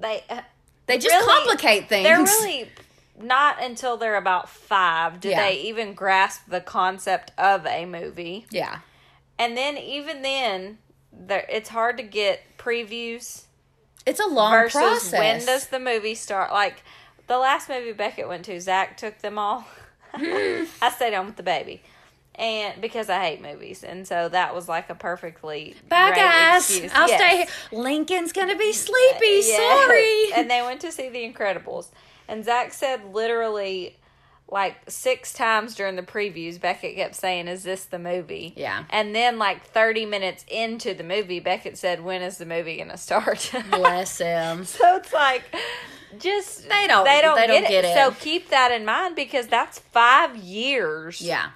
they 0.00 0.22
uh, 0.28 0.42
They 0.86 0.98
just 0.98 1.26
complicate 1.26 1.88
things. 1.88 2.04
They're 2.04 2.18
really 2.22 2.68
not 3.20 3.62
until 3.62 3.96
they're 3.96 4.16
about 4.16 4.48
five 4.48 5.20
do 5.20 5.28
Yeah. 5.30 5.42
they 5.48 5.60
even 5.62 5.94
grasp 5.94 6.42
the 6.48 6.60
concept 6.60 7.32
of 7.36 7.66
a 7.66 7.84
movie, 7.84 8.46
Yeah. 8.50 8.78
and 9.38 9.56
then 9.56 9.76
even 9.76 10.22
then, 10.22 10.78
there 11.12 11.44
it's 11.48 11.68
hard 11.70 11.96
to 11.96 12.02
get 12.04 12.40
previews 12.58 13.42
It's 14.06 14.20
a 14.20 14.26
long 14.26 14.52
versus 14.52 14.72
process. 14.80 15.12
when 15.12 15.44
does 15.44 15.66
the 15.66 15.80
movie 15.80 16.14
start. 16.14 16.52
Like 16.52 16.82
the 17.26 17.38
last 17.38 17.68
movie 17.68 17.92
Beckett 17.92 18.28
went 18.28 18.44
to, 18.44 18.60
Zach 18.60 18.96
took 18.96 19.18
them 19.18 19.38
all. 19.38 19.64
I 20.14 20.92
stayed 20.94 21.12
home 21.14 21.26
with 21.26 21.36
the 21.36 21.42
baby. 21.42 21.82
And 22.38 22.80
because 22.80 23.08
I 23.10 23.20
hate 23.24 23.42
movies, 23.42 23.82
and 23.82 24.06
so 24.06 24.28
that 24.28 24.54
was 24.54 24.68
like 24.68 24.88
a 24.90 24.94
perfectly 24.94 25.74
Bye, 25.88 26.12
guys. 26.14 26.70
excuse. 26.70 26.92
I'll 26.94 27.08
Yes. 27.08 27.20
stay 27.20 27.36
here. 27.38 27.80
Lincoln's 27.82 28.32
gonna 28.32 28.56
be 28.56 28.72
sleepy. 28.72 29.40
Uh, 29.40 29.44
yeah. 29.44 29.56
Sorry. 29.86 30.32
And 30.36 30.48
they 30.50 30.62
went 30.62 30.80
to 30.82 30.92
see 30.92 31.08
The 31.08 31.28
Incredibles. 31.30 31.88
And 32.28 32.44
Zach 32.44 32.72
said 32.72 33.12
literally 33.12 33.96
like 34.50 34.76
six 34.88 35.32
times 35.32 35.74
during 35.74 35.96
the 35.96 36.02
previews, 36.02 36.60
Beckett 36.60 36.94
kept 36.96 37.16
saying, 37.16 37.48
Is 37.48 37.64
this 37.64 37.84
the 37.86 37.98
movie? 37.98 38.54
Yeah. 38.56 38.84
And 38.90 39.14
then 39.14 39.38
like 39.38 39.64
30 39.64 40.06
minutes 40.06 40.44
into 40.48 40.94
the 40.94 41.04
movie, 41.04 41.40
Beckett 41.40 41.76
said, 41.76 42.02
When 42.04 42.22
is 42.22 42.38
the 42.38 42.46
movie 42.46 42.76
going 42.76 42.88
to 42.90 42.96
start? 42.96 43.50
Bless 43.70 44.18
him. 44.18 44.64
so 44.64 44.96
it's 44.96 45.12
like, 45.12 45.42
just 46.18 46.68
They 46.68 46.86
don't- 46.86 47.04
they 47.04 47.20
don't, 47.20 47.36
they 47.36 47.46
don't 47.46 47.60
get, 47.62 47.68
get 47.68 47.84
it. 47.84 47.88
it. 47.88 47.94
So 47.96 48.12
keep 48.12 48.48
that 48.50 48.70
in 48.72 48.84
mind 48.86 49.16
because 49.16 49.48
that's 49.48 49.80
five 49.80 50.36
years 50.36 51.20
Yeah. 51.20 51.50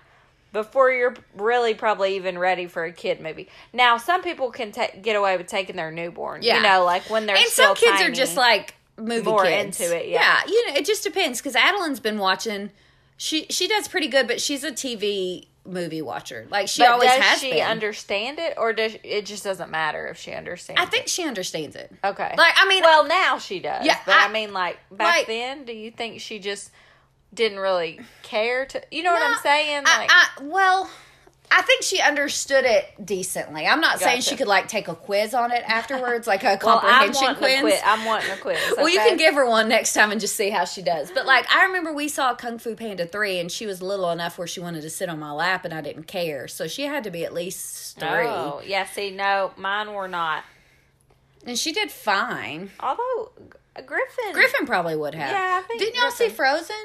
Before 0.52 0.90
you're 0.90 1.14
really 1.36 1.74
probably 1.74 2.16
even 2.16 2.38
ready 2.38 2.66
for 2.66 2.84
a 2.84 2.92
kid 2.92 3.20
movie. 3.20 3.48
Now, 3.72 3.96
some 3.96 4.22
people 4.22 4.50
can 4.50 4.72
ta- 4.72 4.88
get 5.00 5.16
away 5.16 5.36
with 5.36 5.46
taking 5.46 5.76
their 5.76 5.90
newborn. 5.90 6.42
Yeah. 6.42 6.56
You 6.58 6.62
know, 6.62 6.84
like 6.84 7.08
when 7.10 7.26
they're 7.26 7.36
and 7.36 7.46
some 7.46 7.74
kids 7.74 8.00
are 8.02 8.10
just 8.10 8.36
like 8.36 8.74
movie 8.98 9.22
More 9.30 9.44
kids. 9.44 9.80
into 9.80 9.96
it, 9.96 10.08
yeah. 10.08 10.40
you 10.46 10.68
know, 10.68 10.74
it 10.76 10.84
just 10.84 11.02
depends 11.02 11.40
because 11.40 11.56
Adeline's 11.56 12.00
been 12.00 12.18
watching. 12.18 12.70
She 13.16 13.46
she 13.50 13.68
does 13.68 13.88
pretty 13.88 14.08
good, 14.08 14.26
but 14.26 14.40
she's 14.40 14.64
a 14.64 14.72
TV 14.72 15.46
movie 15.64 16.02
watcher. 16.02 16.46
Like 16.50 16.66
she 16.68 16.82
But 16.82 16.90
always 16.90 17.08
does 17.08 17.20
has 17.22 17.38
she 17.40 17.52
been. 17.52 17.62
understand 17.66 18.38
it, 18.40 18.54
or 18.56 18.72
does 18.72 18.96
it 19.04 19.26
just 19.26 19.44
doesn't 19.44 19.70
matter 19.70 20.08
if 20.08 20.18
she 20.18 20.32
understands? 20.32 20.82
I 20.82 20.86
think 20.86 21.06
she 21.08 21.22
understands 21.26 21.76
it. 21.76 21.92
it? 21.92 22.06
Okay. 22.06 22.34
Like 22.36 22.54
I 22.56 22.66
mean, 22.68 22.82
well, 22.82 23.06
now 23.06 23.38
she 23.38 23.60
does. 23.60 23.86
Yeah, 23.86 23.96
but 24.04 24.16
I, 24.16 24.26
I- 24.26 24.32
mean, 24.32 24.52
like 24.52 24.76
back 24.90 25.18
like- 25.18 25.26
then, 25.28 25.64
do 25.64 25.72
you 25.72 25.90
think 25.92 26.20
she 26.20 26.38
just 26.40 26.70
didn't 27.34 27.58
really 27.58 28.00
care 28.22 28.66
to? 28.66 28.82
You 28.90 29.02
know 29.02 29.12
what 29.12 29.22
I'm 29.22 29.38
saying? 29.42 29.84
Like, 29.84 30.10
I, 30.12 30.26
well, 30.42 30.90
I 31.50 31.60
think 31.62 31.82
she 31.82 32.00
understood 32.00 32.64
it 32.64 32.86
decently. 33.04 33.66
I'm 33.66 33.80
not 33.80 33.98
saying 34.00 34.22
she 34.22 34.36
could 34.36 34.46
like 34.46 34.68
take 34.68 34.88
a 34.88 34.94
quiz 34.94 35.34
on 35.34 35.52
it 35.52 35.62
afterwards, 35.66 36.26
like 36.26 36.44
a 36.44 36.58
well, 36.64 36.80
I'm 36.82 37.12
comprehension 37.12 37.34
quiz. 37.36 37.60
quiz. 37.60 37.80
I'm 37.84 38.04
wanting 38.06 38.30
a 38.30 38.36
quiz. 38.36 38.58
Well, 38.76 38.88
you 38.88 38.98
can 38.98 39.18
give 39.18 39.34
her 39.34 39.46
one 39.46 39.68
next 39.68 39.92
time 39.92 40.12
and 40.12 40.20
just 40.20 40.34
see 40.34 40.48
how 40.48 40.64
she 40.64 40.80
does. 40.80 41.10
But 41.10 41.26
like, 41.26 41.44
I 41.54 41.66
remember 41.66 41.92
we 41.92 42.08
saw 42.08 42.34
Kung 42.34 42.58
Fu 42.58 42.74
Panda 42.74 43.06
three, 43.06 43.38
and 43.38 43.52
she 43.52 43.66
was 43.66 43.82
little 43.82 44.10
enough 44.10 44.38
where 44.38 44.46
she 44.46 44.60
wanted 44.60 44.80
to 44.82 44.90
sit 44.90 45.10
on 45.10 45.18
my 45.18 45.32
lap, 45.32 45.64
and 45.66 45.74
I 45.74 45.82
didn't 45.82 46.04
care. 46.04 46.48
So 46.48 46.66
she 46.68 46.84
had 46.84 47.04
to 47.04 47.10
be 47.10 47.24
at 47.24 47.34
least 47.34 47.98
three, 47.98 48.08
Oh, 48.08 48.62
yeah. 48.64 48.86
See, 48.86 49.10
no, 49.10 49.52
mine 49.58 49.92
were 49.92 50.08
not. 50.08 50.44
and 51.46 51.58
she 51.58 51.72
did 51.72 51.90
fine. 51.90 52.70
Although 52.80 53.32
Griffin, 53.84 54.32
Griffin 54.32 54.64
probably 54.66 54.96
would 54.96 55.14
have. 55.14 55.30
Yeah, 55.30 55.60
I 55.62 55.66
think 55.66 55.80
Didn't 55.80 55.96
y'all 56.00 56.10
see 56.10 56.28
Frozen? 56.30 56.76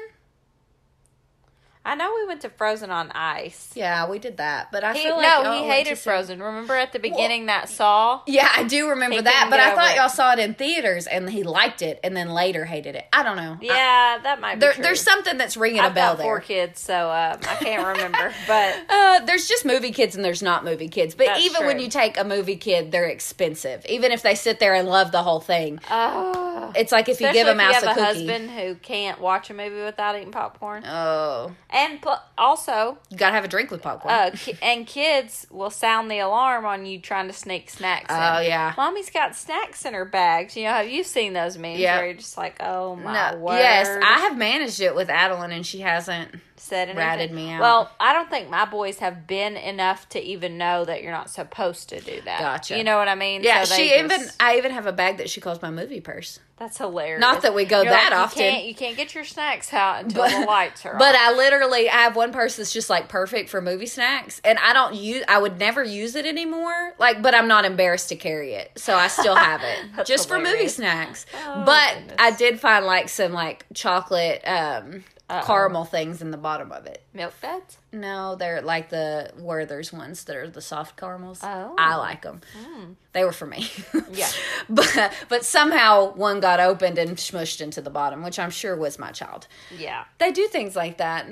I 1.84 1.94
know 1.94 2.12
we 2.20 2.26
went 2.26 2.42
to 2.42 2.50
Frozen 2.50 2.90
on 2.90 3.10
Ice. 3.12 3.70
Yeah, 3.74 4.10
we 4.10 4.18
did 4.18 4.36
that. 4.38 4.70
But 4.70 4.84
I 4.84 4.92
He, 4.92 5.04
feel 5.04 5.16
like 5.16 5.42
no, 5.44 5.52
he 5.52 5.66
hated 5.68 5.96
Frozen. 5.96 6.42
Remember 6.42 6.74
at 6.74 6.92
the 6.92 6.98
beginning 6.98 7.46
that 7.46 7.70
Saw? 7.70 8.20
Yeah, 8.26 8.48
I 8.54 8.64
do 8.64 8.90
remember 8.90 9.22
that, 9.22 9.46
but 9.48 9.58
I 9.58 9.74
thought 9.74 9.92
it. 9.92 9.96
y'all 9.96 10.08
saw 10.10 10.32
it 10.34 10.38
in 10.38 10.52
theaters 10.54 11.06
and 11.06 11.30
he 11.30 11.44
liked 11.44 11.80
it, 11.80 11.98
and 12.04 12.14
then 12.16 12.28
later 12.28 12.66
hated 12.66 12.94
it. 12.94 13.06
I 13.12 13.22
don't 13.22 13.36
know. 13.36 13.56
I- 13.60 13.64
Yeah, 13.64 14.18
that 14.22 14.38
might 14.40 14.56
be 14.56 14.60
there, 14.60 14.72
true. 14.74 14.82
there's 14.82 15.00
something 15.00 15.38
that's 15.38 15.56
ringing 15.56 15.80
a 15.80 15.84
I've 15.84 15.94
bell 15.94 16.14
got 16.16 16.22
four 16.22 16.38
there. 16.40 16.66
kids, 16.66 16.80
so 16.80 17.06
um, 17.10 17.38
I 17.48 17.54
can't 17.56 17.86
remember. 17.86 18.34
but 18.46 18.76
Uh, 18.88 19.20
there's 19.20 19.48
just 19.48 19.64
movie 19.64 19.92
kids 19.92 20.14
and 20.14 20.22
there's 20.24 20.42
not 20.42 20.64
movie 20.64 20.88
kids. 20.88 21.14
But 21.14 21.40
even 21.40 21.64
when 21.64 21.78
you 21.80 21.88
take 21.88 22.18
a 22.18 22.24
movie 22.24 22.56
kid, 22.56 22.92
they're 22.92 23.06
expensive. 23.08 23.86
Even 23.88 24.12
if 24.12 24.22
they 24.22 24.34
sit 24.34 24.60
there 24.60 24.74
and 24.74 24.88
love 24.88 25.10
the 25.12 25.22
whole 25.22 25.40
thing, 25.40 25.80
uh, 25.88 26.72
it's 26.76 26.92
like 26.92 27.08
if 27.08 27.20
you 27.20 27.32
give 27.32 27.46
a 27.48 27.54
mouse 27.54 27.82
a 27.82 27.86
a, 27.90 27.94
husband 27.94 28.50
who 28.50 28.74
can't 28.74 29.20
watch 29.20 29.48
a 29.48 29.54
movie 29.54 29.82
without 29.82 30.16
eating 30.16 30.32
popcorn, 30.32 30.84
Oh, 30.86 31.52
and 31.70 32.00
pl- 32.00 32.20
also, 32.36 32.98
you 33.10 33.16
gotta 33.16 33.34
have 33.34 33.44
a 33.44 33.48
drink 33.48 33.70
with 33.70 33.82
popcorn. 33.82 34.14
uh, 34.14 34.30
ki- 34.34 34.56
and 34.62 34.86
kids 34.86 35.46
will 35.50 35.70
sound 35.70 36.10
the 36.10 36.18
alarm 36.18 36.64
on 36.64 36.86
you 36.86 36.98
trying 37.00 37.26
to 37.26 37.32
sneak 37.32 37.68
snacks. 37.70 38.10
in. 38.12 38.16
Oh, 38.20 38.40
yeah. 38.40 38.74
mommy's 38.76 39.10
got 39.10 39.34
snacks 39.36 39.84
in 39.84 39.94
her 39.94 40.04
bags. 40.04 40.56
You 40.56 40.64
know, 40.64 40.72
have 40.72 40.88
you 40.88 41.04
seen 41.04 41.32
those 41.32 41.58
memes 41.58 41.78
Yeah. 41.80 41.96
where 41.98 42.06
you're 42.06 42.14
just 42.16 42.36
like, 42.38 42.56
oh 42.60 42.96
my 42.96 43.32
no, 43.32 43.38
word? 43.38 43.58
yes, 43.58 43.88
I 43.88 44.20
have 44.20 44.36
managed 44.38 44.80
it 44.80 44.94
with 44.94 45.10
Adeline, 45.10 45.52
and 45.52 45.66
she 45.66 45.80
hasn't. 45.80 46.34
Said 46.60 46.88
anything. 46.88 46.96
ratted 46.98 47.32
me 47.32 47.50
out. 47.50 47.60
Well, 47.60 47.90
I 48.00 48.12
don't 48.12 48.28
think 48.30 48.48
my 48.50 48.64
boys 48.64 48.98
have 48.98 49.26
been 49.26 49.56
enough 49.56 50.08
to 50.10 50.20
even 50.22 50.58
know 50.58 50.84
that 50.84 51.02
you're 51.02 51.12
not 51.12 51.30
supposed 51.30 51.88
to 51.90 52.00
do 52.00 52.20
that. 52.24 52.40
Gotcha. 52.40 52.76
You 52.76 52.84
know 52.84 52.98
what 52.98 53.08
I 53.08 53.14
mean? 53.14 53.42
Yeah, 53.42 53.64
So 53.64 53.74
she 53.76 53.88
they 53.88 54.00
even. 54.04 54.20
I 54.40 54.58
even 54.58 54.72
have 54.72 54.86
a 54.86 54.92
bag 54.92 55.18
that 55.18 55.30
she 55.30 55.40
calls 55.40 55.60
my 55.62 55.70
movie 55.70 56.00
purse. 56.00 56.40
That's 56.56 56.76
hilarious. 56.78 57.20
Not 57.20 57.42
that 57.42 57.54
we 57.54 57.64
go 57.64 57.82
You're 57.82 57.92
that 57.92 58.10
like, 58.10 58.20
often. 58.20 58.42
You 58.44 58.50
can't, 58.50 58.64
you 58.66 58.74
can't 58.74 58.96
get 58.96 59.14
your 59.14 59.22
snacks 59.22 59.72
out 59.72 60.02
until 60.02 60.28
the 60.28 60.44
lights 60.44 60.84
are 60.84 60.94
But 60.98 61.14
on. 61.14 61.20
I 61.20 61.36
literally 61.36 61.88
I 61.88 61.98
have 61.98 62.16
one 62.16 62.32
purse 62.32 62.56
that's 62.56 62.72
just 62.72 62.90
like 62.90 63.08
perfect 63.08 63.48
for 63.48 63.60
movie 63.60 63.86
snacks, 63.86 64.40
and 64.44 64.58
I 64.58 64.72
don't 64.72 64.96
use. 64.96 65.22
I 65.28 65.38
would 65.38 65.58
never 65.60 65.84
use 65.84 66.16
it 66.16 66.26
anymore. 66.26 66.94
Like, 66.98 67.22
but 67.22 67.32
I'm 67.34 67.46
not 67.46 67.64
embarrassed 67.64 68.08
to 68.08 68.16
carry 68.16 68.54
it, 68.54 68.72
so 68.76 68.96
I 68.96 69.06
still 69.06 69.36
have 69.36 69.62
it 69.62 70.04
just 70.06 70.26
for 70.26 70.40
movie 70.40 70.66
snacks. 70.66 71.26
Oh, 71.46 71.62
but 71.64 71.94
goodness. 71.94 72.16
I 72.18 72.30
did 72.32 72.58
find 72.58 72.84
like 72.84 73.08
some 73.08 73.32
like 73.32 73.64
chocolate 73.72 74.42
um 74.44 75.04
caramel 75.28 75.84
things 75.84 76.22
in 76.22 76.30
the 76.30 76.36
bottom 76.38 76.72
of 76.72 76.86
it. 76.86 77.02
Milk 77.12 77.34
duds? 77.42 77.78
No, 77.92 78.34
they're 78.34 78.62
like 78.62 78.88
the 78.88 79.30
Werther's 79.38 79.92
ones 79.92 80.24
that 80.24 80.36
are 80.36 80.48
the 80.48 80.60
soft 80.62 80.96
caramels. 80.96 81.40
Oh. 81.42 81.74
I 81.78 81.96
like 81.96 82.22
them. 82.22 82.40
Hmm. 82.58 82.92
They 83.12 83.24
were 83.24 83.32
for 83.32 83.46
me. 83.46 83.68
Yeah. 84.10 84.28
but 84.68 85.12
but 85.28 85.44
somehow 85.44 86.14
one 86.14 86.40
got 86.40 86.60
opened 86.60 86.98
and 86.98 87.16
smushed 87.16 87.60
into 87.60 87.80
the 87.82 87.90
bottom, 87.90 88.22
which 88.22 88.38
I'm 88.38 88.50
sure 88.50 88.74
was 88.74 88.98
my 88.98 89.10
child. 89.10 89.46
Yeah. 89.76 90.04
They 90.18 90.32
do 90.32 90.46
things 90.48 90.74
like 90.74 90.98
that. 90.98 91.26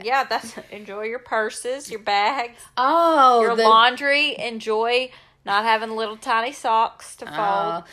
Yeah, 0.00 0.22
that's 0.24 0.54
enjoy 0.70 1.04
your 1.04 1.18
purses, 1.18 1.90
your 1.90 1.98
bags, 2.00 2.60
Oh, 2.76 3.40
your 3.42 3.56
the, 3.56 3.64
laundry. 3.64 4.38
Enjoy 4.38 5.10
not 5.44 5.64
having 5.64 5.90
little 5.96 6.16
tiny 6.16 6.52
socks 6.52 7.16
to 7.16 7.26
fold. 7.26 7.84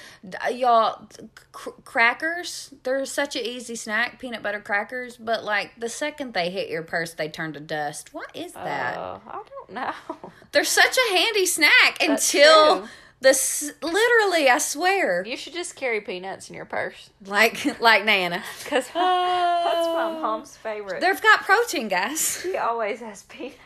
uh, 0.46 0.50
y'all, 0.50 1.08
cr- 1.54 1.70
crackers. 1.86 2.74
They're 2.84 3.06
such 3.06 3.36
an 3.36 3.44
easy 3.46 3.76
snack, 3.76 4.20
peanut 4.20 4.44
butter 4.44 4.60
crackers. 4.60 5.16
But 5.18 5.44
like 5.44 5.72
the 5.80 5.90
second 5.90 6.34
they 6.34 6.50
hit 6.50 6.70
your 6.70 6.84
purse, 6.84 7.14
they 7.14 7.30
turn 7.30 7.54
to 7.54 7.60
dust. 7.60 8.14
What 8.14 8.36
is 8.36 8.52
that? 8.54 8.98
Oh, 8.98 9.22
I 9.28 9.42
don't 9.50 9.72
know. 9.74 10.32
They're 10.52 10.64
such 10.66 10.98
a 10.98 11.14
handy 11.16 11.46
snack 11.46 12.00
That's 12.00 12.34
until 12.34 12.80
true. 12.80 12.88
the 13.22 13.30
s- 13.30 13.72
literally. 13.82 14.50
I 14.50 14.58
swear, 14.58 15.24
You 15.26 15.38
should 15.38 15.54
just 15.54 15.76
carry 15.76 16.02
peanuts 16.02 16.50
in 16.50 16.56
your 16.56 16.66
purse 16.66 17.10
like 17.26 17.80
like 17.80 18.04
Nana. 18.06 18.44
because 18.64 18.86
that's 18.94 19.88
my 19.88 20.18
mom's 20.22 20.56
favorite. 20.58 21.00
They've 21.02 21.22
got 21.22 21.42
protein, 21.44 21.88
guys. 21.88 22.40
She 22.44 22.58
always 22.58 23.00
has 23.00 23.24
peanuts. 23.24 23.58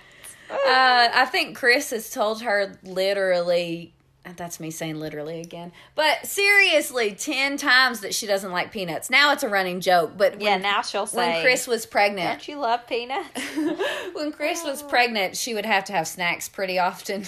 Uh, 0.51 1.09
I 1.13 1.25
think 1.31 1.57
Chris 1.57 1.91
has 1.91 2.09
told 2.09 2.41
her 2.41 2.77
literally. 2.83 3.93
That's 4.35 4.59
me 4.59 4.69
saying 4.69 4.99
literally 4.99 5.41
again. 5.41 5.71
But 5.95 6.27
seriously, 6.27 7.15
10 7.15 7.57
times 7.57 8.01
that 8.01 8.13
she 8.13 8.27
doesn't 8.27 8.51
like 8.51 8.71
peanuts. 8.71 9.09
Now 9.09 9.31
it's 9.33 9.41
a 9.41 9.49
running 9.49 9.81
joke. 9.81 10.11
But 10.15 10.33
when, 10.33 10.41
Yeah, 10.41 10.57
now 10.57 10.83
she'll 10.83 11.07
say. 11.07 11.17
when 11.17 11.41
Chris 11.41 11.65
was 11.65 11.87
pregnant, 11.87 12.29
Don't 12.29 12.47
you 12.47 12.59
love 12.59 12.85
peanuts? 12.87 13.41
when 14.13 14.31
Chris 14.31 14.63
was 14.63 14.83
pregnant, 14.83 15.35
she 15.35 15.55
would 15.55 15.65
have 15.65 15.85
to 15.85 15.93
have 15.93 16.07
snacks 16.07 16.47
pretty 16.47 16.77
often. 16.77 17.23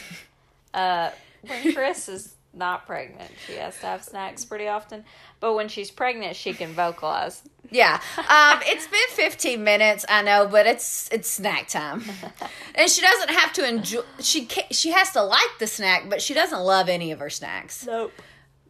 Uh, 0.74 1.10
when 1.42 1.74
Chris 1.74 2.08
is 2.10 2.36
not 2.54 2.86
pregnant, 2.86 3.32
she 3.48 3.54
has 3.54 3.80
to 3.80 3.86
have 3.88 4.04
snacks 4.04 4.46
pretty 4.46 4.68
often. 4.68 5.04
But 5.40 5.54
when 5.56 5.68
she's 5.68 5.90
pregnant, 5.92 6.36
she 6.36 6.54
can 6.54 6.74
vocalize. 6.74 7.42
yeah. 7.72 8.00
Um, 8.18 8.60
it's 8.64 8.88
been 8.88 9.00
15 9.10 9.64
minutes, 9.64 10.06
I 10.08 10.22
know, 10.22 10.48
but 10.48 10.66
it's 10.68 11.10
it's 11.12 11.30
snack 11.30 11.68
time. 11.68 12.04
And 12.76 12.90
she 12.90 13.02
doesn't 13.02 13.30
have 13.30 13.54
to 13.54 13.68
enjoy 13.68 14.02
she 14.20 14.48
she 14.72 14.92
has 14.92 15.12
to 15.12 15.22
like 15.24 15.60
the 15.60 15.68
snack, 15.68 16.10
but 16.10 16.22
she 16.22 16.34
doesn't 16.34 16.60
love 16.62 16.90
any 16.90 17.12
of 17.12 17.20
her 17.20 17.30
snacks. 17.30 17.86
Nope. 17.86 18.12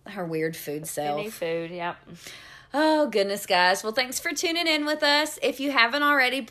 Her 0.08 0.26
weird 0.26 0.56
food 0.58 0.88
self. 0.88 1.20
Any 1.20 1.30
food, 1.30 1.72
yep. 1.72 1.96
Oh, 2.74 3.08
goodness, 3.08 3.46
guys. 3.46 3.84
Well, 3.84 3.94
thanks 3.94 4.20
for 4.20 4.34
tuning 4.34 4.68
in 4.68 4.86
with 4.86 5.04
us. 5.04 5.38
If 5.42 5.60
you 5.60 5.72
haven't 5.72 6.04
already, 6.04 6.48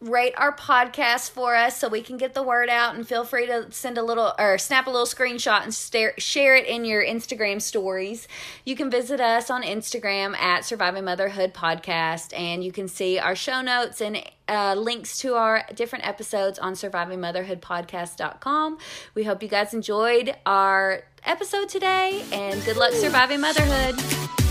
rate 0.00 0.34
our 0.36 0.54
podcast 0.54 1.30
for 1.30 1.54
us 1.56 1.78
so 1.78 1.88
we 1.88 2.02
can 2.02 2.16
get 2.18 2.34
the 2.34 2.42
word 2.42 2.68
out 2.68 2.94
and 2.94 3.08
feel 3.08 3.24
free 3.24 3.46
to 3.46 3.66
send 3.70 3.96
a 3.96 4.02
little 4.02 4.34
or 4.38 4.58
snap 4.58 4.86
a 4.86 4.90
little 4.90 5.06
screenshot 5.06 5.62
and 5.62 5.74
stare, 5.74 6.12
share 6.18 6.54
it 6.54 6.66
in 6.66 6.84
your 6.84 7.04
Instagram 7.04 7.60
stories. 7.62 8.28
You 8.64 8.76
can 8.76 8.90
visit 8.90 9.20
us 9.20 9.50
on 9.50 9.62
Instagram 9.62 10.36
at 10.36 10.64
Surviving 10.64 11.04
Motherhood 11.04 11.54
Podcast 11.54 12.38
and 12.38 12.62
you 12.62 12.72
can 12.72 12.88
see 12.88 13.18
our 13.18 13.34
show 13.34 13.62
notes 13.62 14.00
and 14.00 14.22
uh, 14.48 14.74
links 14.74 15.18
to 15.18 15.34
our 15.34 15.64
different 15.74 16.06
episodes 16.06 16.58
on 16.58 16.76
surviving 16.76 17.20
motherhood 17.20 17.46
survivingmotherhoodpodcast.com. 17.60 18.78
We 19.14 19.24
hope 19.24 19.42
you 19.42 19.48
guys 19.48 19.74
enjoyed 19.74 20.34
our 20.44 21.02
episode 21.24 21.68
today 21.68 22.24
and 22.32 22.64
good 22.64 22.76
luck 22.76 22.92
surviving 22.92 23.40
motherhood. 23.40 24.45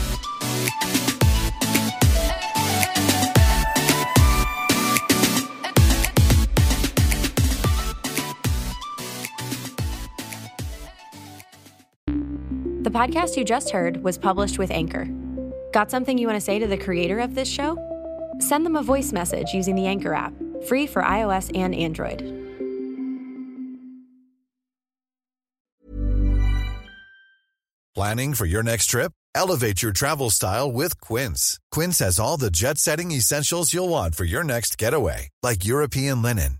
The 12.86 12.92
podcast 12.92 13.36
you 13.36 13.44
just 13.44 13.72
heard 13.72 14.04
was 14.04 14.16
published 14.16 14.60
with 14.60 14.70
Anchor. 14.70 15.08
Got 15.74 15.90
something 15.90 16.20
you 16.20 16.28
want 16.28 16.38
to 16.38 16.46
say 16.46 16.60
to 16.60 16.68
the 16.68 16.78
creator 16.78 17.18
of 17.18 17.34
this 17.34 17.50
show? 17.52 17.80
Send 18.38 18.64
them 18.64 18.76
a 18.76 18.84
voice 18.84 19.12
message 19.12 19.56
using 19.56 19.76
the 19.76 19.88
Anchor 19.88 20.14
app, 20.14 20.34
free 20.68 20.86
for 20.86 21.02
iOS 21.02 21.50
and 21.58 21.74
Android. 21.74 22.22
Planning 27.96 28.36
for 28.36 28.46
your 28.46 28.62
next 28.62 28.86
trip? 28.86 29.12
Elevate 29.34 29.82
your 29.82 29.92
travel 29.92 30.30
style 30.30 30.72
with 30.72 31.02
Quince. 31.02 31.60
Quince 31.72 31.98
has 31.98 32.20
all 32.20 32.38
the 32.38 32.52
jet 32.52 32.78
setting 32.78 33.12
essentials 33.12 33.74
you'll 33.74 33.90
want 33.90 34.14
for 34.14 34.26
your 34.26 34.44
next 34.44 34.78
getaway, 34.78 35.30
like 35.42 35.66
European 35.66 36.22
linen, 36.22 36.60